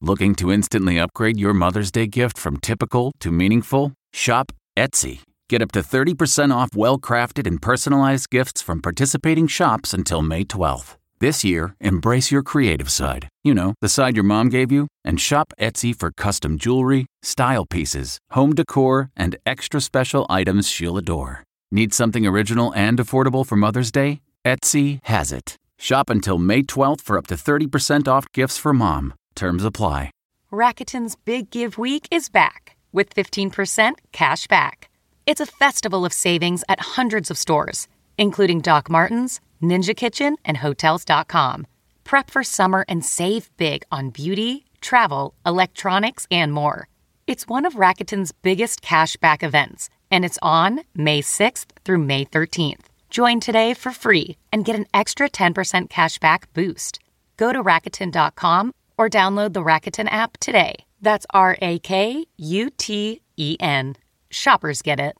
Looking 0.00 0.34
to 0.36 0.50
instantly 0.50 0.98
upgrade 0.98 1.38
your 1.38 1.54
Mother's 1.54 1.92
Day 1.92 2.08
gift 2.08 2.38
from 2.38 2.56
typical 2.56 3.12
to 3.20 3.30
meaningful? 3.30 3.92
Shop 4.12 4.52
Etsy. 4.76 5.20
Get 5.48 5.62
up 5.62 5.70
to 5.72 5.80
30% 5.80 6.52
off 6.52 6.70
well 6.74 6.98
crafted 6.98 7.46
and 7.46 7.62
personalized 7.62 8.28
gifts 8.28 8.60
from 8.60 8.82
participating 8.82 9.46
shops 9.46 9.94
until 9.94 10.20
May 10.20 10.44
12th. 10.44 10.96
This 11.18 11.42
year, 11.42 11.74
embrace 11.80 12.30
your 12.30 12.42
creative 12.42 12.90
side. 12.90 13.28
You 13.42 13.54
know, 13.54 13.72
the 13.80 13.88
side 13.88 14.16
your 14.16 14.24
mom 14.24 14.50
gave 14.50 14.70
you, 14.70 14.86
and 15.02 15.18
shop 15.18 15.54
Etsy 15.58 15.98
for 15.98 16.10
custom 16.10 16.58
jewelry, 16.58 17.06
style 17.22 17.64
pieces, 17.64 18.18
home 18.32 18.54
decor, 18.54 19.08
and 19.16 19.36
extra 19.46 19.80
special 19.80 20.26
items 20.28 20.68
she'll 20.68 20.98
adore. 20.98 21.42
Need 21.70 21.94
something 21.94 22.26
original 22.26 22.70
and 22.74 22.98
affordable 22.98 23.46
for 23.46 23.56
Mother's 23.56 23.90
Day? 23.90 24.20
Etsy 24.44 24.98
has 25.04 25.32
it. 25.32 25.56
Shop 25.78 26.10
until 26.10 26.38
May 26.38 26.62
12th 26.62 27.00
for 27.00 27.16
up 27.16 27.26
to 27.28 27.34
30% 27.34 28.06
off 28.06 28.30
gifts 28.32 28.58
for 28.58 28.74
mom. 28.74 29.14
Terms 29.34 29.64
apply. 29.64 30.10
Rakuten's 30.52 31.16
Big 31.16 31.50
Give 31.50 31.78
Week 31.78 32.06
is 32.10 32.28
back 32.28 32.76
with 32.92 33.14
15% 33.14 33.94
cash 34.12 34.46
back. 34.46 34.90
It's 35.26 35.40
a 35.40 35.46
festival 35.46 36.04
of 36.04 36.12
savings 36.12 36.62
at 36.68 36.80
hundreds 36.96 37.30
of 37.30 37.38
stores, 37.38 37.88
including 38.18 38.60
Doc 38.60 38.90
Martens, 38.90 39.40
Ninja 39.62 39.96
Kitchen, 39.96 40.36
and 40.44 40.58
Hotels.com. 40.58 41.66
Prep 42.04 42.30
for 42.30 42.44
summer 42.44 42.84
and 42.88 43.04
save 43.04 43.50
big 43.56 43.82
on 43.90 44.10
beauty, 44.10 44.66
travel, 44.80 45.34
electronics, 45.44 46.26
and 46.30 46.52
more. 46.52 46.88
It's 47.26 47.48
one 47.48 47.66
of 47.66 47.74
Rakuten's 47.74 48.32
biggest 48.32 48.82
cashback 48.82 49.42
events, 49.42 49.88
and 50.10 50.24
it's 50.24 50.38
on 50.42 50.82
May 50.94 51.22
6th 51.22 51.66
through 51.84 51.98
May 51.98 52.24
13th. 52.24 52.86
Join 53.10 53.40
today 53.40 53.74
for 53.74 53.92
free 53.92 54.36
and 54.52 54.64
get 54.64 54.76
an 54.76 54.86
extra 54.94 55.28
10% 55.28 55.88
cashback 55.88 56.44
boost. 56.54 56.98
Go 57.36 57.52
to 57.52 57.62
Rakuten.com 57.62 58.72
or 58.98 59.08
download 59.08 59.52
the 59.52 59.62
Rakuten 59.62 60.08
app 60.10 60.36
today. 60.38 60.84
That's 61.00 61.26
R 61.30 61.56
A 61.60 61.78
K 61.78 62.26
U 62.36 62.70
T 62.70 63.20
E 63.36 63.56
N. 63.60 63.96
Shoppers 64.30 64.82
get 64.82 65.00
it. 65.00 65.16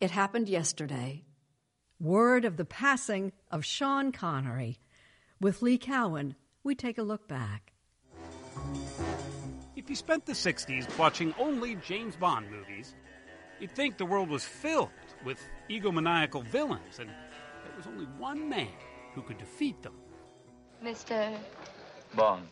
It 0.00 0.10
happened 0.10 0.48
yesterday. 0.48 1.22
Word 2.02 2.44
of 2.44 2.56
the 2.56 2.64
passing 2.64 3.30
of 3.52 3.64
Sean 3.64 4.10
Connery. 4.10 4.80
With 5.40 5.62
Lee 5.62 5.78
Cowan, 5.78 6.34
we 6.64 6.74
take 6.74 6.98
a 6.98 7.02
look 7.04 7.28
back. 7.28 7.74
If 9.76 9.88
you 9.88 9.94
spent 9.94 10.26
the 10.26 10.32
60s 10.32 10.98
watching 10.98 11.32
only 11.38 11.76
James 11.76 12.16
Bond 12.16 12.50
movies, 12.50 12.96
you'd 13.60 13.70
think 13.70 13.98
the 13.98 14.04
world 14.04 14.30
was 14.30 14.44
filled 14.44 14.90
with 15.24 15.38
egomaniacal 15.70 16.44
villains, 16.46 16.98
and 16.98 17.08
there 17.08 17.76
was 17.76 17.86
only 17.86 18.06
one 18.18 18.48
man 18.48 18.66
who 19.14 19.22
could 19.22 19.38
defeat 19.38 19.80
them. 19.82 19.94
Mr. 20.82 21.32
Bond. 22.16 22.48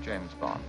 James 0.00 0.32
Bond. 0.34 0.62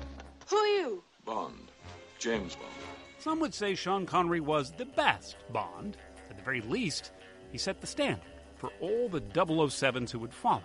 Who 0.48 0.58
are 0.58 0.68
you? 0.68 1.04
Bond. 1.24 1.72
James 2.18 2.56
Bond. 2.56 2.72
Some 3.20 3.40
would 3.42 3.54
say 3.54 3.76
Sean 3.76 4.08
Connery 4.08 4.40
was 4.40 4.72
the 4.72 4.86
best 4.86 5.36
Bond. 5.52 5.98
At 6.44 6.48
the 6.48 6.60
very 6.60 6.62
least, 6.70 7.12
he 7.54 7.58
set 7.58 7.80
the 7.80 7.88
standard 7.88 8.20
for 8.58 8.70
all 8.82 9.08
the 9.08 9.22
007s 9.22 10.10
who 10.10 10.20
would 10.20 10.34
follow. 10.34 10.62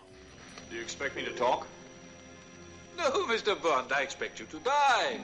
Do 0.68 0.74
you 0.74 0.82
expect 0.82 1.14
me 1.14 1.24
to 1.24 1.30
talk? 1.30 1.68
No, 2.96 3.10
Mr. 3.26 3.62
Bond, 3.62 3.92
I 3.92 4.02
expect 4.02 4.40
you 4.40 4.46
to 4.46 4.58
die. 4.58 5.20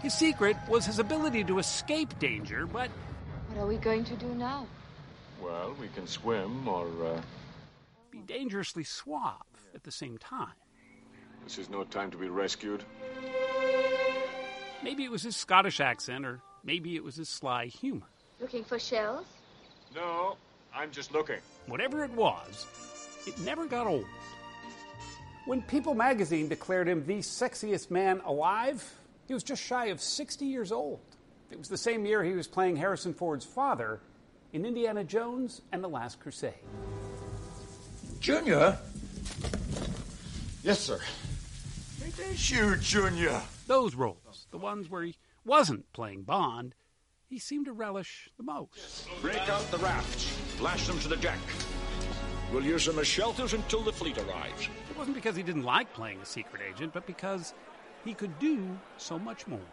His 0.00 0.14
secret 0.14 0.56
was 0.66 0.86
his 0.86 0.98
ability 0.98 1.44
to 1.44 1.58
escape 1.58 2.18
danger, 2.18 2.66
but 2.66 2.88
What 3.50 3.60
are 3.60 3.66
we 3.66 3.76
going 3.76 4.04
to 4.04 4.16
do 4.16 4.34
now? 4.34 4.66
Well, 5.42 5.76
we 5.78 5.88
can 5.88 6.06
swim 6.06 6.66
or. 6.66 6.86
Uh... 7.04 7.20
be 8.10 8.20
dangerously 8.20 8.82
suave 8.82 9.42
at 9.74 9.82
the 9.82 9.92
same 9.92 10.16
time. 10.16 10.56
This 11.44 11.58
is 11.58 11.68
no 11.68 11.84
time 11.84 12.10
to 12.12 12.16
be 12.16 12.30
rescued. 12.30 12.82
Maybe 14.82 15.04
it 15.04 15.10
was 15.10 15.22
his 15.22 15.36
Scottish 15.36 15.80
accent, 15.80 16.24
or 16.24 16.40
maybe 16.64 16.96
it 16.96 17.04
was 17.04 17.16
his 17.16 17.28
sly 17.28 17.66
humor. 17.66 18.06
Looking 18.40 18.64
for 18.64 18.78
shells? 18.78 19.26
No, 19.96 20.36
I'm 20.74 20.90
just 20.90 21.12
looking. 21.12 21.38
Whatever 21.68 22.04
it 22.04 22.10
was, 22.12 22.66
it 23.26 23.38
never 23.40 23.64
got 23.64 23.86
old. 23.86 24.04
When 25.46 25.62
People 25.62 25.94
magazine 25.94 26.48
declared 26.48 26.86
him 26.86 27.06
the 27.06 27.18
sexiest 27.18 27.90
man 27.90 28.20
alive, 28.26 28.84
he 29.26 29.32
was 29.32 29.42
just 29.42 29.62
shy 29.62 29.86
of 29.86 30.00
60 30.02 30.44
years 30.44 30.70
old. 30.70 31.00
It 31.50 31.58
was 31.58 31.68
the 31.68 31.78
same 31.78 32.04
year 32.04 32.22
he 32.22 32.32
was 32.32 32.46
playing 32.46 32.76
Harrison 32.76 33.14
Ford's 33.14 33.46
father 33.46 34.00
in 34.52 34.66
Indiana 34.66 35.02
Jones 35.02 35.62
and 35.72 35.82
the 35.82 35.88
Last 35.88 36.20
Crusade. 36.20 36.52
Junior? 38.20 38.76
Yes, 40.62 40.80
sir. 40.80 41.00
It 42.04 42.18
is 42.18 42.50
you, 42.50 42.76
Junior. 42.76 43.40
Those 43.66 43.94
roles, 43.94 44.46
the 44.50 44.58
ones 44.58 44.90
where 44.90 45.04
he 45.04 45.16
wasn't 45.44 45.90
playing 45.94 46.22
Bond, 46.22 46.74
he 47.36 47.40
seemed 47.40 47.66
to 47.66 47.72
relish 47.74 48.30
the 48.38 48.42
most. 48.42 49.06
Break 49.20 49.46
out 49.50 49.70
the 49.70 49.76
rafts. 49.76 50.34
Lash 50.58 50.86
them 50.86 50.98
to 51.00 51.08
the 51.08 51.18
deck. 51.18 51.38
We'll 52.50 52.64
use 52.64 52.86
them 52.86 52.98
as 52.98 53.06
shelters 53.06 53.52
until 53.52 53.82
the 53.82 53.92
fleet 53.92 54.16
arrives. 54.16 54.70
It 54.90 54.96
wasn't 54.96 55.16
because 55.16 55.36
he 55.36 55.42
didn't 55.42 55.64
like 55.64 55.92
playing 55.92 56.18
a 56.22 56.24
secret 56.24 56.62
agent, 56.66 56.94
but 56.94 57.06
because 57.06 57.52
he 58.06 58.14
could 58.14 58.38
do 58.38 58.66
so 58.96 59.18
much 59.18 59.46
more. 59.46 59.68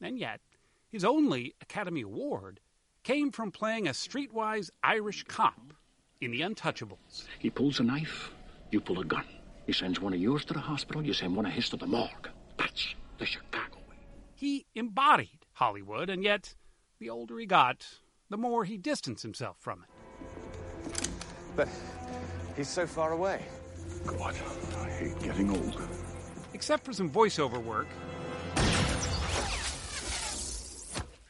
And 0.00 0.18
yet, 0.18 0.40
his 0.88 1.04
only 1.04 1.54
Academy 1.60 2.00
Award 2.00 2.58
came 3.04 3.30
from 3.30 3.52
playing 3.52 3.86
a 3.86 3.92
streetwise 3.92 4.70
Irish 4.82 5.22
cop 5.28 5.74
in 6.20 6.32
The 6.32 6.40
Untouchables. 6.40 7.26
He 7.38 7.50
pulls 7.50 7.78
a 7.78 7.84
knife, 7.84 8.32
you 8.72 8.80
pull 8.80 8.98
a 8.98 9.04
gun. 9.04 9.26
He 9.64 9.72
sends 9.72 10.00
one 10.00 10.12
of 10.12 10.18
yours 10.18 10.44
to 10.46 10.54
the 10.54 10.58
hospital, 10.58 11.06
you 11.06 11.12
send 11.12 11.36
one 11.36 11.46
of 11.46 11.52
his 11.52 11.68
to 11.68 11.76
the 11.76 11.86
morgue. 11.86 12.30
That's 12.58 12.96
the 13.18 13.26
Chicago 13.26 13.76
way. 13.88 13.96
He 14.34 14.66
embodied 14.74 15.38
Hollywood, 15.52 16.10
and 16.10 16.24
yet, 16.24 16.56
the 17.04 17.10
older 17.10 17.38
he 17.38 17.44
got, 17.44 17.86
the 18.30 18.38
more 18.38 18.64
he 18.64 18.78
distanced 18.78 19.22
himself 19.22 19.58
from 19.60 19.84
it. 19.84 21.10
But 21.54 21.68
he's 22.56 22.68
so 22.68 22.86
far 22.86 23.12
away. 23.12 23.42
God, 24.06 24.34
I 24.80 24.88
hate 24.88 25.20
getting 25.20 25.50
old. 25.50 25.82
Except 26.54 26.82
for 26.82 26.94
some 26.94 27.10
voiceover 27.10 27.62
work, 27.62 27.88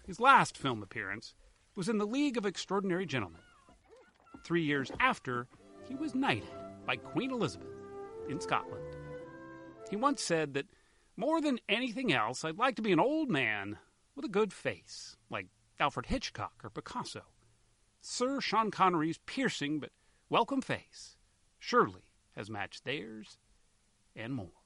his 0.07 0.21
last 0.21 0.57
film 0.57 0.81
appearance 0.81 1.35
was 1.75 1.89
in 1.89 1.99
The 1.99 2.07
League 2.07 2.37
of 2.37 2.47
Extraordinary 2.47 3.05
Gentlemen, 3.05 3.41
three 4.45 4.63
years 4.63 4.93
after 5.01 5.49
he 5.89 5.97
was 5.97 6.15
knighted 6.15 6.49
by 6.87 6.95
Queen 6.95 7.33
Elizabeth 7.33 7.67
in 8.29 8.39
Scotland. 8.39 8.85
He 9.91 9.97
once 9.97 10.23
said 10.23 10.55
that 10.55 10.67
more 11.17 11.41
than 11.41 11.59
anything 11.69 12.13
else, 12.13 12.45
I'd 12.45 12.59
like 12.59 12.77
to 12.77 12.83
be 12.83 12.93
an 12.93 13.01
old 13.01 13.29
man 13.29 13.79
with 14.15 14.25
a 14.25 14.29
good 14.29 14.53
face, 14.53 15.17
like 15.31 15.49
Alfred 15.81 16.07
Hitchcock 16.07 16.55
or 16.63 16.71
Picasso. 16.71 17.23
Sir 18.01 18.41
Sean 18.41 18.71
Connery's 18.71 19.19
piercing 19.27 19.81
but 19.81 19.91
welcome 20.29 20.61
face 20.61 21.17
surely 21.59 22.03
has 22.37 22.51
matched 22.51 22.85
theirs 22.85 23.39
and 24.15 24.33
more. 24.35 24.65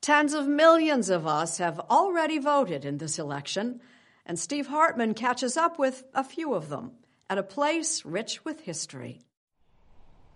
Tens 0.00 0.32
of 0.32 0.46
millions 0.46 1.10
of 1.10 1.26
us 1.26 1.58
have 1.58 1.78
already 1.78 2.38
voted 2.38 2.84
in 2.84 2.98
this 2.98 3.18
election, 3.18 3.80
and 4.24 4.38
Steve 4.38 4.68
Hartman 4.68 5.12
catches 5.12 5.56
up 5.56 5.78
with 5.78 6.04
a 6.14 6.24
few 6.24 6.54
of 6.54 6.70
them 6.70 6.92
at 7.28 7.36
a 7.36 7.42
place 7.42 8.04
rich 8.04 8.44
with 8.44 8.60
history. 8.60 9.20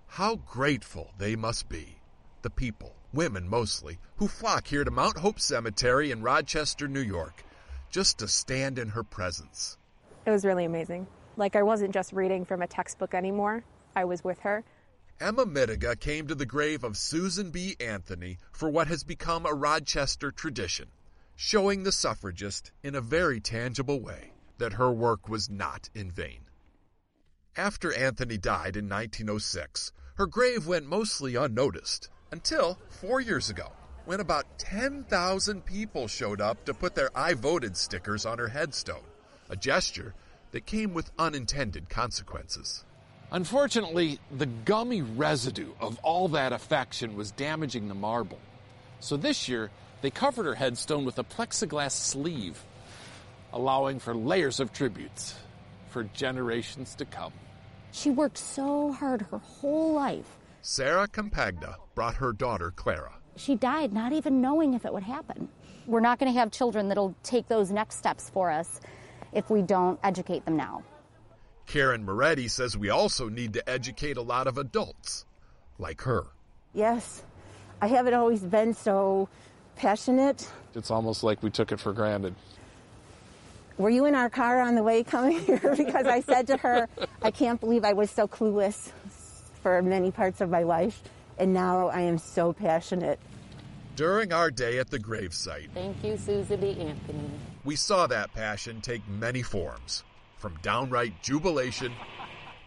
How 0.06 0.36
grateful 0.36 1.12
they 1.16 1.36
must 1.36 1.70
be, 1.70 1.96
the 2.42 2.50
people, 2.50 2.94
women 3.12 3.48
mostly, 3.48 3.98
who 4.16 4.28
flock 4.28 4.66
here 4.66 4.84
to 4.84 4.90
Mount 4.90 5.18
Hope 5.18 5.38
Cemetery 5.38 6.10
in 6.10 6.22
Rochester, 6.22 6.88
New 6.88 7.00
York, 7.00 7.44
just 7.90 8.18
to 8.18 8.28
stand 8.28 8.78
in 8.78 8.88
her 8.88 9.02
presence. 9.02 9.76
It 10.24 10.30
was 10.30 10.44
really 10.44 10.64
amazing. 10.64 11.06
Like 11.36 11.56
I 11.56 11.62
wasn't 11.62 11.92
just 11.92 12.12
reading 12.12 12.44
from 12.44 12.62
a 12.62 12.66
textbook 12.66 13.14
anymore, 13.14 13.64
I 13.94 14.04
was 14.04 14.24
with 14.24 14.38
her. 14.40 14.64
Emma 15.20 15.46
Mittiga 15.46 15.98
came 15.98 16.26
to 16.26 16.34
the 16.34 16.46
grave 16.46 16.84
of 16.84 16.96
Susan 16.96 17.50
B. 17.50 17.76
Anthony 17.78 18.38
for 18.50 18.68
what 18.68 18.88
has 18.88 19.04
become 19.04 19.46
a 19.46 19.54
Rochester 19.54 20.30
tradition, 20.30 20.88
showing 21.36 21.82
the 21.82 21.92
suffragist 21.92 22.72
in 22.82 22.94
a 22.94 23.00
very 23.00 23.40
tangible 23.40 24.00
way 24.00 24.32
that 24.58 24.74
her 24.74 24.90
work 24.90 25.28
was 25.28 25.50
not 25.50 25.90
in 25.94 26.10
vain. 26.10 26.40
After 27.56 27.92
Anthony 27.92 28.38
died 28.38 28.76
in 28.76 28.88
1906, 28.88 29.92
her 30.16 30.26
grave 30.26 30.66
went 30.66 30.86
mostly 30.86 31.36
unnoticed 31.36 32.08
until 32.32 32.78
four 32.88 33.20
years 33.20 33.50
ago, 33.50 33.70
when 34.06 34.18
about 34.18 34.58
10,000 34.58 35.64
people 35.64 36.08
showed 36.08 36.40
up 36.40 36.64
to 36.64 36.74
put 36.74 36.96
their 36.96 37.10
I 37.14 37.34
voted 37.34 37.76
stickers 37.76 38.26
on 38.26 38.38
her 38.38 38.48
headstone, 38.48 39.04
a 39.48 39.54
gesture 39.54 40.14
that 40.50 40.66
came 40.66 40.94
with 40.94 41.12
unintended 41.18 41.88
consequences. 41.88 42.84
Unfortunately, 43.30 44.18
the 44.30 44.46
gummy 44.46 45.02
residue 45.02 45.72
of 45.80 45.98
all 46.02 46.28
that 46.28 46.52
affection 46.52 47.16
was 47.16 47.30
damaging 47.30 47.88
the 47.88 47.94
marble. 47.94 48.40
So 49.00 49.16
this 49.16 49.48
year, 49.48 49.70
they 50.00 50.10
covered 50.10 50.46
her 50.46 50.54
headstone 50.54 51.04
with 51.04 51.18
a 51.18 51.24
plexiglass 51.24 51.92
sleeve, 51.92 52.60
allowing 53.52 54.00
for 54.00 54.14
layers 54.14 54.58
of 54.58 54.72
tributes 54.72 55.34
for 55.88 56.04
generations 56.04 56.94
to 56.96 57.04
come. 57.04 57.32
She 57.92 58.10
worked 58.10 58.38
so 58.38 58.92
hard 58.92 59.22
her 59.22 59.38
whole 59.38 59.92
life. 59.92 60.38
Sarah 60.64 61.08
Compagna 61.08 61.74
brought 61.96 62.14
her 62.14 62.32
daughter 62.32 62.70
Clara. 62.70 63.14
She 63.34 63.56
died 63.56 63.92
not 63.92 64.12
even 64.12 64.40
knowing 64.40 64.74
if 64.74 64.84
it 64.84 64.92
would 64.92 65.02
happen. 65.02 65.48
We're 65.88 65.98
not 65.98 66.20
going 66.20 66.32
to 66.32 66.38
have 66.38 66.52
children 66.52 66.88
that'll 66.88 67.16
take 67.24 67.48
those 67.48 67.72
next 67.72 67.96
steps 67.96 68.30
for 68.30 68.48
us 68.48 68.80
if 69.32 69.50
we 69.50 69.62
don't 69.62 69.98
educate 70.04 70.44
them 70.44 70.56
now. 70.56 70.84
Karen 71.66 72.04
Moretti 72.04 72.46
says 72.46 72.76
we 72.76 72.90
also 72.90 73.28
need 73.28 73.54
to 73.54 73.68
educate 73.68 74.16
a 74.16 74.22
lot 74.22 74.46
of 74.46 74.56
adults, 74.56 75.24
like 75.80 76.02
her. 76.02 76.26
Yes, 76.72 77.24
I 77.80 77.88
haven't 77.88 78.14
always 78.14 78.42
been 78.42 78.72
so 78.72 79.28
passionate. 79.74 80.48
It's 80.76 80.92
almost 80.92 81.24
like 81.24 81.42
we 81.42 81.50
took 81.50 81.72
it 81.72 81.80
for 81.80 81.92
granted. 81.92 82.36
Were 83.78 83.90
you 83.90 84.04
in 84.04 84.14
our 84.14 84.30
car 84.30 84.60
on 84.60 84.76
the 84.76 84.82
way 84.84 85.02
coming 85.02 85.40
here? 85.40 85.74
because 85.76 86.06
I 86.06 86.20
said 86.20 86.46
to 86.48 86.56
her, 86.58 86.88
I 87.20 87.32
can't 87.32 87.58
believe 87.58 87.84
I 87.84 87.94
was 87.94 88.12
so 88.12 88.28
clueless 88.28 88.92
for 89.62 89.80
many 89.82 90.10
parts 90.10 90.40
of 90.40 90.50
my 90.50 90.62
life, 90.62 91.02
and 91.38 91.52
now 91.54 91.88
I 91.88 92.00
am 92.00 92.18
so 92.18 92.52
passionate. 92.52 93.18
During 93.94 94.32
our 94.32 94.50
day 94.50 94.78
at 94.78 94.90
the 94.90 94.98
gravesite, 94.98 95.70
Thank 95.74 96.02
you, 96.02 96.16
Susan 96.16 96.60
B. 96.60 96.70
Anthony. 96.80 97.30
we 97.64 97.76
saw 97.76 98.06
that 98.06 98.32
passion 98.34 98.80
take 98.80 99.06
many 99.08 99.42
forms, 99.42 100.02
from 100.38 100.58
downright 100.62 101.22
jubilation 101.22 101.92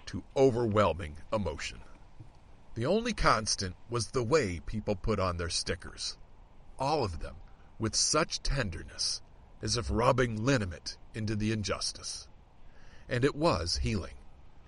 to 0.05 0.23
overwhelming 0.37 1.15
emotion. 1.33 1.79
The 2.75 2.85
only 2.85 3.13
constant 3.13 3.75
was 3.89 4.07
the 4.07 4.23
way 4.23 4.61
people 4.65 4.95
put 4.95 5.19
on 5.19 5.37
their 5.37 5.49
stickers. 5.49 6.17
All 6.77 7.03
of 7.03 7.19
them 7.19 7.35
with 7.79 7.95
such 7.95 8.41
tenderness, 8.43 9.21
as 9.61 9.77
if 9.77 9.87
rubbing 9.89 10.43
liniment 10.43 10.97
into 11.13 11.35
the 11.35 11.51
injustice. 11.51 12.27
And 13.09 13.23
it 13.25 13.35
was 13.35 13.77
healing, 13.77 14.13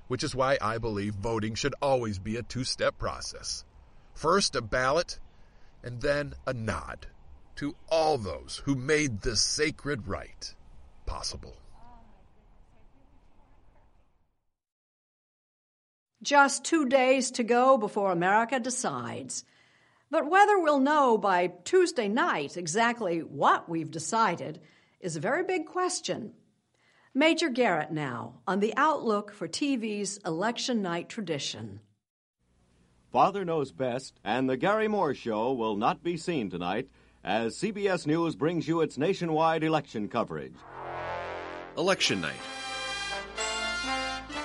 which 0.08 0.24
is 0.24 0.36
why 0.36 0.58
I 0.62 0.78
believe 0.78 1.16
voting 1.16 1.56
should 1.56 1.76
always 1.82 2.20
be 2.20 2.36
a 2.36 2.44
two 2.44 2.64
step 2.64 2.98
process. 2.98 3.66
First, 4.14 4.56
a 4.56 4.62
ballot, 4.62 5.20
and 5.84 6.02
then 6.02 6.34
a 6.46 6.54
nod 6.54 7.08
to 7.58 7.76
all 7.90 8.18
those 8.18 8.62
who 8.66 8.76
made 8.76 9.22
this 9.22 9.42
sacred 9.42 10.08
right 10.08 10.54
possible. 11.06 11.58
Just 16.24 16.66
two 16.66 16.88
days 16.88 17.32
to 17.32 17.44
go 17.44 17.78
before 17.78 18.12
America 18.12 18.60
decides. 18.60 19.44
But 20.10 20.30
whether 20.30 20.58
we'll 20.58 20.80
know 20.80 21.18
by 21.18 21.48
Tuesday 21.64 22.08
night 22.08 22.58
exactly 22.58 23.20
what 23.20 23.70
we've 23.70 23.92
decided 23.92 24.60
is 25.00 25.16
a 25.16 25.22
very 25.22 25.44
big 25.44 25.66
question. 25.66 26.34
Major 27.18 27.50
Garrett 27.50 27.92
now 27.92 28.36
on 28.46 28.60
the 28.60 28.76
outlook 28.78 29.34
for 29.34 29.48
TV's 29.48 30.20
election 30.24 30.84
night 30.84 31.10
tradition. 31.10 31.80
Father 33.12 33.44
Knows 33.44 33.72
Best 33.72 34.20
and 34.24 34.48
The 34.48 34.56
Garry 34.56 34.88
Moore 34.88 35.16
Show 35.16 35.52
will 35.54 35.76
not 35.76 36.04
be 36.04 36.16
seen 36.16 36.52
tonight 36.52 36.88
as 37.24 37.58
CBS 37.58 38.06
News 38.06 38.36
brings 38.36 38.68
you 38.68 38.82
its 38.82 39.00
nationwide 39.00 39.64
election 39.64 40.08
coverage. 40.08 40.54
Election 41.76 42.22
night. 42.22 42.36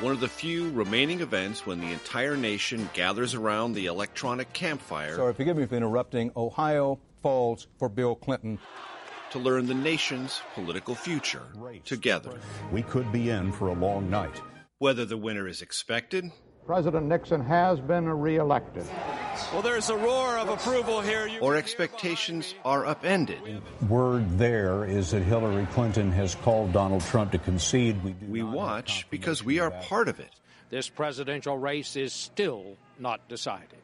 One 0.00 0.14
of 0.14 0.20
the 0.20 0.28
few 0.28 0.70
remaining 0.70 1.20
events 1.20 1.66
when 1.66 1.78
the 1.78 1.92
entire 1.92 2.38
nation 2.38 2.88
gathers 2.94 3.34
around 3.34 3.74
the 3.74 3.84
electronic 3.84 4.50
campfire 4.54 5.16
Sorry, 5.16 5.34
forgive 5.34 5.58
me 5.58 5.66
for 5.66 5.76
interrupting. 5.76 6.32
Ohio 6.38 6.98
falls 7.20 7.66
for 7.78 7.90
Bill 7.90 8.14
Clinton. 8.14 8.58
To 9.32 9.38
learn 9.38 9.66
the 9.66 9.74
nation's 9.74 10.40
political 10.54 10.94
future 10.94 11.42
together. 11.84 12.38
We 12.70 12.82
could 12.82 13.10
be 13.10 13.30
in 13.30 13.52
for 13.52 13.68
a 13.68 13.74
long 13.74 14.08
night. 14.08 14.40
Whether 14.78 15.04
the 15.04 15.16
winner 15.16 15.48
is 15.48 15.62
expected 15.62 16.30
President 16.66 17.06
Nixon 17.06 17.44
has 17.44 17.80
been 17.80 18.08
reelected. 18.08 18.86
Well, 19.52 19.62
there's 19.62 19.90
a 19.90 19.96
roar 19.96 20.38
of 20.38 20.48
approval 20.48 21.00
here. 21.00 21.28
Or 21.40 21.56
expectations 21.56 22.54
are 22.64 22.86
upended. 22.86 23.62
Word 23.88 24.38
there 24.38 24.84
is 24.84 25.10
that 25.10 25.22
Hillary 25.22 25.66
Clinton 25.72 26.12
has 26.12 26.36
called 26.36 26.72
Donald 26.72 27.02
Trump 27.02 27.32
to 27.32 27.38
concede. 27.38 28.02
We, 28.04 28.12
do 28.12 28.26
We 28.26 28.42
watch 28.44 29.08
because 29.10 29.42
we 29.42 29.58
are 29.58 29.72
part 29.72 30.08
of 30.08 30.20
it. 30.20 30.30
This 30.70 30.88
presidential 30.88 31.58
race 31.58 31.96
is 31.96 32.12
still 32.12 32.76
not 32.98 33.28
decided. 33.28 33.78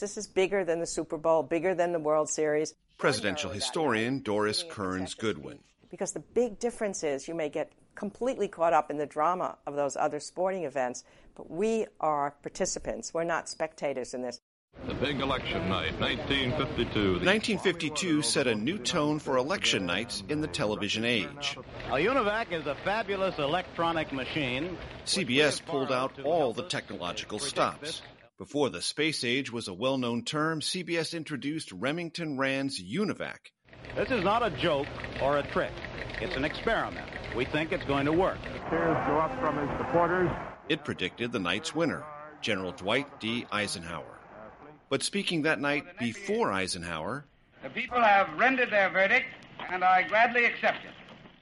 This 0.00 0.16
is 0.16 0.26
bigger 0.26 0.64
than 0.64 0.80
the 0.80 0.86
Super 0.86 1.18
Bowl, 1.18 1.42
bigger 1.42 1.74
than 1.74 1.92
the 1.92 1.98
World 1.98 2.30
Series, 2.30 2.74
Presidential 2.98 3.50
historian 3.52 4.18
Doris 4.18 4.64
Kearns 4.68 5.14
Goodwin. 5.14 5.60
because 5.88 6.12
the 6.12 6.20
big 6.34 6.58
difference 6.58 7.04
is 7.04 7.28
you 7.28 7.34
may 7.34 7.48
get 7.48 7.70
completely 7.94 8.48
caught 8.48 8.72
up 8.72 8.90
in 8.90 8.98
the 8.98 9.06
drama 9.06 9.56
of 9.66 9.76
those 9.76 9.96
other 9.96 10.18
sporting 10.18 10.64
events, 10.64 11.04
but 11.36 11.48
we 11.48 11.86
are 12.00 12.34
participants. 12.42 13.14
We're 13.14 13.22
not 13.24 13.48
spectators 13.48 14.14
in 14.14 14.22
this. 14.22 14.40
The 14.86 14.94
big 14.94 15.20
election 15.20 15.68
night, 15.68 15.98
1952. 16.00 17.24
1952 17.24 18.22
set 18.22 18.46
a 18.48 18.54
new 18.54 18.78
tone 18.78 19.18
for 19.20 19.36
election 19.36 19.86
nights 19.86 20.22
in 20.28 20.40
the 20.40 20.46
television 20.48 21.04
age. 21.04 21.56
A 21.86 21.94
UNIVAC 21.94 22.52
is 22.52 22.66
a 22.66 22.74
fabulous 22.84 23.38
electronic 23.38 24.12
machine. 24.12 24.76
CBS 25.04 25.64
pulled 25.64 25.90
out 25.92 26.18
all 26.24 26.52
the 26.52 26.64
technological 26.64 27.38
stops. 27.38 28.02
Before 28.38 28.70
the 28.70 28.80
space 28.80 29.24
age 29.24 29.50
was 29.50 29.66
a 29.66 29.74
well 29.74 29.98
known 29.98 30.22
term, 30.22 30.60
CBS 30.60 31.12
introduced 31.12 31.72
Remington 31.72 32.38
Rand's 32.38 32.80
UNIVAC. 32.80 33.50
This 33.96 34.12
is 34.12 34.22
not 34.22 34.46
a 34.46 34.50
joke 34.50 34.86
or 35.20 35.38
a 35.38 35.42
trick. 35.48 35.72
It's 36.20 36.36
an 36.36 36.44
experiment. 36.44 37.08
We 37.36 37.46
think 37.46 37.72
it's 37.72 37.84
going 37.86 38.06
to 38.06 38.12
work. 38.12 38.38
Cheers 38.70 38.96
go 39.08 39.18
up 39.18 39.36
from 39.40 39.58
his 39.58 39.76
supporters. 39.78 40.30
It 40.68 40.84
predicted 40.84 41.32
the 41.32 41.40
night's 41.40 41.74
winner, 41.74 42.04
General 42.40 42.70
Dwight 42.70 43.18
D. 43.18 43.44
Eisenhower. 43.50 44.20
But 44.88 45.02
speaking 45.02 45.42
that 45.42 45.60
night 45.60 45.98
before 45.98 46.52
Eisenhower, 46.52 47.24
The 47.64 47.70
people 47.70 48.00
have 48.00 48.38
rendered 48.38 48.70
their 48.70 48.88
verdict, 48.88 49.26
and 49.68 49.82
I 49.82 50.06
gladly 50.06 50.44
accept 50.44 50.84
it. 50.84 50.92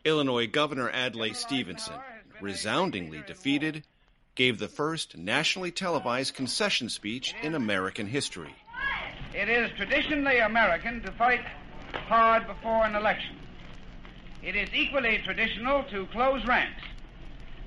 Illinois 0.09 0.47
Governor 0.47 0.89
Adlai 0.89 1.33
Stevenson, 1.33 1.97
resoundingly 2.41 3.23
defeated, 3.27 3.85
gave 4.37 4.59
the 4.59 4.69
first 4.69 5.17
nationally 5.17 5.73
televised 5.73 6.35
concession 6.35 6.89
speech 6.89 7.35
in 7.43 7.55
American 7.55 8.07
history. 8.07 8.55
It 9.35 9.49
is 9.49 9.71
traditionally 9.77 10.39
American 10.39 11.03
to 11.03 11.11
fight 11.13 11.41
hard 11.93 12.47
before 12.47 12.85
an 12.85 12.95
election. 12.95 13.37
It 14.43 14.55
is 14.55 14.69
equally 14.73 15.21
traditional 15.25 15.83
to 15.85 16.07
close 16.07 16.47
ranks 16.47 16.83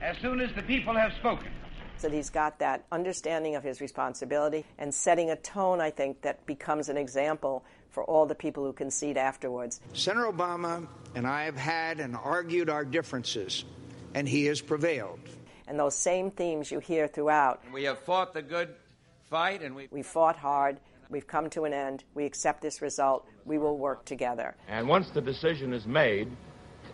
as 0.01 0.17
soon 0.19 0.39
as 0.39 0.53
the 0.55 0.61
people 0.61 0.95
have 0.95 1.11
spoken. 1.13 1.51
So 1.97 2.09
he's 2.09 2.29
got 2.29 2.59
that 2.59 2.85
understanding 2.91 3.55
of 3.55 3.63
his 3.63 3.81
responsibility 3.81 4.63
and 4.77 4.93
setting 4.93 5.31
a 5.31 5.35
tone, 5.35 5.81
I 5.81 5.89
think, 5.89 6.21
that 6.21 6.45
becomes 6.45 6.87
an 6.87 6.95
example 6.95 7.65
for 7.89 8.05
all 8.05 8.25
the 8.25 8.35
people 8.35 8.63
who 8.63 8.71
concede 8.71 9.17
afterwards. 9.17 9.81
Senator 9.93 10.31
Obama 10.31 10.87
and 11.15 11.27
I 11.27 11.43
have 11.43 11.57
had 11.57 11.99
and 11.99 12.15
argued 12.15 12.69
our 12.69 12.85
differences, 12.85 13.65
and 14.13 14.29
he 14.29 14.45
has 14.45 14.61
prevailed. 14.61 15.19
And 15.69 15.79
those 15.79 15.95
same 15.95 16.31
themes 16.31 16.71
you 16.71 16.79
hear 16.79 17.07
throughout. 17.07 17.61
We 17.71 17.83
have 17.83 17.99
fought 17.99 18.33
the 18.33 18.41
good 18.41 18.69
fight, 19.29 19.61
and 19.61 19.75
we, 19.75 19.87
we 19.91 20.01
fought 20.01 20.35
hard. 20.35 20.79
We've 21.11 21.27
come 21.27 21.47
to 21.51 21.65
an 21.65 21.73
end. 21.73 22.03
We 22.15 22.25
accept 22.25 22.61
this 22.63 22.81
result. 22.81 23.27
We 23.45 23.59
will 23.59 23.77
work 23.77 24.03
together. 24.03 24.55
And 24.67 24.87
once 24.87 25.11
the 25.11 25.21
decision 25.21 25.71
is 25.71 25.85
made, 25.85 26.27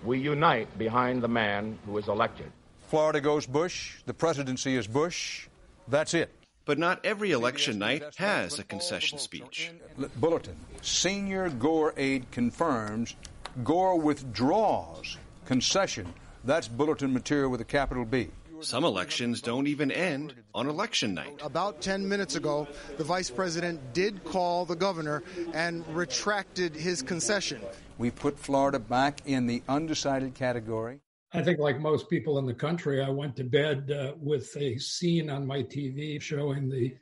we 0.03 0.19
unite 0.19 0.78
behind 0.78 1.21
the 1.21 1.30
man 1.30 1.80
who 1.86 1.97
is 1.97 2.09
elected. 2.09 2.51
Florida 2.88 3.21
goes 3.21 3.45
Bush, 3.45 4.01
the 4.05 4.13
presidency 4.13 4.76
is 4.76 4.88
Bush. 4.88 5.47
That's 5.88 6.13
it. 6.13 6.30
But 6.65 6.78
not 6.78 6.99
every 7.05 7.32
election 7.32 7.80
night 7.80 8.03
has 8.17 8.59
a 8.59 8.63
concession 8.63 9.19
speech. 9.19 9.71
Bulletin. 10.17 10.55
Senior 10.82 11.49
Gore 11.49 11.93
aide 11.95 12.30
confirms 12.32 13.15
Gore 13.63 13.99
withdraws 13.99 15.17
concession. 15.45 16.13
That's 16.43 16.67
bulletin 16.67 17.13
material 17.13 17.49
with 17.49 17.61
a 17.61 17.65
capital 17.65 18.03
B. 18.03 18.30
Some 18.62 18.84
elections 18.84 19.41
don't 19.41 19.68
even 19.68 19.91
end 19.91 20.34
on 20.53 20.68
election 20.68 21.14
night. 21.14 21.39
About 21.43 21.82
10 21.82 22.08
minutes 22.08 22.36
ago, 22.36 22.68
the 22.97 23.03
vice 23.03 23.30
president 23.30 23.93
did 23.93 24.24
call 24.24 24.66
the 24.66 24.76
governor 24.76 25.24
and 25.53 25.86
retracted 25.95 26.76
his 26.76 27.01
concession. 27.01 27.62
We 27.97 28.12
put 28.12 28.39
Florida 28.39 28.80
back 28.80 29.22
in 29.26 29.47
the 29.47 29.62
undecided 29.68 30.36
category. 30.36 31.01
I 31.34 31.43
think, 31.43 31.60
like 31.60 31.80
most 31.80 32.10
people 32.10 32.38
in 32.39 32.45
the 32.45 32.53
country, 32.53 33.01
I 33.01 33.10
went 33.10 33.36
to 33.38 33.43
bed 33.43 33.91
uh, 33.91 34.14
with 34.18 34.56
a 34.58 34.78
scene 34.78 35.30
on 35.30 35.45
my 35.45 35.64
TV 35.64 36.22
showing 36.22 36.70
the 36.70 36.95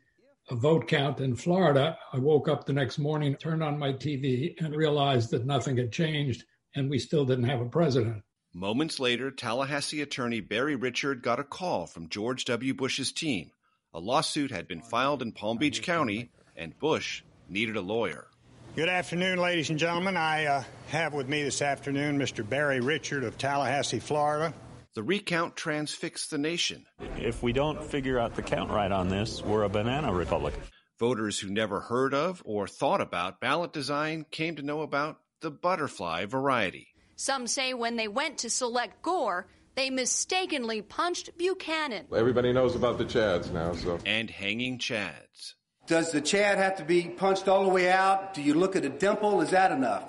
vote 0.51 0.87
count 0.87 1.19
in 1.19 1.35
Florida. 1.35 1.97
I 2.11 2.17
woke 2.17 2.47
up 2.47 2.65
the 2.65 2.73
next 2.73 2.97
morning, 2.97 3.35
turned 3.35 3.63
on 3.63 3.77
my 3.77 3.93
TV, 3.93 4.55
and 4.59 4.75
realized 4.75 5.29
that 5.31 5.45
nothing 5.45 5.77
had 5.77 5.91
changed, 5.91 6.45
and 6.75 6.89
we 6.89 6.99
still 6.99 7.25
didn't 7.25 7.45
have 7.45 7.61
a 7.61 7.65
president. 7.65 8.23
Moments 8.55 8.99
later, 8.99 9.31
Tallahassee 9.31 10.03
attorney 10.03 10.39
Barry 10.39 10.75
Richard 10.75 11.23
got 11.23 11.39
a 11.39 11.43
call 11.43 11.87
from 11.87 12.07
George 12.07 12.45
W. 12.45 12.75
Bush's 12.75 13.11
team. 13.11 13.49
A 13.95 13.99
lawsuit 13.99 14.51
had 14.51 14.67
been 14.67 14.81
filed 14.81 15.23
in 15.23 15.31
Palm 15.31 15.57
Beach 15.57 15.81
County, 15.81 16.29
and 16.55 16.77
Bush 16.77 17.23
needed 17.49 17.77
a 17.77 17.81
lawyer. 17.81 18.27
Good 18.75 18.89
afternoon, 18.89 19.39
ladies 19.39 19.71
and 19.71 19.79
gentlemen. 19.79 20.17
I 20.17 20.45
uh, 20.45 20.63
have 20.89 21.15
with 21.15 21.27
me 21.27 21.41
this 21.41 21.63
afternoon 21.63 22.19
Mr. 22.19 22.47
Barry 22.47 22.79
Richard 22.79 23.23
of 23.23 23.39
Tallahassee, 23.39 23.97
Florida. 23.99 24.53
The 24.93 25.01
recount 25.01 25.55
transfixed 25.55 26.29
the 26.29 26.37
nation. 26.37 26.85
If 27.17 27.41
we 27.41 27.53
don't 27.53 27.83
figure 27.83 28.19
out 28.19 28.35
the 28.35 28.43
count 28.43 28.69
right 28.69 28.91
on 28.91 29.09
this, 29.09 29.41
we're 29.41 29.63
a 29.63 29.69
banana 29.69 30.13
republic. 30.13 30.53
Voters 30.99 31.39
who 31.39 31.49
never 31.49 31.79
heard 31.79 32.13
of 32.13 32.43
or 32.45 32.67
thought 32.67 33.01
about 33.01 33.41
ballot 33.41 33.73
design 33.73 34.27
came 34.29 34.57
to 34.57 34.61
know 34.61 34.81
about 34.81 35.17
the 35.41 35.49
butterfly 35.49 36.25
variety. 36.25 36.92
Some 37.23 37.47
say 37.47 37.73
when 37.73 37.95
they 37.95 38.09
went 38.09 38.39
to 38.39 38.49
select 38.49 39.01
Gore, 39.01 39.47
they 39.75 39.89
mistakenly 39.89 40.81
punched 40.81 41.37
Buchanan. 41.37 42.05
Everybody 42.13 42.51
knows 42.51 42.75
about 42.75 42.97
the 42.97 43.05
Chads 43.05 43.49
now, 43.49 43.71
so. 43.71 43.97
And 44.05 44.29
hanging 44.29 44.77
Chads. 44.77 45.53
Does 45.87 46.11
the 46.11 46.19
Chad 46.19 46.57
have 46.57 46.75
to 46.79 46.83
be 46.83 47.03
punched 47.03 47.47
all 47.47 47.63
the 47.63 47.69
way 47.69 47.89
out? 47.89 48.33
Do 48.33 48.41
you 48.41 48.53
look 48.53 48.75
at 48.75 48.83
a 48.83 48.89
dimple? 48.89 49.39
Is 49.39 49.51
that 49.51 49.71
enough? 49.71 50.03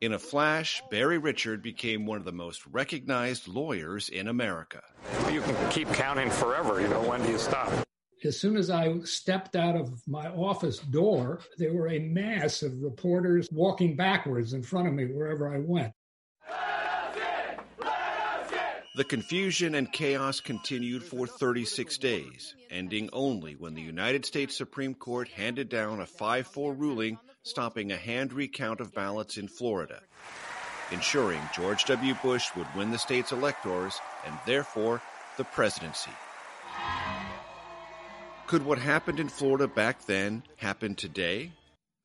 In 0.00 0.14
a 0.14 0.18
flash, 0.18 0.82
Barry 0.90 1.18
Richard 1.18 1.62
became 1.62 2.06
one 2.06 2.16
of 2.16 2.24
the 2.24 2.32
most 2.32 2.66
recognized 2.68 3.46
lawyers 3.46 4.08
in 4.08 4.26
America. 4.26 4.80
You 5.30 5.42
can 5.42 5.70
keep 5.70 5.88
counting 5.88 6.30
forever. 6.30 6.80
You 6.80 6.88
know, 6.88 7.02
when 7.02 7.22
do 7.26 7.30
you 7.30 7.36
stop? 7.36 7.70
As 8.24 8.40
soon 8.40 8.56
as 8.56 8.70
I 8.70 9.00
stepped 9.00 9.54
out 9.54 9.76
of 9.76 10.00
my 10.08 10.28
office 10.28 10.78
door, 10.78 11.40
there 11.58 11.74
were 11.74 11.88
a 11.88 11.98
mass 11.98 12.62
of 12.62 12.82
reporters 12.82 13.50
walking 13.52 13.96
backwards 13.96 14.54
in 14.54 14.62
front 14.62 14.88
of 14.88 14.94
me 14.94 15.04
wherever 15.04 15.54
I 15.54 15.58
went. 15.58 15.92
The 18.96 19.02
confusion 19.02 19.74
and 19.74 19.90
chaos 19.90 20.38
continued 20.38 21.02
for 21.02 21.26
36 21.26 21.98
days, 21.98 22.54
ending 22.70 23.10
only 23.12 23.54
when 23.56 23.74
the 23.74 23.82
United 23.82 24.24
States 24.24 24.56
Supreme 24.56 24.94
Court 24.94 25.26
handed 25.26 25.68
down 25.68 25.98
a 25.98 26.06
5 26.06 26.46
4 26.46 26.72
ruling 26.72 27.18
stopping 27.42 27.90
a 27.90 27.96
hand 27.96 28.32
recount 28.32 28.78
of 28.78 28.94
ballots 28.94 29.36
in 29.36 29.48
Florida, 29.48 30.00
ensuring 30.92 31.40
George 31.52 31.86
W. 31.86 32.14
Bush 32.22 32.50
would 32.54 32.68
win 32.76 32.92
the 32.92 32.98
state's 32.98 33.32
electors 33.32 33.98
and 34.24 34.38
therefore 34.46 35.02
the 35.38 35.44
presidency. 35.44 36.12
Could 38.46 38.64
what 38.64 38.78
happened 38.78 39.18
in 39.18 39.28
Florida 39.28 39.66
back 39.66 40.06
then 40.06 40.44
happen 40.58 40.94
today? 40.94 41.50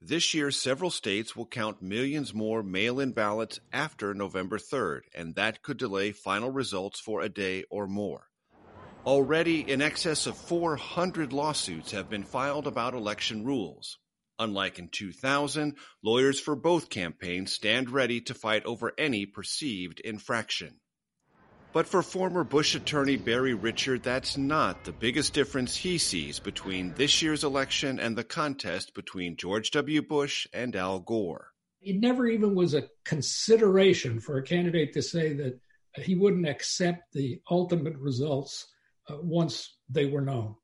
This 0.01 0.33
year, 0.33 0.49
several 0.49 0.91
states 0.91 1.35
will 1.35 1.45
count 1.45 1.81
millions 1.81 2.33
more 2.33 2.63
mail 2.63 3.01
in 3.01 3.11
ballots 3.11 3.59
after 3.73 4.13
November 4.13 4.57
3rd, 4.57 5.01
and 5.13 5.35
that 5.35 5.61
could 5.61 5.77
delay 5.77 6.13
final 6.13 6.49
results 6.51 7.01
for 7.01 7.21
a 7.21 7.27
day 7.27 7.65
or 7.69 7.85
more. 7.85 8.29
Already, 9.05 9.69
in 9.69 9.81
excess 9.81 10.25
of 10.25 10.37
400 10.37 11.33
lawsuits 11.33 11.91
have 11.91 12.09
been 12.09 12.23
filed 12.23 12.65
about 12.65 12.93
election 12.93 13.45
rules. 13.45 13.97
Unlike 14.39 14.79
in 14.79 14.87
2000, 14.87 15.75
lawyers 16.01 16.39
for 16.39 16.55
both 16.55 16.89
campaigns 16.89 17.51
stand 17.51 17.89
ready 17.89 18.21
to 18.21 18.33
fight 18.33 18.65
over 18.65 18.93
any 18.97 19.25
perceived 19.25 19.99
infraction. 19.99 20.79
But 21.71 21.87
for 21.87 22.01
former 22.01 22.43
Bush 22.43 22.73
attorney 22.73 23.15
Barry 23.15 23.53
Richard, 23.53 24.01
that's 24.01 24.37
not 24.37 24.83
the 24.85 24.91
biggest 24.91 25.33
difference 25.33 25.75
he 25.75 25.99
sees 25.99 26.39
between 26.39 26.93
this 26.95 27.21
year's 27.21 27.43
election 27.43 27.99
and 27.99 28.17
the 28.17 28.23
contest 28.23 28.95
between 28.95 29.37
George 29.37 29.69
W. 29.71 30.01
Bush 30.01 30.47
and 30.51 30.75
Al 30.75 30.99
Gore. 30.99 31.53
It 31.81 31.99
never 31.99 32.27
even 32.27 32.55
was 32.55 32.73
a 32.73 32.89
consideration 33.05 34.19
for 34.19 34.37
a 34.37 34.43
candidate 34.43 34.93
to 34.93 35.01
say 35.03 35.33
that 35.33 35.59
he 35.95 36.15
wouldn't 36.15 36.47
accept 36.47 37.13
the 37.13 37.39
ultimate 37.49 37.97
results 37.97 38.67
uh, 39.07 39.17
once 39.21 39.77
they 39.89 40.05
were 40.05 40.21
known. 40.21 40.55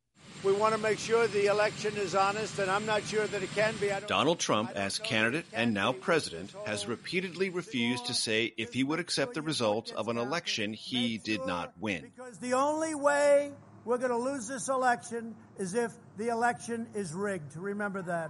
We 0.46 0.54
want 0.54 0.76
to 0.76 0.80
make 0.80 1.00
sure 1.00 1.26
the 1.26 1.48
election 1.48 1.98
is 1.98 2.14
honest, 2.14 2.60
and 2.60 2.70
I'm 2.70 2.86
not 2.86 3.04
sure 3.04 3.26
that 3.26 3.42
it 3.42 3.52
can 3.56 3.76
be. 3.78 3.90
Donald 4.06 4.38
Trump, 4.38 4.70
as 4.76 5.00
candidate 5.00 5.48
and 5.52 5.74
now 5.74 5.92
president, 5.92 6.54
has 6.68 6.88
repeatedly 6.88 7.50
refused 7.50 8.06
to 8.06 8.14
say 8.14 8.54
if 8.56 8.72
he 8.72 8.84
would 8.84 9.00
accept 9.00 9.34
the 9.34 9.42
results 9.42 9.92
of 9.92 10.08
an 10.08 10.18
election 10.20 10.72
he 10.72 11.18
did 11.18 11.44
not 11.48 11.74
win. 11.80 12.12
Because 12.16 12.38
the 12.38 12.54
only 12.54 12.94
way 12.94 13.54
we're 13.86 13.98
going 13.98 14.12
to 14.12 14.18
lose 14.18 14.48
this 14.48 14.70
election 14.70 15.34
is 15.58 15.74
if 15.74 15.92
the 16.18 16.28
election 16.28 16.86
is 16.94 17.12
rigged. 17.12 17.58
Remember 17.58 18.04
that. 18.04 18.30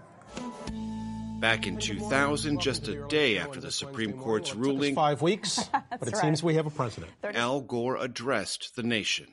Back 1.42 1.68
in 1.68 1.78
2000, 1.80 2.62
just 2.62 2.88
a 2.88 3.06
day 3.08 3.40
after 3.40 3.60
the 3.60 3.72
Supreme 3.72 4.14
Court's 4.14 4.56
ruling, 4.56 4.96
five 4.96 5.22
weeks, 5.22 5.60
but 5.74 6.08
it 6.08 6.14
right. 6.14 6.16
seems 6.16 6.42
we 6.42 6.56
have 6.56 6.66
a 6.66 6.72
president. 6.72 7.12
Al 7.24 7.60
Gore 7.60 7.98
addressed 7.98 8.78
the 8.78 8.84
nation. 8.84 9.28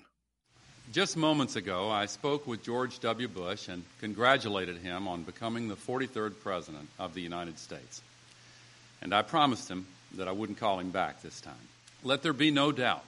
Just 0.92 1.16
moments 1.16 1.56
ago, 1.56 1.88
I 1.88 2.04
spoke 2.04 2.46
with 2.46 2.62
George 2.62 2.98
W. 2.98 3.26
Bush 3.26 3.68
and 3.68 3.82
congratulated 4.02 4.76
him 4.76 5.08
on 5.08 5.22
becoming 5.22 5.66
the 5.68 5.74
43rd 5.74 6.38
President 6.42 6.86
of 6.98 7.14
the 7.14 7.22
United 7.22 7.58
States. 7.58 8.02
And 9.00 9.14
I 9.14 9.22
promised 9.22 9.70
him 9.70 9.86
that 10.16 10.28
I 10.28 10.32
wouldn't 10.32 10.58
call 10.58 10.80
him 10.80 10.90
back 10.90 11.22
this 11.22 11.40
time. 11.40 11.54
Let 12.04 12.22
there 12.22 12.34
be 12.34 12.50
no 12.50 12.72
doubt, 12.72 13.04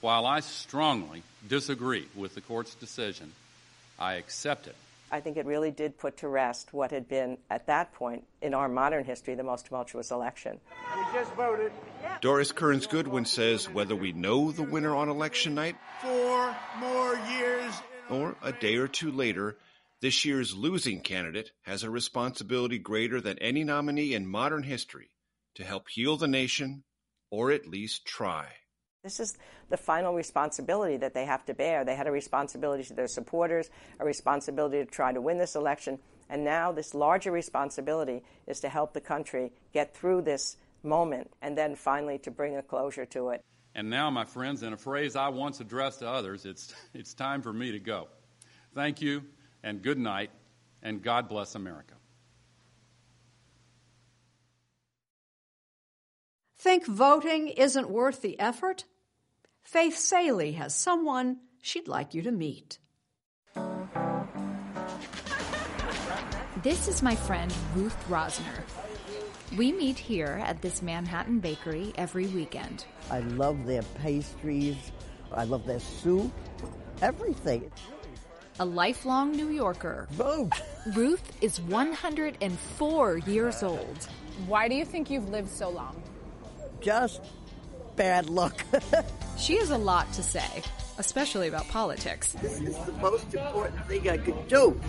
while 0.00 0.24
I 0.24 0.40
strongly 0.40 1.22
disagree 1.46 2.06
with 2.14 2.34
the 2.34 2.40
court's 2.40 2.74
decision, 2.74 3.32
I 3.98 4.14
accept 4.14 4.66
it 4.66 4.76
I 5.10 5.20
think 5.20 5.36
it 5.36 5.46
really 5.46 5.70
did 5.70 5.96
put 5.96 6.16
to 6.18 6.28
rest 6.28 6.72
what 6.72 6.90
had 6.90 7.08
been, 7.08 7.38
at 7.50 7.66
that 7.66 7.92
point 7.92 8.24
in 8.42 8.54
our 8.54 8.68
modern 8.68 9.04
history, 9.04 9.34
the 9.34 9.44
most 9.44 9.66
tumultuous 9.66 10.10
election. 10.10 10.58
We 10.96 11.02
just 11.12 11.32
voted. 11.34 11.72
Doris 12.20 12.52
Kearns 12.52 12.86
Goodwin 12.86 13.24
says 13.24 13.68
whether 13.68 13.94
we 13.94 14.12
know 14.12 14.50
the 14.50 14.62
winner 14.62 14.94
on 14.94 15.08
election 15.08 15.54
night, 15.54 15.76
four 16.00 16.56
more 16.78 17.16
years, 17.30 17.74
or 18.10 18.36
a 18.42 18.52
day 18.52 18.76
or 18.76 18.88
two 18.88 19.12
later, 19.12 19.56
this 20.00 20.24
year's 20.24 20.54
losing 20.54 21.00
candidate 21.00 21.50
has 21.62 21.82
a 21.82 21.90
responsibility 21.90 22.78
greater 22.78 23.20
than 23.20 23.38
any 23.38 23.64
nominee 23.64 24.14
in 24.14 24.26
modern 24.26 24.62
history 24.62 25.10
to 25.54 25.64
help 25.64 25.88
heal 25.88 26.16
the 26.16 26.28
nation, 26.28 26.82
or 27.30 27.52
at 27.52 27.66
least 27.66 28.04
try. 28.04 28.46
This 29.04 29.20
is 29.20 29.36
the 29.68 29.76
final 29.76 30.14
responsibility 30.14 30.96
that 30.96 31.12
they 31.12 31.26
have 31.26 31.44
to 31.44 31.54
bear. 31.54 31.84
They 31.84 31.94
had 31.94 32.06
a 32.06 32.10
responsibility 32.10 32.84
to 32.84 32.94
their 32.94 33.06
supporters, 33.06 33.68
a 34.00 34.04
responsibility 34.04 34.78
to 34.78 34.86
try 34.86 35.12
to 35.12 35.20
win 35.20 35.36
this 35.36 35.54
election, 35.54 35.98
and 36.30 36.42
now 36.42 36.72
this 36.72 36.94
larger 36.94 37.30
responsibility 37.30 38.22
is 38.46 38.60
to 38.60 38.70
help 38.70 38.94
the 38.94 39.02
country 39.02 39.52
get 39.74 39.94
through 39.94 40.22
this 40.22 40.56
moment 40.82 41.30
and 41.42 41.56
then 41.56 41.76
finally 41.76 42.16
to 42.20 42.30
bring 42.30 42.56
a 42.56 42.62
closure 42.62 43.04
to 43.04 43.28
it. 43.28 43.44
And 43.74 43.90
now, 43.90 44.08
my 44.08 44.24
friends, 44.24 44.62
in 44.62 44.72
a 44.72 44.76
phrase 44.78 45.16
I 45.16 45.28
once 45.28 45.60
addressed 45.60 45.98
to 45.98 46.08
others, 46.08 46.46
it's, 46.46 46.74
it's 46.94 47.12
time 47.12 47.42
for 47.42 47.52
me 47.52 47.72
to 47.72 47.78
go. 47.78 48.08
Thank 48.74 49.02
you, 49.02 49.22
and 49.62 49.82
good 49.82 49.98
night, 49.98 50.30
and 50.82 51.02
God 51.02 51.28
bless 51.28 51.54
America. 51.54 51.94
Think 56.56 56.86
voting 56.86 57.48
isn't 57.48 57.90
worth 57.90 58.22
the 58.22 58.40
effort? 58.40 58.84
Faith 59.64 59.96
Salie 59.96 60.52
has 60.52 60.74
someone 60.74 61.38
she'd 61.62 61.88
like 61.88 62.12
you 62.12 62.20
to 62.22 62.30
meet. 62.30 62.78
This 66.62 66.86
is 66.86 67.02
my 67.02 67.14
friend 67.16 67.52
Ruth 67.74 67.96
Rosner. 68.08 68.62
We 69.56 69.72
meet 69.72 69.98
here 69.98 70.40
at 70.44 70.60
this 70.60 70.82
Manhattan 70.82 71.40
bakery 71.40 71.94
every 71.96 72.26
weekend. 72.26 72.84
I 73.10 73.20
love 73.20 73.64
their 73.64 73.82
pastries, 74.02 74.92
I 75.32 75.44
love 75.44 75.66
their 75.66 75.80
soup, 75.80 76.32
everything. 77.00 77.72
A 78.60 78.64
lifelong 78.64 79.32
New 79.32 79.48
Yorker. 79.48 80.06
Boom! 80.16 80.50
Ruth 80.94 81.32
is 81.40 81.60
104 81.62 83.18
years 83.18 83.62
old. 83.62 84.08
Why 84.46 84.68
do 84.68 84.74
you 84.74 84.84
think 84.84 85.10
you've 85.10 85.30
lived 85.30 85.50
so 85.50 85.70
long? 85.70 86.00
Just 86.80 87.22
bad 87.96 88.28
luck. 88.28 88.64
she 89.38 89.56
has 89.58 89.70
a 89.70 89.78
lot 89.78 90.12
to 90.14 90.22
say, 90.22 90.62
especially 90.98 91.48
about 91.48 91.68
politics. 91.68 92.32
This 92.40 92.60
is 92.60 92.76
the 92.86 92.92
most 92.92 93.32
important 93.34 93.86
thing 93.86 94.08
I 94.08 94.18
could 94.18 94.48
do. 94.48 94.80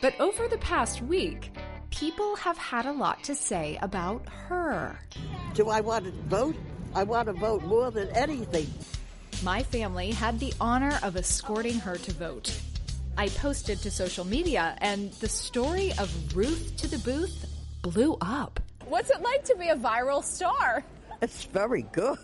But 0.00 0.18
over 0.20 0.48
the 0.48 0.58
past 0.58 1.02
week, 1.02 1.50
people 1.90 2.36
have 2.36 2.58
had 2.58 2.86
a 2.86 2.92
lot 2.92 3.24
to 3.24 3.34
say 3.34 3.78
about 3.80 4.28
her. 4.28 4.98
Do 5.54 5.70
I 5.70 5.80
want 5.80 6.04
to 6.04 6.12
vote? 6.28 6.56
I 6.94 7.02
want 7.02 7.26
to 7.26 7.32
vote 7.32 7.62
more 7.62 7.90
than 7.90 8.08
anything. 8.10 8.66
My 9.42 9.62
family 9.62 10.12
had 10.12 10.38
the 10.38 10.52
honor 10.60 10.98
of 11.02 11.16
escorting 11.16 11.78
her 11.80 11.96
to 11.96 12.12
vote. 12.12 12.58
I 13.18 13.28
posted 13.28 13.78
to 13.80 13.90
social 13.90 14.26
media, 14.26 14.76
and 14.80 15.10
the 15.14 15.28
story 15.28 15.92
of 15.98 16.36
Ruth 16.36 16.76
to 16.78 16.86
the 16.86 16.98
booth 16.98 17.46
blew 17.82 18.16
up. 18.20 18.60
What's 18.86 19.10
it 19.10 19.22
like 19.22 19.44
to 19.44 19.56
be 19.56 19.68
a 19.68 19.76
viral 19.76 20.22
star? 20.22 20.84
It's 21.22 21.44
very 21.44 21.82
good. 21.92 22.18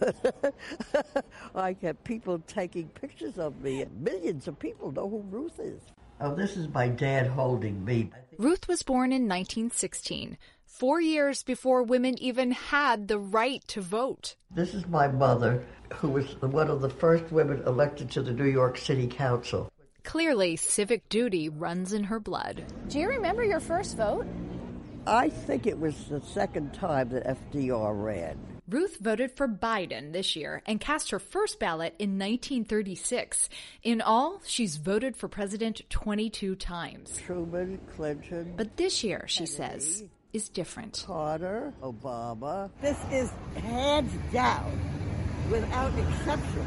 I 1.55 1.73
get 1.73 2.05
people 2.05 2.41
taking 2.47 2.89
pictures 2.89 3.39
of 3.39 3.61
me, 3.61 3.85
millions 3.99 4.49
of 4.49 4.59
people 4.59 4.93
know 4.93 5.09
who 5.09 5.25
Ruth 5.31 5.59
is. 5.59 5.81
Oh, 6.21 6.35
this 6.35 6.57
is 6.57 6.69
my 6.69 6.89
dad 6.89 7.27
holding 7.27 7.85
me. 7.85 8.11
Ruth 8.39 8.69
was 8.69 8.83
born 8.83 9.11
in 9.11 9.23
1916, 9.23 10.39
four 10.67 11.01
years 11.01 11.43
before 11.43 11.83
women 11.83 12.17
even 12.23 12.53
had 12.53 13.09
the 13.09 13.19
right 13.19 13.67
to 13.69 13.81
vote. 13.81 14.37
This 14.51 14.75
is 14.75 14.87
my 14.87 15.09
mother, 15.09 15.65
who 15.95 16.11
was 16.11 16.27
one 16.41 16.69
of 16.69 16.81
the 16.81 16.91
first 16.91 17.33
women 17.33 17.63
elected 17.67 18.11
to 18.13 18.23
the 18.23 18.33
New 18.33 18.47
York 18.47 18.79
City 18.79 19.09
Council. 19.09 19.73
Clearly, 20.05 20.57
civic 20.57 21.09
duty 21.09 21.49
runs 21.49 21.93
in 21.93 22.05
her 22.05 22.21
blood. 22.21 22.65
Do 22.89 22.99
you 22.99 23.09
remember 23.09 23.45
your 23.45 23.61
first 23.61 23.97
vote? 23.97 24.27
I 25.07 25.29
think 25.29 25.67
it 25.67 25.79
was 25.79 26.05
the 26.05 26.21
second 26.21 26.75
time 26.75 27.09
that 27.09 27.27
FDR 27.27 28.05
ran. 28.05 28.52
Ruth 28.73 28.97
voted 29.01 29.33
for 29.33 29.47
Biden 29.47 30.15
this 30.15 30.35
year 30.35 30.63
and 30.65 30.81
cast 30.81 31.11
her 31.11 31.19
first 31.19 31.61
ballot 31.61 31.95
in 31.99 32.19
1936. 32.19 33.51
In 33.83 34.01
all, 34.01 34.41
she's 34.47 34.79
voted 34.79 35.15
for 35.15 35.29
president 35.29 35.83
22 35.91 36.55
times. 36.55 37.21
Truman, 37.27 37.79
Clinton. 37.95 38.55
But 38.57 38.79
this 38.79 39.05
year, 39.05 39.25
she 39.27 39.45
says, 39.45 40.05
is 40.33 40.49
different. 40.49 41.05
Carter, 41.07 41.75
Obama. 41.83 42.71
This 42.81 42.97
is 43.11 43.31
hands 43.61 44.11
down, 44.33 44.81
without 45.51 45.93
exception. 45.99 46.67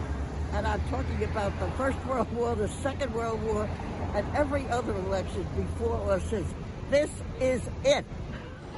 And 0.54 0.68
I'm 0.68 0.82
talking 0.90 1.24
about 1.24 1.60
the 1.60 1.72
First 1.72 1.98
World 2.06 2.32
War, 2.34 2.54
the 2.54 2.68
Second 2.68 3.16
World 3.16 3.42
War, 3.42 3.68
and 4.14 4.28
every 4.36 4.68
other 4.68 4.94
election 4.94 5.44
before 5.58 5.98
or 5.98 6.20
since. 6.20 6.54
This 6.92 7.10
is 7.42 7.68
it. 7.84 8.06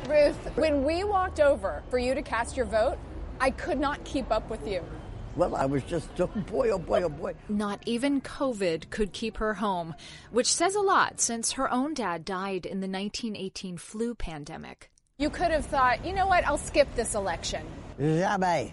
Ruth, 0.08 0.38
when 0.56 0.86
we 0.86 1.04
walked 1.04 1.42
over 1.42 1.84
for 1.90 2.00
you 2.00 2.16
to 2.16 2.22
cast 2.22 2.56
your 2.56 2.66
vote, 2.66 2.98
I 3.40 3.52
could 3.52 3.80
not 3.80 4.04
keep 4.04 4.32
up 4.32 4.50
with 4.50 4.68
you. 4.68 4.84
Well, 5.36 5.56
I 5.56 5.66
was 5.66 5.84
just, 5.84 6.10
oh 6.20 6.28
boy, 6.52 6.72
oh 6.72 6.80
boy, 6.80 7.04
oh 7.04 7.10
boy. 7.10 7.36
Not 7.48 7.82
even 7.86 8.22
COVID 8.22 8.90
could 8.90 9.14
keep 9.14 9.38
her 9.38 9.54
home, 9.54 9.94
which 10.32 10.52
says 10.52 10.76
a 10.76 10.82
lot 10.82 11.22
since 11.22 11.52
her 11.54 11.72
own 11.72 11.94
dad 11.94 12.26
died 12.26 12.66
in 12.66 12.80
the 12.80 12.88
1918 12.88 13.78
flu 13.78 14.16
pandemic. 14.16 14.90
You 15.20 15.30
could 15.30 15.52
have 15.52 15.66
thought, 15.66 16.06
you 16.06 16.14
know 16.14 16.28
what, 16.28 16.46
I'll 16.48 16.58
skip 16.58 16.88
this 16.96 17.16
election. 17.16 17.66
Jamais. 18.00 18.72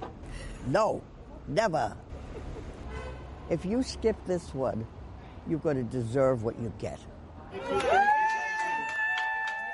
No, 0.67 1.03
never. 1.49 1.97
If 3.51 3.65
you 3.65 3.83
skip 3.83 4.17
this 4.27 4.55
one, 4.55 4.87
you're 5.47 5.59
going 5.59 5.77
to 5.77 5.83
deserve 5.83 6.45
what 6.45 6.59
you 6.59 6.73
get. 6.79 6.99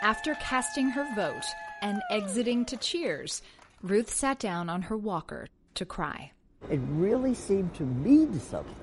After 0.02 0.34
casting 0.36 0.90
her 0.90 1.06
vote 1.14 1.44
and 1.82 2.00
exiting 2.10 2.64
to 2.66 2.76
cheers, 2.76 3.42
Ruth 3.82 4.10
sat 4.10 4.38
down 4.38 4.68
on 4.68 4.82
her 4.82 4.96
walker 4.96 5.46
to 5.74 5.86
cry. 5.86 6.32
It 6.70 6.80
really 6.90 7.32
seemed 7.32 7.72
to 7.76 7.84
mean 7.84 8.38
something. 8.38 8.74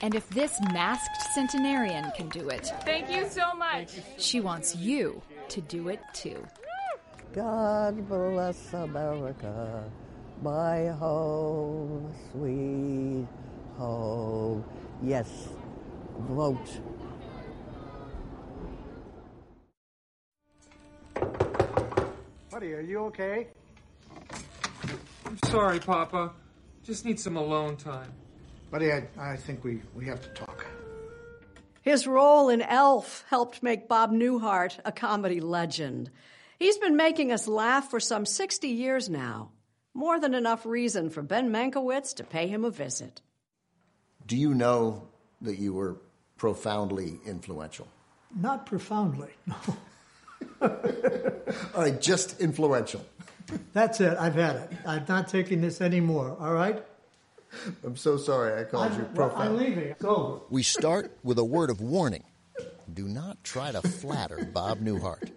And 0.00 0.14
if 0.14 0.26
this 0.30 0.58
masked 0.72 1.34
centenarian 1.34 2.10
can 2.16 2.30
do 2.30 2.48
it, 2.48 2.72
thank 2.86 3.10
you 3.10 3.28
so 3.28 3.52
much. 3.52 3.90
She 4.16 4.40
wants 4.40 4.74
you 4.74 5.20
to 5.50 5.60
do 5.60 5.88
it 5.88 6.00
too. 6.14 6.46
God 7.34 8.08
bless 8.08 8.72
America, 8.72 9.84
my 10.40 10.86
home, 10.86 12.10
sweet 12.32 13.26
home. 13.76 14.64
Yes, 15.02 15.48
vote. 16.20 16.80
Buddy, 22.50 22.72
are 22.72 22.80
you 22.80 23.00
okay? 23.00 23.48
I'm 25.48 25.54
sorry, 25.54 25.80
Papa. 25.80 26.30
Just 26.84 27.06
need 27.06 27.18
some 27.18 27.38
alone 27.38 27.78
time. 27.78 28.12
Buddy, 28.70 28.92
I, 28.92 29.08
I 29.18 29.36
think 29.36 29.64
we, 29.64 29.80
we 29.94 30.04
have 30.04 30.20
to 30.20 30.28
talk. 30.34 30.66
His 31.80 32.06
role 32.06 32.50
in 32.50 32.60
Elf 32.60 33.24
helped 33.30 33.62
make 33.62 33.88
Bob 33.88 34.12
Newhart 34.12 34.78
a 34.84 34.92
comedy 34.92 35.40
legend. 35.40 36.10
He's 36.58 36.76
been 36.76 36.96
making 36.96 37.32
us 37.32 37.48
laugh 37.48 37.88
for 37.88 37.98
some 37.98 38.26
60 38.26 38.68
years 38.68 39.08
now. 39.08 39.52
More 39.94 40.20
than 40.20 40.34
enough 40.34 40.66
reason 40.66 41.08
for 41.08 41.22
Ben 41.22 41.50
Mankiewicz 41.50 42.14
to 42.16 42.24
pay 42.24 42.46
him 42.46 42.62
a 42.62 42.70
visit. 42.70 43.22
Do 44.26 44.36
you 44.36 44.52
know 44.52 45.08
that 45.40 45.58
you 45.58 45.72
were 45.72 45.96
profoundly 46.36 47.20
influential? 47.24 47.88
Not 48.38 48.66
profoundly, 48.66 49.30
no. 49.46 49.56
All 51.74 51.80
right, 51.84 51.98
just 51.98 52.38
influential. 52.38 53.02
That's 53.72 54.00
it. 54.00 54.16
I've 54.18 54.34
had 54.34 54.56
it. 54.56 54.72
I'm 54.86 55.04
not 55.08 55.28
taking 55.28 55.60
this 55.60 55.80
anymore. 55.80 56.36
All 56.40 56.52
right? 56.52 56.82
I'm 57.84 57.96
so 57.96 58.16
sorry 58.16 58.60
I 58.60 58.64
called 58.64 58.92
I'm, 58.92 58.98
you 58.98 59.04
profound. 59.14 59.42
I'm 59.42 59.56
leaving. 59.56 59.84
It's 59.84 60.04
over. 60.04 60.40
We 60.50 60.62
start 60.62 61.16
with 61.22 61.38
a 61.38 61.44
word 61.44 61.70
of 61.70 61.80
warning. 61.80 62.24
Do 62.92 63.08
not 63.08 63.42
try 63.44 63.72
to 63.72 63.82
flatter 63.82 64.44
Bob 64.44 64.80
Newhart. 64.80 65.30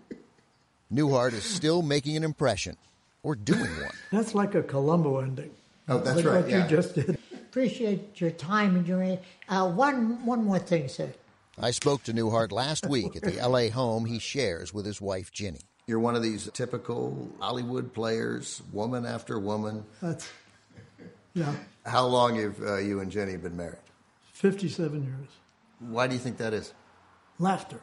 Newhart 0.92 1.34
is 1.34 1.44
still 1.44 1.82
making 1.82 2.18
an 2.18 2.24
impression, 2.24 2.76
or 3.24 3.36
doing 3.36 3.62
one. 3.62 3.94
That's 4.12 4.36
like 4.36 4.56
a 4.56 4.64
Columbo 4.64 5.20
ending. 5.20 5.52
Oh, 5.88 6.00
that's 6.00 6.18
like 6.18 6.26
right. 6.26 6.42
What 6.42 6.50
yeah. 6.50 6.64
you 6.64 6.70
just 6.70 6.96
did. 6.96 7.18
Appreciate 7.34 8.20
your 8.20 8.32
time 8.32 8.76
and 8.76 8.88
your. 8.88 9.20
Uh, 9.48 9.70
one 9.72 10.26
one 10.26 10.44
more 10.44 10.60
thing, 10.60 10.88
sir. 10.88 11.14
I 11.60 11.72
spoke 11.72 12.04
to 12.04 12.14
Newhart 12.14 12.52
last 12.52 12.88
week 12.88 13.16
at 13.16 13.24
the 13.24 13.38
L.A. 13.40 13.70
home 13.70 14.06
he 14.06 14.20
shares 14.20 14.74
with 14.74 14.86
his 14.86 15.02
wife 15.02 15.32
Ginny. 15.32 15.62
You're 15.92 16.00
one 16.00 16.16
of 16.16 16.24
these 16.24 16.50
typical 16.54 17.28
Hollywood 17.42 17.94
players, 17.94 18.62
woman 18.72 19.06
after 19.06 19.38
woman. 19.38 19.84
That's 20.02 20.26
yeah. 21.34 21.54
How 21.86 22.06
long 22.06 22.38
have 22.38 22.62
uh, 22.62 22.78
you 22.78 23.02
and 23.02 23.12
Ginny 23.12 23.36
been 23.36 23.58
married? 23.58 23.82
Fifty-seven 24.32 25.04
years. 25.04 25.28
Why 25.80 26.08
do 26.08 26.14
you 26.14 26.20
think 26.22 26.38
that 26.38 26.54
is? 26.54 26.74
Laughter. 27.40 27.82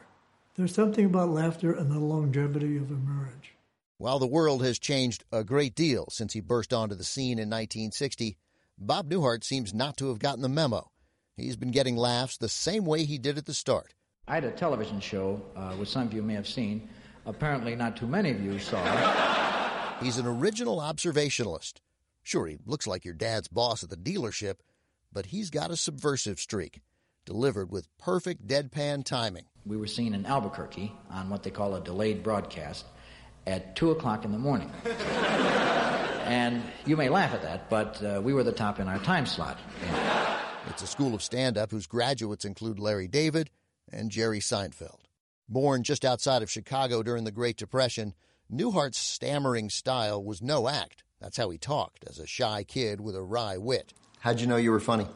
There's 0.55 0.73
something 0.73 1.05
about 1.05 1.29
laughter 1.29 1.71
and 1.71 1.91
the 1.91 1.99
longevity 1.99 2.77
of 2.77 2.89
a 2.89 2.95
marriage. 2.95 3.53
While 3.99 4.17
the 4.17 4.25
world 4.25 4.63
has 4.63 4.79
changed 4.79 5.23
a 5.31 5.43
great 5.43 5.75
deal 5.75 6.07
since 6.09 6.33
he 6.33 6.41
burst 6.41 6.73
onto 6.73 6.95
the 6.95 7.03
scene 7.03 7.37
in 7.37 7.47
1960, 7.47 8.37
Bob 8.79 9.07
Newhart 9.11 9.43
seems 9.43 9.71
not 9.71 9.97
to 9.97 10.07
have 10.07 10.17
gotten 10.17 10.41
the 10.41 10.49
memo. 10.49 10.89
He's 11.37 11.57
been 11.57 11.69
getting 11.69 11.95
laughs 11.95 12.37
the 12.37 12.49
same 12.49 12.85
way 12.85 13.03
he 13.03 13.19
did 13.19 13.37
at 13.37 13.45
the 13.45 13.53
start. 13.53 13.93
I 14.27 14.33
had 14.33 14.45
a 14.45 14.51
television 14.51 14.99
show, 14.99 15.43
uh, 15.55 15.73
which 15.73 15.89
some 15.89 16.07
of 16.07 16.13
you 16.13 16.23
may 16.23 16.33
have 16.33 16.47
seen. 16.47 16.89
Apparently, 17.29 17.75
not 17.75 17.95
too 17.95 18.07
many 18.07 18.31
of 18.31 18.41
you 18.41 18.57
saw. 18.57 18.81
He's 20.01 20.17
an 20.17 20.25
original 20.25 20.79
observationalist. 20.79 21.73
Sure, 22.23 22.47
he 22.47 22.57
looks 22.65 22.87
like 22.87 23.05
your 23.05 23.13
dad's 23.13 23.47
boss 23.47 23.83
at 23.83 23.91
the 23.91 23.97
dealership, 23.97 24.55
but 25.13 25.27
he's 25.27 25.49
got 25.49 25.71
a 25.71 25.77
subversive 25.77 26.39
streak, 26.39 26.81
delivered 27.25 27.71
with 27.71 27.87
perfect 27.97 28.47
deadpan 28.47 29.03
timing. 29.03 29.45
We 29.65 29.77
were 29.77 29.87
seen 29.87 30.13
in 30.13 30.25
Albuquerque 30.25 30.91
on 31.09 31.29
what 31.29 31.43
they 31.43 31.49
call 31.49 31.75
a 31.75 31.81
delayed 31.81 32.23
broadcast 32.23 32.85
at 33.47 33.75
2 33.75 33.91
o'clock 33.91 34.25
in 34.25 34.31
the 34.31 34.37
morning. 34.37 34.71
and 34.85 36.61
you 36.85 36.97
may 36.97 37.09
laugh 37.09 37.33
at 37.33 37.41
that, 37.43 37.69
but 37.69 38.03
uh, 38.03 38.21
we 38.23 38.33
were 38.33 38.43
the 38.43 38.51
top 38.51 38.79
in 38.79 38.87
our 38.87 38.99
time 38.99 39.25
slot. 39.25 39.57
It's 40.67 40.81
a 40.81 40.87
school 40.87 41.13
of 41.13 41.21
stand 41.21 41.57
up 41.57 41.71
whose 41.71 41.87
graduates 41.87 42.45
include 42.45 42.79
Larry 42.79 43.07
David 43.07 43.49
and 43.91 44.11
Jerry 44.11 44.39
Seinfeld. 44.39 44.99
Born 45.51 45.81
just 45.81 46.05
outside 46.05 46.43
of 46.43 46.51
Chicago 46.51 47.01
during 47.01 47.23
the 47.23 47.31
Great 47.31 47.57
Depression, 47.57 48.13
Newhart's 48.53 48.99
stammering 48.99 49.71
style 49.71 50.23
was 50.23 50.43
no 50.43 50.67
act. 50.67 51.03
That's 51.19 51.37
how 51.37 51.49
he 51.49 51.57
talked, 51.57 52.05
as 52.07 52.19
a 52.19 52.27
shy 52.27 52.63
kid 52.63 53.01
with 53.01 53.15
a 53.15 53.23
wry 53.23 53.57
wit. 53.57 53.95
How'd 54.19 54.41
you 54.41 54.45
know 54.47 54.57
you 54.57 54.69
were 54.69 54.79
funny? 54.79 55.07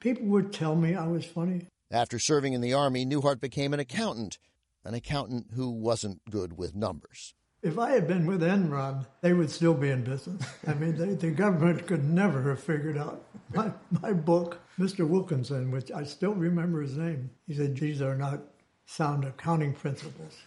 People 0.00 0.28
would 0.28 0.50
tell 0.50 0.74
me 0.76 0.94
I 0.94 1.06
was 1.06 1.26
funny. 1.26 1.66
After 1.90 2.18
serving 2.18 2.54
in 2.54 2.62
the 2.62 2.72
Army, 2.72 3.04
Newhart 3.04 3.38
became 3.38 3.74
an 3.74 3.80
accountant. 3.80 4.38
an 4.82 4.94
accountant 4.94 5.48
who 5.54 5.68
wasn't 5.70 6.24
good 6.30 6.56
with 6.56 6.74
numbers. 6.74 7.34
If 7.62 7.78
I 7.78 7.90
had 7.90 8.06
been 8.08 8.24
with 8.24 8.40
Enron, 8.40 9.04
they 9.20 9.34
would 9.34 9.50
still 9.50 9.74
be 9.74 9.90
in 9.90 10.04
business. 10.04 10.40
I 10.66 10.72
mean, 10.74 10.96
they, 10.96 11.14
the 11.14 11.32
government 11.32 11.86
could 11.86 12.04
never 12.04 12.48
have 12.48 12.60
figured 12.62 12.96
out 12.96 13.26
my, 13.52 13.72
my 14.00 14.14
book. 14.14 14.60
Mr. 14.78 15.06
Wilkinson, 15.06 15.70
which 15.70 15.90
I 15.90 16.04
still 16.04 16.34
remember 16.34 16.80
his 16.80 16.96
name, 16.96 17.30
he 17.46 17.54
said, 17.54 17.76
These 17.76 18.00
are 18.00 18.16
not 18.16 18.40
sound 18.86 19.24
accounting 19.24 19.74
principles. 19.74 20.38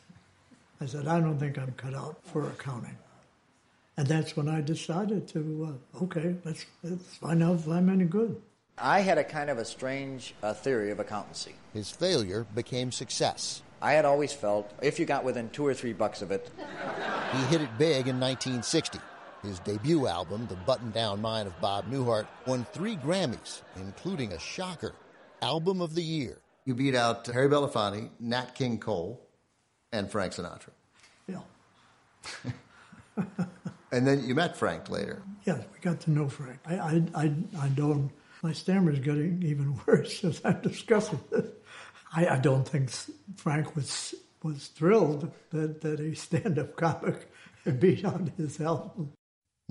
I 0.81 0.85
said, 0.85 1.07
I 1.07 1.19
don't 1.19 1.37
think 1.37 1.57
I'm 1.57 1.73
cut 1.73 1.93
out 1.93 2.17
for 2.23 2.47
accounting. 2.47 2.97
And 3.97 4.07
that's 4.07 4.37
when 4.37 4.47
I 4.47 4.61
decided 4.61 5.27
to, 5.29 5.75
uh, 5.93 6.03
okay, 6.03 6.35
let's, 6.45 6.65
let's 6.83 7.15
find 7.15 7.43
out 7.43 7.55
if 7.55 7.67
I'm 7.67 7.89
any 7.89 8.05
good. 8.05 8.41
I 8.77 9.01
had 9.01 9.17
a 9.17 9.25
kind 9.25 9.49
of 9.49 9.57
a 9.57 9.65
strange 9.65 10.33
uh, 10.41 10.53
theory 10.53 10.89
of 10.91 11.01
accountancy. 11.01 11.55
His 11.73 11.91
failure 11.91 12.47
became 12.55 12.93
success. 12.93 13.61
I 13.81 13.91
had 13.93 14.05
always 14.05 14.31
felt 14.31 14.71
if 14.81 14.99
you 14.99 15.05
got 15.05 15.25
within 15.25 15.49
two 15.49 15.67
or 15.67 15.73
three 15.73 15.93
bucks 15.93 16.21
of 16.21 16.31
it. 16.31 16.49
He 17.29 17.43
hit 17.45 17.61
it 17.61 17.77
big 17.77 18.07
in 18.07 18.19
1960. 18.19 18.97
His 19.43 19.59
debut 19.59 20.07
album, 20.07 20.47
The 20.49 20.55
Button 20.55 20.89
Down 20.89 21.21
Mind 21.21 21.45
of 21.45 21.61
Bob 21.61 21.85
Newhart, 21.85 22.25
won 22.47 22.65
three 22.73 22.95
Grammys, 22.95 23.61
including 23.75 24.33
a 24.33 24.39
shocker 24.39 24.95
Album 25.43 25.79
of 25.79 25.93
the 25.93 26.01
Year. 26.01 26.39
You 26.69 26.75
beat 26.75 26.93
out 26.93 27.25
Harry 27.25 27.49
Belafonte, 27.49 28.11
Nat 28.19 28.53
King 28.53 28.77
Cole, 28.77 29.19
and 29.91 30.07
Frank 30.07 30.33
Sinatra. 30.33 30.69
Yeah. 31.27 31.39
and 33.91 34.05
then 34.05 34.23
you 34.23 34.35
met 34.35 34.55
Frank 34.55 34.87
later. 34.87 35.23
Yes, 35.45 35.65
we 35.73 35.79
got 35.79 35.99
to 36.01 36.11
know 36.11 36.29
Frank. 36.29 36.59
I, 36.67 36.75
I, 36.75 37.03
I, 37.15 37.33
I 37.59 37.67
don't, 37.69 38.11
my 38.43 38.53
stammer's 38.53 38.99
getting 38.99 39.41
even 39.41 39.79
worse 39.87 40.23
as 40.23 40.41
I'm 40.45 40.61
discussing 40.61 41.19
it. 41.31 41.59
I, 42.13 42.27
I 42.27 42.37
don't 42.37 42.67
think 42.67 42.91
Frank 43.35 43.75
was 43.75 44.13
was 44.43 44.67
thrilled 44.67 45.31
that, 45.49 45.81
that 45.81 45.99
a 45.99 46.13
stand-up 46.13 46.75
comic 46.75 47.31
beat 47.79 48.05
on 48.05 48.31
his 48.37 48.61
album. 48.61 49.13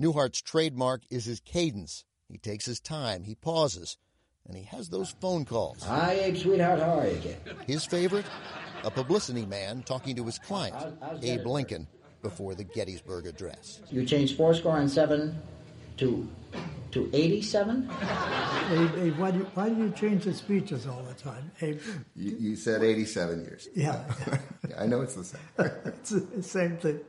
Newhart's 0.01 0.41
trademark 0.41 1.03
is 1.09 1.23
his 1.23 1.39
cadence. 1.39 2.03
He 2.27 2.37
takes 2.37 2.65
his 2.65 2.81
time, 2.81 3.23
he 3.23 3.35
pauses, 3.35 3.97
and 4.49 4.57
he 4.57 4.63
has 4.63 4.89
those 4.89 5.11
phone 5.21 5.45
calls. 5.45 5.83
Hi, 5.83 6.13
Abe, 6.13 6.35
sweetheart, 6.35 6.79
how 6.79 6.99
are 6.99 7.07
you 7.07 7.15
again? 7.17 7.37
His 7.65 7.85
favorite? 7.85 8.25
A 8.83 8.89
publicity 8.91 9.45
man 9.45 9.83
talking 9.83 10.15
to 10.15 10.25
his 10.25 10.39
client, 10.39 10.75
Abe 11.21 11.45
Lincoln, 11.45 11.87
before 12.21 12.55
the 12.55 12.63
Gettysburg 12.63 13.27
Address. 13.27 13.81
You 13.91 14.05
changed 14.05 14.35
four 14.35 14.53
score 14.53 14.79
and 14.79 14.89
seven 14.89 15.39
to 15.97 16.27
to 16.91 17.07
87? 17.13 17.87
Hey, 17.87 18.87
hey, 18.87 19.09
why, 19.11 19.29
do 19.29 19.37
you, 19.37 19.43
why 19.53 19.69
do 19.69 19.75
you 19.75 19.91
change 19.91 20.23
the 20.23 20.33
speeches 20.33 20.87
all 20.87 21.03
the 21.03 21.13
time? 21.13 21.51
Abe? 21.61 21.79
you, 22.15 22.35
you 22.39 22.55
said 22.55 22.81
87 22.81 23.41
years. 23.41 23.69
Yeah. 23.75 24.03
I 24.79 24.87
know 24.87 25.01
it's 25.01 25.13
the 25.13 25.23
same. 25.23 25.41
it's 25.85 26.09
the 26.09 26.41
same 26.41 26.77
thing. 26.77 26.99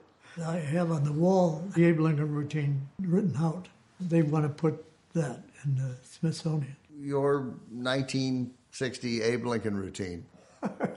I 0.45 0.57
have 0.57 0.93
on 0.93 1.05
the 1.05 1.13
wall 1.15 1.65
the 1.75 1.87
Abe 1.87 2.01
Lincoln 2.01 2.31
routine 2.31 2.89
written 3.01 3.35
out. 3.39 3.69
They 3.99 4.21
want 4.21 4.45
to 4.45 4.51
put 4.51 4.85
that 5.15 5.45
in 5.65 5.77
the 5.77 5.97
Smithsonian. 6.03 6.77
Your 7.03 7.55
1960 7.71 9.23
Abe 9.23 9.47
Lincoln 9.47 9.75
routine 9.75 10.27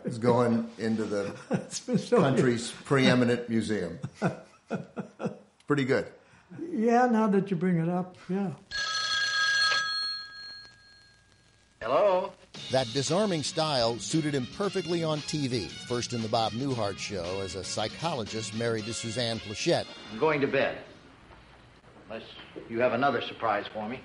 is 0.04 0.18
going 0.18 0.70
into 0.78 1.06
the 1.06 1.34
country's 2.10 2.72
preeminent 2.84 3.48
museum. 3.48 3.98
Pretty 5.66 5.86
good. 5.86 6.08
Yeah, 6.70 7.06
now 7.06 7.28
that 7.28 7.50
you 7.50 7.56
bring 7.56 7.78
it 7.78 7.88
up, 7.88 8.18
yeah. 8.28 8.52
Hello? 11.82 12.34
That 12.72 12.92
disarming 12.92 13.44
style 13.44 13.98
suited 13.98 14.36
him 14.36 14.46
perfectly 14.58 15.06
on 15.06 15.20
TV, 15.20 15.70
first 15.70 16.12
in 16.12 16.22
the 16.22 16.28
Bob 16.28 16.52
Newhart 16.52 16.98
show 16.98 17.40
as 17.42 17.56
a 17.56 17.64
psychologist 17.64 18.54
married 18.56 18.84
to 18.86 18.94
Suzanne 18.94 19.40
Pleshette. 19.40 19.86
I'm 20.12 20.20
going 20.20 20.42
to 20.42 20.48
bed. 20.48 20.80
Unless 22.10 22.28
you 22.70 22.82
have 22.82 22.92
another 22.92 23.22
surprise 23.22 23.66
for 23.74 23.88
me. 23.88 24.02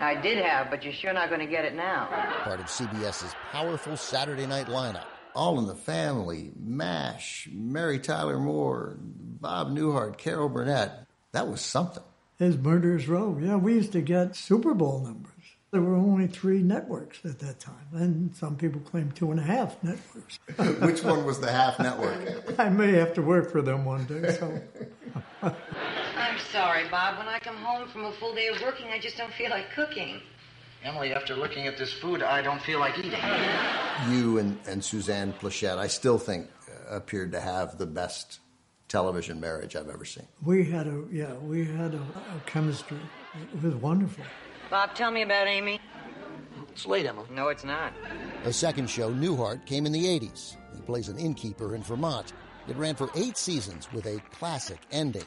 I 0.00 0.20
did 0.20 0.44
have, 0.44 0.70
but 0.70 0.84
you're 0.84 0.92
sure 0.92 1.12
not 1.12 1.28
going 1.28 1.40
to 1.40 1.46
get 1.46 1.64
it 1.64 1.74
now. 1.74 2.08
Part 2.44 2.60
of 2.60 2.66
CBS's 2.66 3.34
powerful 3.50 3.96
Saturday 3.96 4.46
night 4.46 4.66
lineup. 4.66 5.04
All 5.34 5.58
in 5.58 5.66
the 5.66 5.74
Family, 5.74 6.50
MASH, 6.58 7.48
Mary 7.52 7.98
Tyler 7.98 8.38
Moore, 8.38 8.96
Bob 8.98 9.70
Newhart, 9.70 10.18
Carol 10.18 10.48
Burnett. 10.48 11.06
That 11.32 11.48
was 11.48 11.60
something. 11.62 12.02
His 12.38 12.58
Murderers 12.58 13.08
Row. 13.08 13.38
Yeah, 13.40 13.56
we 13.56 13.74
used 13.74 13.92
to 13.92 14.02
get 14.02 14.36
Super 14.36 14.74
Bowl 14.74 15.00
numbers. 15.00 15.28
There 15.70 15.80
were 15.80 15.94
only 15.94 16.26
three 16.26 16.60
networks 16.62 17.20
at 17.24 17.38
that 17.38 17.58
time, 17.58 17.86
and 17.94 18.36
some 18.36 18.56
people 18.56 18.82
claim 18.82 19.10
two 19.12 19.30
and 19.30 19.40
a 19.40 19.42
half 19.42 19.82
networks. 19.82 20.38
Which 20.82 21.02
one 21.02 21.24
was 21.24 21.40
the 21.40 21.50
half 21.50 21.78
network? 21.78 22.58
I 22.58 22.68
may 22.68 22.92
have 22.92 23.14
to 23.14 23.22
work 23.22 23.50
for 23.50 23.62
them 23.62 23.86
one 23.86 24.04
day, 24.04 24.36
so. 24.38 24.60
I'm 26.22 26.38
sorry, 26.52 26.88
Bob. 26.88 27.18
When 27.18 27.26
I 27.26 27.38
come 27.40 27.56
home 27.56 27.88
from 27.88 28.04
a 28.04 28.12
full 28.12 28.34
day 28.34 28.46
of 28.46 28.60
working, 28.62 28.86
I 28.86 28.98
just 28.98 29.16
don't 29.16 29.32
feel 29.34 29.50
like 29.50 29.72
cooking. 29.74 30.20
Emily, 30.84 31.12
after 31.12 31.34
looking 31.34 31.66
at 31.66 31.76
this 31.76 31.92
food, 31.92 32.22
I 32.22 32.42
don't 32.42 32.60
feel 32.62 32.78
like 32.80 32.98
eating. 32.98 33.12
You 34.08 34.38
and, 34.38 34.58
and 34.66 34.82
Suzanne 34.82 35.32
Pleshette, 35.34 35.78
I 35.78 35.86
still 35.86 36.18
think, 36.18 36.48
uh, 36.68 36.96
appeared 36.96 37.30
to 37.32 37.40
have 37.40 37.78
the 37.78 37.86
best 37.86 38.40
television 38.88 39.38
marriage 39.38 39.76
I've 39.76 39.90
ever 39.90 40.04
seen. 40.04 40.26
We 40.42 40.64
had 40.64 40.86
a 40.86 41.04
yeah, 41.12 41.34
we 41.34 41.64
had 41.66 41.94
a, 41.94 41.98
a 41.98 42.40
chemistry. 42.46 42.98
It 43.54 43.62
was 43.62 43.74
wonderful. 43.76 44.24
Bob, 44.70 44.94
tell 44.94 45.10
me 45.10 45.22
about 45.22 45.46
Amy. 45.46 45.78
It's 46.70 46.86
late, 46.86 47.06
Emily. 47.06 47.26
No, 47.30 47.48
it's 47.48 47.64
not. 47.64 47.92
The 48.44 48.52
second 48.52 48.88
show, 48.88 49.12
Newhart, 49.12 49.66
came 49.66 49.84
in 49.84 49.92
the 49.92 50.04
80s. 50.04 50.56
He 50.74 50.80
plays 50.82 51.08
an 51.08 51.18
innkeeper 51.18 51.74
in 51.74 51.82
Vermont. 51.82 52.32
It 52.66 52.76
ran 52.76 52.94
for 52.94 53.10
eight 53.14 53.36
seasons 53.36 53.92
with 53.92 54.06
a 54.06 54.20
classic 54.32 54.78
ending. 54.90 55.24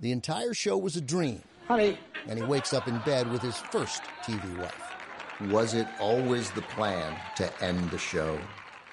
The 0.00 0.12
entire 0.12 0.54
show 0.54 0.76
was 0.76 0.96
a 0.96 1.00
dream. 1.00 1.40
Honey. 1.68 1.98
And 2.28 2.38
he 2.38 2.44
wakes 2.44 2.72
up 2.72 2.88
in 2.88 2.98
bed 3.00 3.30
with 3.30 3.42
his 3.42 3.56
first 3.56 4.02
TV 4.22 4.58
wife. 4.58 4.92
Was 5.50 5.74
it 5.74 5.86
always 6.00 6.50
the 6.50 6.62
plan 6.62 7.16
to 7.36 7.62
end 7.62 7.90
the 7.90 7.98
show 7.98 8.38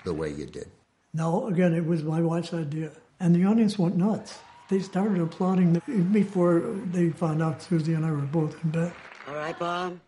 the 0.04 0.14
way 0.14 0.30
you 0.30 0.46
did? 0.46 0.70
No, 1.14 1.48
again, 1.48 1.74
it 1.74 1.86
was 1.86 2.04
my 2.04 2.22
wife's 2.22 2.54
idea. 2.54 2.92
And 3.20 3.36
the 3.36 3.46
audience 3.46 3.78
went 3.78 3.96
nuts. 3.98 4.40
They 4.70 4.80
started 4.80 5.20
applauding 5.22 5.82
before 6.14 6.62
they 6.92 7.10
found 7.10 7.44
out 7.44 7.62
Susie 7.62 7.94
and 7.94 8.06
I 8.06 8.12
were 8.12 8.18
both 8.18 8.56
in 8.64 8.72
bed. 8.72 8.94
All 9.28 9.36
right, 9.36 9.58
Bob. 9.60 10.00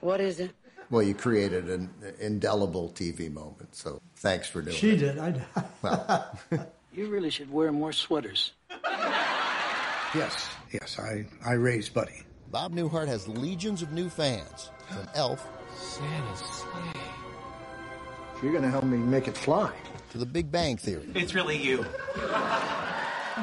What 0.00 0.20
is 0.20 0.38
it? 0.38 0.52
Well, 0.90 1.02
you 1.02 1.14
created 1.14 1.68
an 1.68 1.90
indelible 2.20 2.90
TV 2.90 3.30
moment, 3.30 3.74
so 3.74 4.00
thanks 4.16 4.48
for 4.48 4.62
doing 4.62 4.76
she 4.76 4.90
it. 4.90 4.92
She 4.92 4.96
did. 4.96 5.18
I 5.18 5.30
did. 5.32 5.44
Well, 5.82 6.38
you 6.98 7.06
really 7.06 7.30
should 7.30 7.50
wear 7.52 7.70
more 7.70 7.92
sweaters. 7.92 8.52
Yes, 10.14 10.48
yes, 10.72 10.98
I, 10.98 11.24
I 11.46 11.52
raised 11.52 11.94
Buddy. 11.94 12.22
Bob 12.50 12.72
Newhart 12.72 13.06
has 13.06 13.28
legions 13.28 13.82
of 13.82 13.92
new 13.92 14.08
fans, 14.08 14.70
from 14.88 15.06
Elf 15.14 15.46
Santa's 15.76 16.40
sleigh. 16.40 17.02
You're 18.42 18.52
going 18.52 18.64
to 18.64 18.70
help 18.70 18.84
me 18.84 18.96
make 18.98 19.28
it 19.28 19.36
fly. 19.36 19.70
to 20.10 20.18
The 20.18 20.26
Big 20.26 20.50
Bang 20.50 20.76
Theory. 20.76 21.06
It's 21.14 21.34
really 21.34 21.56
you. 21.56 21.78
You 21.78 22.22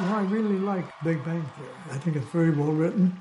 know, 0.01 0.15
I 0.15 0.27
really 0.29 0.57
like 0.57 0.85
Big 1.03 1.23
Bang 1.23 1.45
Theory. 1.57 1.69
I 1.91 1.97
think 1.97 2.17
it's 2.17 2.27
very 2.27 2.49
well 2.51 2.71
written. 2.71 3.15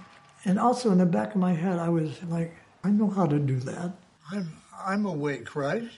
And 0.45 0.59
also 0.59 0.91
in 0.91 0.99
the 0.99 1.07
back 1.07 1.31
of 1.35 1.37
my 1.37 1.53
head, 1.53 1.79
I 1.79 1.89
was 1.89 2.23
like, 2.25 2.55
I 2.83 2.91
know 2.91 3.09
how 3.09 3.27
to 3.27 3.39
do 3.39 3.61
that. 3.61 3.93
I'm, 4.33 4.53
I'm 4.85 5.07
awake, 5.07 5.55
right? 5.55 5.89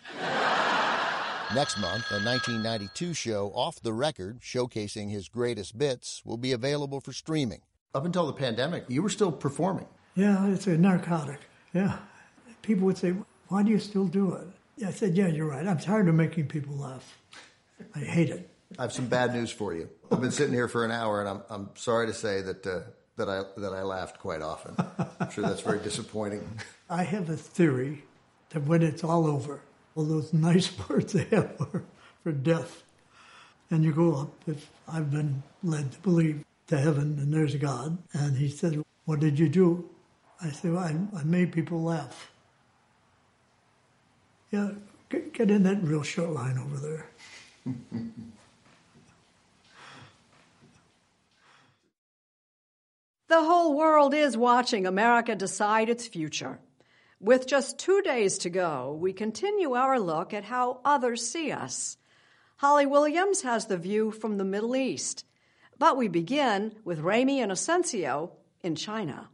Next 1.55 1.79
month, 1.79 2.11
a 2.11 2.19
1992 2.19 3.15
show, 3.15 3.53
Off 3.55 3.81
the 3.81 3.93
Record, 3.93 4.41
showcasing 4.41 5.11
his 5.11 5.29
greatest 5.29 5.79
bits, 5.79 6.21
will 6.25 6.37
be 6.37 6.51
available 6.51 7.01
for 7.01 7.13
streaming. 7.13 7.61
Up 7.95 8.05
until 8.05 8.27
the 8.27 8.33
pandemic, 8.33 8.85
you 8.89 9.01
were 9.01 9.09
still 9.09 9.31
performing. 9.31 9.87
Yeah, 10.17 10.49
it's 10.49 10.67
a 10.67 10.77
narcotic. 10.77 11.39
Yeah. 11.73 11.99
People 12.63 12.87
would 12.87 12.99
say, 12.99 13.15
Why 13.47 13.63
do 13.63 13.71
you 13.71 13.79
still 13.79 14.07
do 14.07 14.35
it? 14.35 14.85
I 14.85 14.91
said, 14.91 15.17
Yeah, 15.17 15.29
you're 15.29 15.47
right. 15.47 15.67
I'm 15.67 15.79
tired 15.79 16.09
of 16.09 16.17
making 16.17 16.49
people 16.49 16.77
laugh. 16.77 17.17
I 17.95 18.01
hate 18.01 18.31
it. 18.31 18.51
I 18.77 18.83
have 18.83 18.93
some 18.93 19.07
bad 19.07 19.33
news 19.33 19.51
for 19.51 19.73
you. 19.73 19.89
I've 20.11 20.21
been 20.21 20.33
sitting 20.33 20.53
here 20.53 20.69
for 20.69 20.85
an 20.85 20.91
hour, 20.91 21.21
and 21.21 21.29
I'm, 21.29 21.43
I'm 21.49 21.71
sorry 21.77 22.09
to 22.09 22.15
say 22.15 22.43
that, 22.43 22.67
uh, 22.67 22.81
that, 23.17 23.29
I, 23.29 23.45
that 23.61 23.73
I 23.73 23.83
laughed 23.83 24.19
quite 24.19 24.43
often. 24.43 24.75
I'm 25.21 25.31
sure 25.31 25.45
that's 25.45 25.61
very 25.61 25.79
disappointing. 25.79 26.47
I 26.91 27.05
have 27.05 27.31
a 27.31 27.37
theory 27.37 28.03
that 28.51 28.65
when 28.65 28.83
it's 28.83 29.05
all 29.05 29.27
over, 29.27 29.61
all 29.97 30.05
those 30.05 30.33
nice 30.49 30.71
words 30.89 31.13
they 31.13 31.25
have 31.25 31.57
for, 31.57 31.85
for 32.23 32.31
death, 32.31 32.85
and 33.71 33.83
you 33.83 33.93
go 33.93 34.15
up, 34.15 34.33
if 34.47 34.71
I've 34.87 35.11
been 35.11 35.43
led 35.65 35.91
to 35.93 35.99
believe, 36.01 36.45
to 36.69 36.79
heaven, 36.79 37.19
and 37.19 37.33
there's 37.33 37.57
God, 37.57 37.99
and 38.13 38.37
he 38.37 38.49
said, 38.49 38.83
What 39.05 39.21
did 39.21 39.39
you 39.39 39.49
do? 39.49 39.89
I 40.41 40.51
said, 40.51 40.73
well, 40.73 40.85
I, 40.85 41.19
I 41.19 41.25
made 41.25 41.53
people 41.53 41.83
laugh. 41.83 42.31
Yeah, 44.51 44.73
get, 45.09 45.33
get 45.33 45.51
in 45.51 45.63
that 45.63 45.83
real 45.83 46.03
short 46.03 46.31
line 46.31 46.59
over 46.59 46.77
there. 46.77 47.07
The 53.29 53.43
whole 53.43 53.77
world 53.77 54.15
is 54.15 54.37
watching 54.37 54.87
America 54.87 55.35
decide 55.35 55.89
its 55.89 56.07
future. 56.07 56.61
With 57.21 57.47
just 57.47 57.79
two 57.79 58.03
days 58.03 58.37
to 58.39 58.51
go, 58.51 58.97
we 59.01 59.15
continue 59.15 59.73
our 59.73 59.99
look 59.99 60.35
at 60.35 60.45
how 60.45 60.81
others 60.85 61.27
see 61.27 61.51
us. 61.51 61.97
Holly 62.57 62.85
Williams 62.85 63.41
has 63.41 63.67
the 63.67 63.79
view 63.79 64.11
from 64.11 64.37
the 64.37 64.45
Middle 64.45 64.77
East. 64.77 65.25
But 65.79 65.97
we 65.97 66.09
begin 66.09 66.75
with 66.85 67.01
Ramy 67.01 67.41
Inocencio 67.41 68.33
in 68.63 68.77
China. 68.77 69.31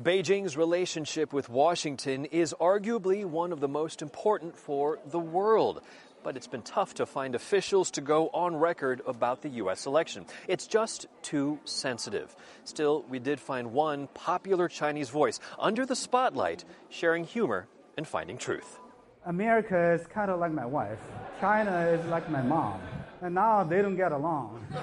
Beijing's 0.00 0.56
relationship 0.56 1.32
with 1.32 1.48
Washington 1.48 2.24
is 2.24 2.54
arguably 2.60 3.24
one 3.24 3.52
of 3.52 3.60
the 3.60 3.68
most 3.68 4.02
important 4.02 4.56
for 4.56 4.98
the 5.06 5.18
world. 5.18 5.82
But 6.22 6.36
it's 6.36 6.46
been 6.46 6.62
tough 6.62 6.94
to 6.94 7.06
find 7.06 7.34
officials 7.34 7.90
to 7.92 8.00
go 8.00 8.28
on 8.28 8.56
record 8.56 9.00
about 9.06 9.42
the 9.42 9.48
U.S. 9.60 9.86
election. 9.86 10.26
It's 10.48 10.66
just 10.66 11.06
too 11.22 11.58
sensitive. 11.64 12.34
Still, 12.64 13.04
we 13.08 13.18
did 13.18 13.40
find 13.40 13.72
one 13.72 14.06
popular 14.08 14.68
Chinese 14.68 15.08
voice 15.08 15.40
under 15.58 15.86
the 15.86 15.96
spotlight 15.96 16.64
sharing 16.90 17.24
humor 17.24 17.68
and 17.96 18.06
finding 18.06 18.36
truth. 18.38 18.78
America 19.26 19.92
is 19.92 20.06
kind 20.06 20.30
of 20.30 20.40
like 20.40 20.52
my 20.52 20.66
wife, 20.66 20.98
China 21.40 21.86
is 21.88 22.04
like 22.06 22.30
my 22.30 22.40
mom, 22.42 22.80
and 23.20 23.34
now 23.34 23.62
they 23.64 23.82
don't 23.82 23.96
get 23.96 24.12
along 24.12 24.66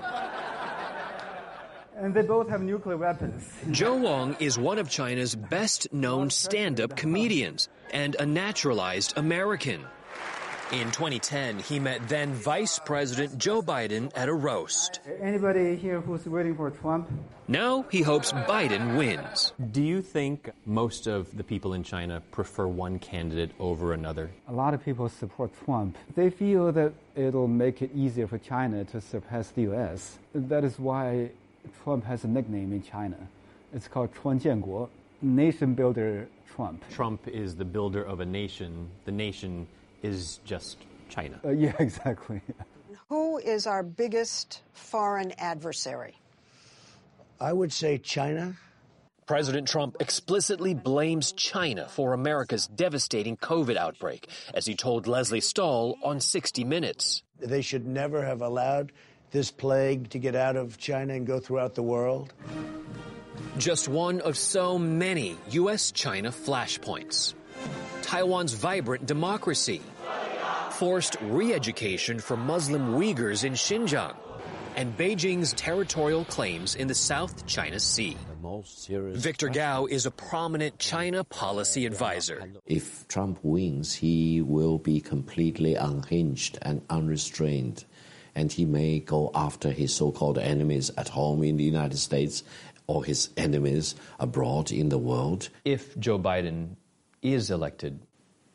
and 1.97 2.13
they 2.13 2.21
both 2.21 2.47
have 2.49 2.61
nuclear 2.61 2.97
weapons. 2.97 3.49
Joe 3.71 3.95
Wong 3.95 4.35
is 4.39 4.57
one 4.57 4.77
of 4.77 4.89
China's 4.89 5.35
best 5.35 5.91
known 5.91 6.29
stand 6.29 6.79
up 6.79 6.95
comedians 6.95 7.69
and 7.91 8.15
a 8.19 8.25
naturalized 8.25 9.17
American. 9.17 9.83
In 10.74 10.91
2010, 10.91 11.59
he 11.59 11.80
met 11.80 12.09
then 12.09 12.34
Vice 12.34 12.78
President 12.78 13.38
Joe 13.38 13.61
Biden 13.61 14.11
at 14.18 14.28
a 14.28 14.34
roast. 14.34 14.99
Anybody 15.22 15.78
here 15.78 16.01
who's 16.01 16.26
waiting 16.26 16.57
for 16.57 16.70
Trump? 16.72 17.09
Now 17.47 17.86
he 17.89 18.01
hopes 18.01 18.34
Biden 18.34 18.97
wins. 18.97 19.53
Do 19.72 19.82
you 19.82 20.01
think 20.01 20.49
most 20.65 21.07
of 21.07 21.38
the 21.38 21.43
people 21.45 21.74
in 21.74 21.84
China 21.84 22.22
prefer 22.32 22.68
one 22.68 22.99
candidate 22.99 23.51
over 23.61 23.93
another? 23.93 24.30
A 24.49 24.51
lot 24.51 24.74
of 24.74 24.84
people 24.84 25.07
support 25.07 25.51
Trump. 25.63 25.97
They 26.15 26.30
feel 26.30 26.74
that 26.74 26.91
it'll 27.15 27.47
make 27.47 27.82
it 27.82 27.91
easier 27.95 28.28
for 28.28 28.38
China 28.38 28.84
to 28.84 28.99
surpass 28.99 29.51
the 29.51 29.61
U.S. 29.61 30.18
That 30.36 30.65
is 30.65 30.78
why 30.78 31.30
Trump 31.82 32.03
has 32.03 32.26
a 32.26 32.28
nickname 32.28 32.74
in 32.74 32.84
China. 32.84 33.15
It's 33.74 33.88
called 33.88 34.09
Chuan 34.22 34.38
Jianguo, 34.38 34.89
nation 35.22 35.76
builder 35.76 36.28
Trump. 36.53 36.84
Trump 36.91 37.26
is 37.30 37.55
the 37.55 37.63
builder 37.63 38.03
of 38.03 38.20
a 38.20 38.26
nation. 38.26 38.89
The 39.05 39.13
nation 39.13 39.65
is 40.01 40.39
just 40.45 40.77
China. 41.09 41.39
Uh, 41.43 41.49
yeah, 41.49 41.73
exactly. 41.79 42.41
Who 43.09 43.37
is 43.37 43.67
our 43.67 43.83
biggest 43.83 44.61
foreign 44.73 45.31
adversary? 45.37 46.15
I 47.39 47.53
would 47.53 47.71
say 47.71 47.97
China. 47.97 48.55
President 49.25 49.67
Trump 49.67 49.97
explicitly 49.99 50.73
blames 50.73 51.33
China 51.33 51.87
for 51.89 52.13
America's 52.13 52.65
devastating 52.67 53.35
COVID 53.35 53.75
outbreak, 53.75 54.29
as 54.53 54.65
he 54.65 54.73
told 54.73 55.05
Leslie 55.05 55.41
Stahl 55.41 55.97
on 56.01 56.21
60 56.21 56.63
Minutes. 56.63 57.23
They 57.39 57.61
should 57.61 57.85
never 57.85 58.23
have 58.23 58.41
allowed 58.41 58.93
this 59.31 59.51
plague 59.51 60.09
to 60.11 60.19
get 60.19 60.35
out 60.35 60.55
of 60.55 60.77
China 60.77 61.13
and 61.13 61.27
go 61.27 61.39
throughout 61.39 61.75
the 61.75 61.83
world? 61.83 62.33
Just 63.57 63.87
one 63.87 64.21
of 64.21 64.37
so 64.37 64.77
many 64.79 65.37
U.S. 65.49 65.91
China 65.91 66.29
flashpoints. 66.29 67.33
Taiwan's 68.07 68.53
vibrant 68.53 69.05
democracy, 69.05 69.81
forced 70.71 71.17
re 71.23 71.53
education 71.53 72.19
for 72.19 72.37
Muslim 72.37 72.93
Uyghurs 72.93 73.43
in 73.43 73.51
Xinjiang, 73.51 74.15
and 74.77 74.97
Beijing's 74.97 75.51
territorial 75.51 76.23
claims 76.23 76.75
in 76.75 76.87
the 76.87 76.95
South 76.95 77.45
China 77.47 77.81
Sea. 77.81 78.15
Victor 79.11 79.49
Gao 79.49 79.87
is 79.87 80.05
a 80.05 80.11
prominent 80.11 80.79
China 80.79 81.25
policy 81.25 81.85
advisor. 81.85 82.49
If 82.65 83.05
Trump 83.09 83.39
wins, 83.43 83.93
he 83.95 84.41
will 84.41 84.77
be 84.77 85.01
completely 85.01 85.75
unhinged 85.75 86.57
and 86.61 86.81
unrestrained 86.89 87.83
and 88.35 88.53
he 88.53 88.63
may 88.63 88.99
go 88.99 89.31
after 89.35 89.71
his 89.71 89.93
so-called 89.93 90.37
enemies 90.37 90.91
at 90.95 91.09
home 91.09 91.43
in 91.43 91.57
the 91.57 91.63
United 91.63 91.97
States 91.97 92.43
or 92.85 93.03
his 93.03 93.31
enemies 93.35 93.95
abroad 94.17 94.71
in 94.71 94.87
the 94.87 94.97
world. 94.97 95.49
If 95.65 95.97
Joe 95.99 96.19
Biden 96.19 96.75
is 97.22 97.51
elected, 97.51 97.99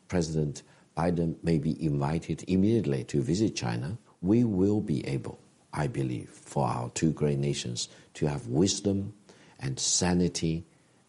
President 0.07 0.63
Biden 0.97 1.35
may 1.43 1.57
be 1.57 1.83
invited 1.83 2.43
immediately 2.47 3.03
to 3.05 3.21
visit 3.21 3.55
China. 3.55 3.97
We 4.21 4.43
will 4.43 4.81
be 4.81 5.05
able, 5.07 5.39
I 5.73 5.87
believe, 5.87 6.29
for 6.29 6.67
our 6.67 6.89
two 6.91 7.11
great 7.11 7.39
nations 7.39 7.89
to 8.15 8.27
have 8.27 8.47
wisdom 8.47 9.13
and 9.59 9.79
sanity 9.79 10.65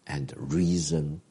and 0.07 0.33
reason 0.37 1.21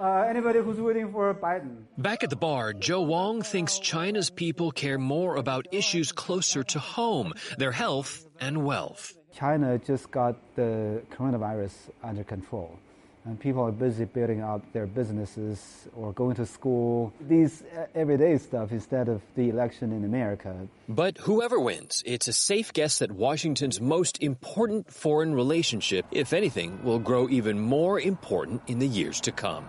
uh, 0.00 0.26
anybody 0.28 0.58
who's 0.60 0.80
waiting 0.80 1.10
for 1.12 1.32
Biden. 1.34 1.84
Back 1.96 2.24
at 2.24 2.30
the 2.30 2.36
bar, 2.36 2.72
Joe 2.72 3.02
Wong 3.02 3.42
thinks 3.42 3.78
China's 3.78 4.28
people 4.28 4.70
care 4.70 4.98
more 4.98 5.36
about 5.36 5.68
issues 5.72 6.12
closer 6.12 6.62
to 6.64 6.78
home, 6.78 7.32
their 7.58 7.72
health 7.72 8.26
and 8.40 8.64
wealth. 8.64 9.14
China 9.34 9.78
just 9.78 10.10
got 10.10 10.36
the 10.56 11.02
coronavirus 11.10 11.72
under 12.02 12.24
control. 12.24 12.78
And 13.26 13.40
people 13.40 13.62
are 13.62 13.72
busy 13.72 14.04
building 14.04 14.42
up 14.42 14.60
their 14.74 14.86
businesses 14.86 15.88
or 15.96 16.12
going 16.12 16.36
to 16.36 16.44
school, 16.44 17.10
these 17.26 17.62
uh, 17.62 17.86
everyday 17.94 18.36
stuff 18.36 18.70
instead 18.70 19.08
of 19.08 19.22
the 19.34 19.48
election 19.48 19.92
in 19.92 20.04
America. 20.04 20.54
But 20.90 21.16
whoever 21.16 21.58
wins, 21.58 22.02
it's 22.04 22.28
a 22.28 22.34
safe 22.34 22.74
guess 22.74 22.98
that 22.98 23.10
Washington's 23.12 23.80
most 23.80 24.22
important 24.22 24.92
foreign 24.92 25.34
relationship, 25.34 26.04
if 26.10 26.34
anything, 26.34 26.84
will 26.84 26.98
grow 26.98 27.26
even 27.30 27.58
more 27.58 27.98
important 27.98 28.60
in 28.66 28.78
the 28.78 28.86
years 28.86 29.22
to 29.22 29.32
come. 29.32 29.64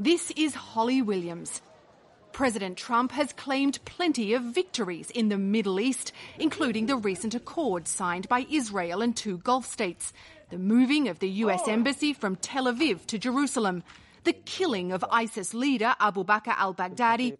This 0.00 0.32
is 0.32 0.52
Holly 0.56 1.00
Williams. 1.00 1.62
President 2.32 2.76
Trump 2.76 3.12
has 3.12 3.32
claimed 3.34 3.78
plenty 3.84 4.32
of 4.32 4.42
victories 4.42 5.10
in 5.10 5.28
the 5.28 5.38
Middle 5.38 5.78
East, 5.78 6.12
including 6.38 6.86
the 6.86 6.96
recent 6.96 7.34
accord 7.34 7.86
signed 7.86 8.28
by 8.28 8.46
Israel 8.50 9.02
and 9.02 9.14
two 9.14 9.36
Gulf 9.38 9.66
states, 9.66 10.12
the 10.52 10.58
moving 10.58 11.08
of 11.08 11.18
the 11.18 11.30
US 11.46 11.62
oh. 11.66 11.72
embassy 11.72 12.12
from 12.12 12.36
Tel 12.36 12.66
Aviv 12.66 13.06
to 13.06 13.18
Jerusalem, 13.18 13.82
the 14.24 14.34
killing 14.34 14.92
of 14.92 15.02
ISIS 15.10 15.54
leader 15.54 15.94
Abu 15.98 16.24
Bakr 16.24 16.54
al 16.58 16.74
Baghdadi, 16.74 17.38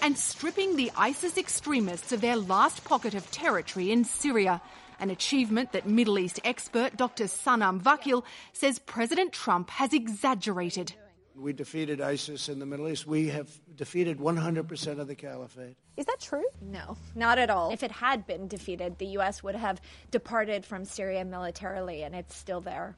and 0.00 0.16
stripping 0.16 0.76
the 0.76 0.92
ISIS 0.96 1.36
extremists 1.36 2.12
of 2.12 2.20
their 2.20 2.36
last 2.36 2.84
pocket 2.84 3.14
of 3.14 3.28
territory 3.32 3.90
in 3.90 4.04
Syria 4.04 4.62
an 5.00 5.10
achievement 5.10 5.72
that 5.72 5.88
Middle 5.88 6.20
East 6.20 6.38
expert 6.44 6.96
Dr. 6.96 7.24
Sanam 7.24 7.82
Vakil 7.82 8.22
says 8.52 8.78
President 8.78 9.32
Trump 9.32 9.68
has 9.70 9.92
exaggerated. 9.92 10.94
We 11.36 11.52
defeated 11.52 12.00
ISIS 12.00 12.48
in 12.48 12.60
the 12.60 12.66
Middle 12.66 12.88
East. 12.88 13.06
We 13.06 13.28
have 13.28 13.50
defeated 13.74 14.18
100% 14.18 15.00
of 15.00 15.08
the 15.08 15.16
caliphate. 15.16 15.76
Is 15.96 16.06
that 16.06 16.20
true? 16.20 16.44
No, 16.60 16.96
not 17.16 17.38
at 17.38 17.50
all. 17.50 17.72
If 17.72 17.82
it 17.82 17.90
had 17.90 18.26
been 18.26 18.46
defeated, 18.46 18.98
the 18.98 19.06
U.S. 19.06 19.42
would 19.42 19.56
have 19.56 19.80
departed 20.10 20.64
from 20.64 20.84
Syria 20.84 21.24
militarily, 21.24 22.02
and 22.02 22.14
it's 22.14 22.36
still 22.36 22.60
there. 22.60 22.96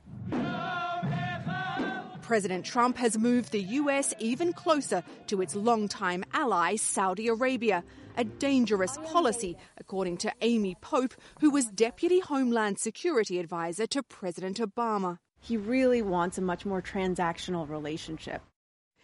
President 2.21 2.65
Trump 2.67 2.97
has 2.99 3.17
moved 3.17 3.53
the 3.53 3.63
U.S. 3.63 4.13
even 4.19 4.53
closer 4.53 5.03
to 5.29 5.41
its 5.41 5.55
longtime 5.55 6.25
ally, 6.33 6.77
Saudi 6.77 7.29
Arabia, 7.29 7.85
a 8.17 8.25
dangerous 8.25 8.99
policy, 9.05 9.57
according 9.79 10.17
to 10.19 10.33
Amy 10.41 10.77
Pope, 10.81 11.15
who 11.41 11.51
was 11.51 11.67
Deputy 11.67 12.21
Homeland 12.21 12.79
Security 12.81 13.39
Advisor 13.39 13.87
to 13.87 14.03
President 14.03 14.59
Obama. 14.59 15.19
He 15.41 15.57
really 15.57 16.03
wants 16.03 16.39
a 16.39 16.43
much 16.43 16.67
more 16.67 16.83
transactional 16.83 17.69
relationship. 17.69 18.43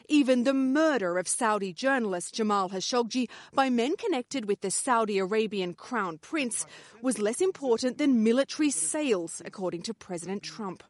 Even 0.09 0.45
the 0.45 0.53
murder 0.53 1.17
of 1.17 1.29
Saudi 1.29 1.73
journalist 1.73 2.35
Jamal 2.35 2.69
Khashoggi 2.69 3.29
by 3.55 3.71
men 3.71 3.97
connected 3.97 4.47
with 4.47 4.61
the 4.61 4.71
Saudi 4.71 5.19
Arabian 5.19 5.75
crown 5.75 6.19
prince 6.19 6.67
was 7.01 7.19
less 7.19 7.41
important 7.41 7.99
than 7.99 8.25
military 8.25 8.71
sales, 8.71 9.41
according 9.45 9.83
to 9.83 9.95
President 9.95 10.43
Trump. 10.43 10.83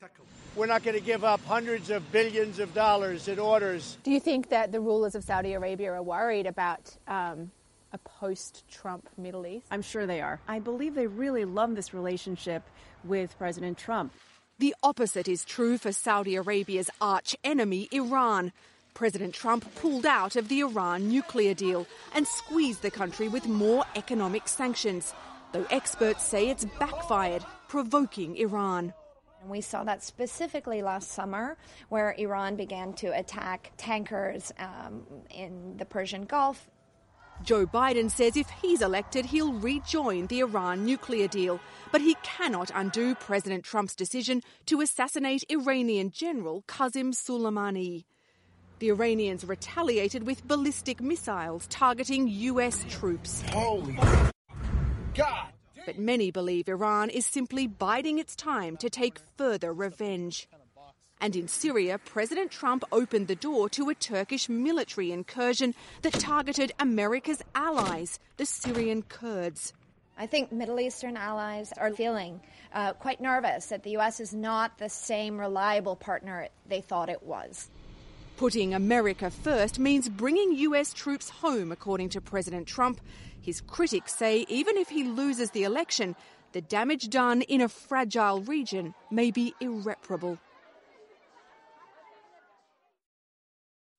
We're 0.56 0.66
not 0.66 0.82
going 0.82 0.98
to 0.98 1.04
give 1.04 1.24
up 1.24 1.42
hundreds 1.44 1.88
of 1.90 2.10
billions 2.12 2.58
of 2.58 2.74
dollars 2.74 3.28
in 3.28 3.38
orders. 3.38 3.96
Do 4.02 4.10
you 4.10 4.20
think 4.20 4.50
that 4.50 4.72
the 4.72 4.80
rulers 4.80 5.14
of 5.14 5.24
Saudi 5.24 5.54
Arabia 5.54 5.92
are 5.92 6.02
worried 6.02 6.46
about 6.46 6.94
um, 7.06 7.50
a 7.92 7.98
post 7.98 8.64
Trump 8.70 9.08
Middle 9.16 9.46
East? 9.46 9.66
I'm 9.70 9.82
sure 9.82 10.06
they 10.06 10.20
are. 10.20 10.40
I 10.48 10.58
believe 10.58 10.94
they 10.94 11.06
really 11.06 11.44
love 11.44 11.74
this 11.74 11.94
relationship 11.94 12.62
with 13.04 13.36
President 13.38 13.78
Trump. 13.78 14.12
The 14.62 14.76
opposite 14.80 15.26
is 15.26 15.44
true 15.44 15.76
for 15.76 15.90
Saudi 15.90 16.36
Arabia's 16.36 16.88
arch 17.00 17.34
enemy, 17.42 17.88
Iran. 17.90 18.52
President 18.94 19.34
Trump 19.34 19.66
pulled 19.74 20.06
out 20.06 20.36
of 20.36 20.46
the 20.46 20.60
Iran 20.60 21.08
nuclear 21.08 21.52
deal 21.52 21.84
and 22.14 22.28
squeezed 22.28 22.80
the 22.82 22.90
country 22.92 23.26
with 23.26 23.48
more 23.48 23.84
economic 23.96 24.46
sanctions, 24.46 25.14
though 25.50 25.66
experts 25.70 26.22
say 26.22 26.48
it's 26.48 26.64
backfired, 26.78 27.44
provoking 27.66 28.36
Iran. 28.36 28.94
We 29.48 29.62
saw 29.62 29.82
that 29.82 30.04
specifically 30.04 30.80
last 30.80 31.10
summer, 31.10 31.56
where 31.88 32.14
Iran 32.16 32.54
began 32.54 32.92
to 33.02 33.08
attack 33.08 33.72
tankers 33.76 34.52
um, 34.60 35.02
in 35.28 35.76
the 35.76 35.86
Persian 35.86 36.24
Gulf 36.24 36.70
Joe 37.42 37.66
Biden 37.66 38.10
says 38.10 38.36
if 38.36 38.48
he's 38.62 38.82
elected, 38.82 39.26
he'll 39.26 39.52
rejoin 39.52 40.26
the 40.26 40.40
Iran 40.40 40.84
nuclear 40.84 41.28
deal. 41.28 41.60
But 41.90 42.00
he 42.00 42.14
cannot 42.22 42.70
undo 42.74 43.14
President 43.14 43.64
Trump's 43.64 43.96
decision 43.96 44.42
to 44.66 44.80
assassinate 44.80 45.44
Iranian 45.50 46.10
General 46.10 46.62
Qasem 46.68 47.12
Soleimani. 47.14 48.04
The 48.78 48.90
Iranians 48.90 49.44
retaliated 49.44 50.26
with 50.26 50.46
ballistic 50.46 51.00
missiles 51.00 51.66
targeting 51.68 52.28
US 52.28 52.84
troops. 52.88 53.42
Holy 53.50 53.98
God! 55.14 55.52
But 55.84 55.98
many 55.98 56.30
believe 56.30 56.68
Iran 56.68 57.10
is 57.10 57.26
simply 57.26 57.66
biding 57.66 58.18
its 58.18 58.36
time 58.36 58.76
to 58.78 58.88
take 58.88 59.18
further 59.36 59.72
revenge. 59.72 60.48
And 61.22 61.36
in 61.36 61.46
Syria, 61.46 61.98
President 61.98 62.50
Trump 62.50 62.82
opened 62.90 63.28
the 63.28 63.36
door 63.36 63.68
to 63.70 63.88
a 63.90 63.94
Turkish 63.94 64.48
military 64.48 65.12
incursion 65.12 65.72
that 66.02 66.14
targeted 66.14 66.72
America's 66.80 67.44
allies, 67.54 68.18
the 68.38 68.44
Syrian 68.44 69.02
Kurds. 69.02 69.72
I 70.18 70.26
think 70.26 70.50
Middle 70.50 70.80
Eastern 70.80 71.16
allies 71.16 71.72
are 71.78 71.92
feeling 71.92 72.40
uh, 72.74 72.94
quite 72.94 73.20
nervous 73.20 73.66
that 73.66 73.84
the 73.84 73.90
U.S. 73.90 74.18
is 74.18 74.34
not 74.34 74.78
the 74.78 74.88
same 74.88 75.38
reliable 75.38 75.94
partner 75.94 76.48
they 76.68 76.80
thought 76.80 77.08
it 77.08 77.22
was. 77.22 77.70
Putting 78.36 78.74
America 78.74 79.30
first 79.30 79.78
means 79.78 80.08
bringing 80.08 80.56
US 80.56 80.92
troops 80.92 81.30
home, 81.30 81.70
according 81.70 82.08
to 82.10 82.20
President 82.20 82.66
Trump. 82.66 83.00
His 83.40 83.60
critics 83.60 84.12
say 84.16 84.44
even 84.48 84.76
if 84.76 84.88
he 84.88 85.04
loses 85.04 85.52
the 85.52 85.62
election, 85.62 86.16
the 86.50 86.60
damage 86.60 87.10
done 87.10 87.42
in 87.42 87.60
a 87.60 87.68
fragile 87.68 88.40
region 88.40 88.92
may 89.08 89.30
be 89.30 89.54
irreparable. 89.60 90.38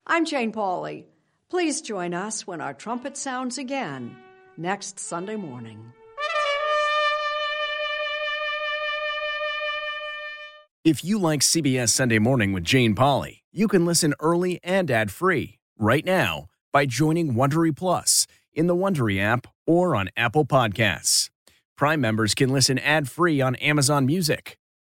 I'm 0.05 0.25
Jane 0.25 0.51
Pauley. 0.51 1.05
Please 1.49 1.79
join 1.81 2.13
us 2.13 2.45
when 2.45 2.59
our 2.59 2.73
trumpet 2.73 3.15
sounds 3.15 3.57
again 3.57 4.17
next 4.57 4.99
Sunday 4.99 5.37
morning. 5.37 5.93
If 10.83 11.05
you 11.05 11.17
like 11.17 11.39
CBS 11.39 11.89
Sunday 11.89 12.19
Morning 12.19 12.51
with 12.51 12.65
Jane 12.65 12.95
Pauley, 12.95 13.43
you 13.53 13.69
can 13.69 13.85
listen 13.85 14.13
early 14.19 14.59
and 14.61 14.91
ad-free 14.91 15.57
right 15.79 16.03
now 16.03 16.47
by 16.73 16.85
joining 16.85 17.35
Wondery 17.35 17.73
Plus 17.73 18.27
in 18.51 18.67
the 18.67 18.75
Wondery 18.75 19.21
app 19.21 19.47
or 19.65 19.95
on 19.95 20.09
Apple 20.17 20.45
Podcasts. 20.45 21.29
Prime 21.77 22.01
members 22.01 22.35
can 22.35 22.49
listen 22.49 22.77
ad-free 22.77 23.39
on 23.39 23.55
Amazon 23.55 24.05
Music. 24.05 24.57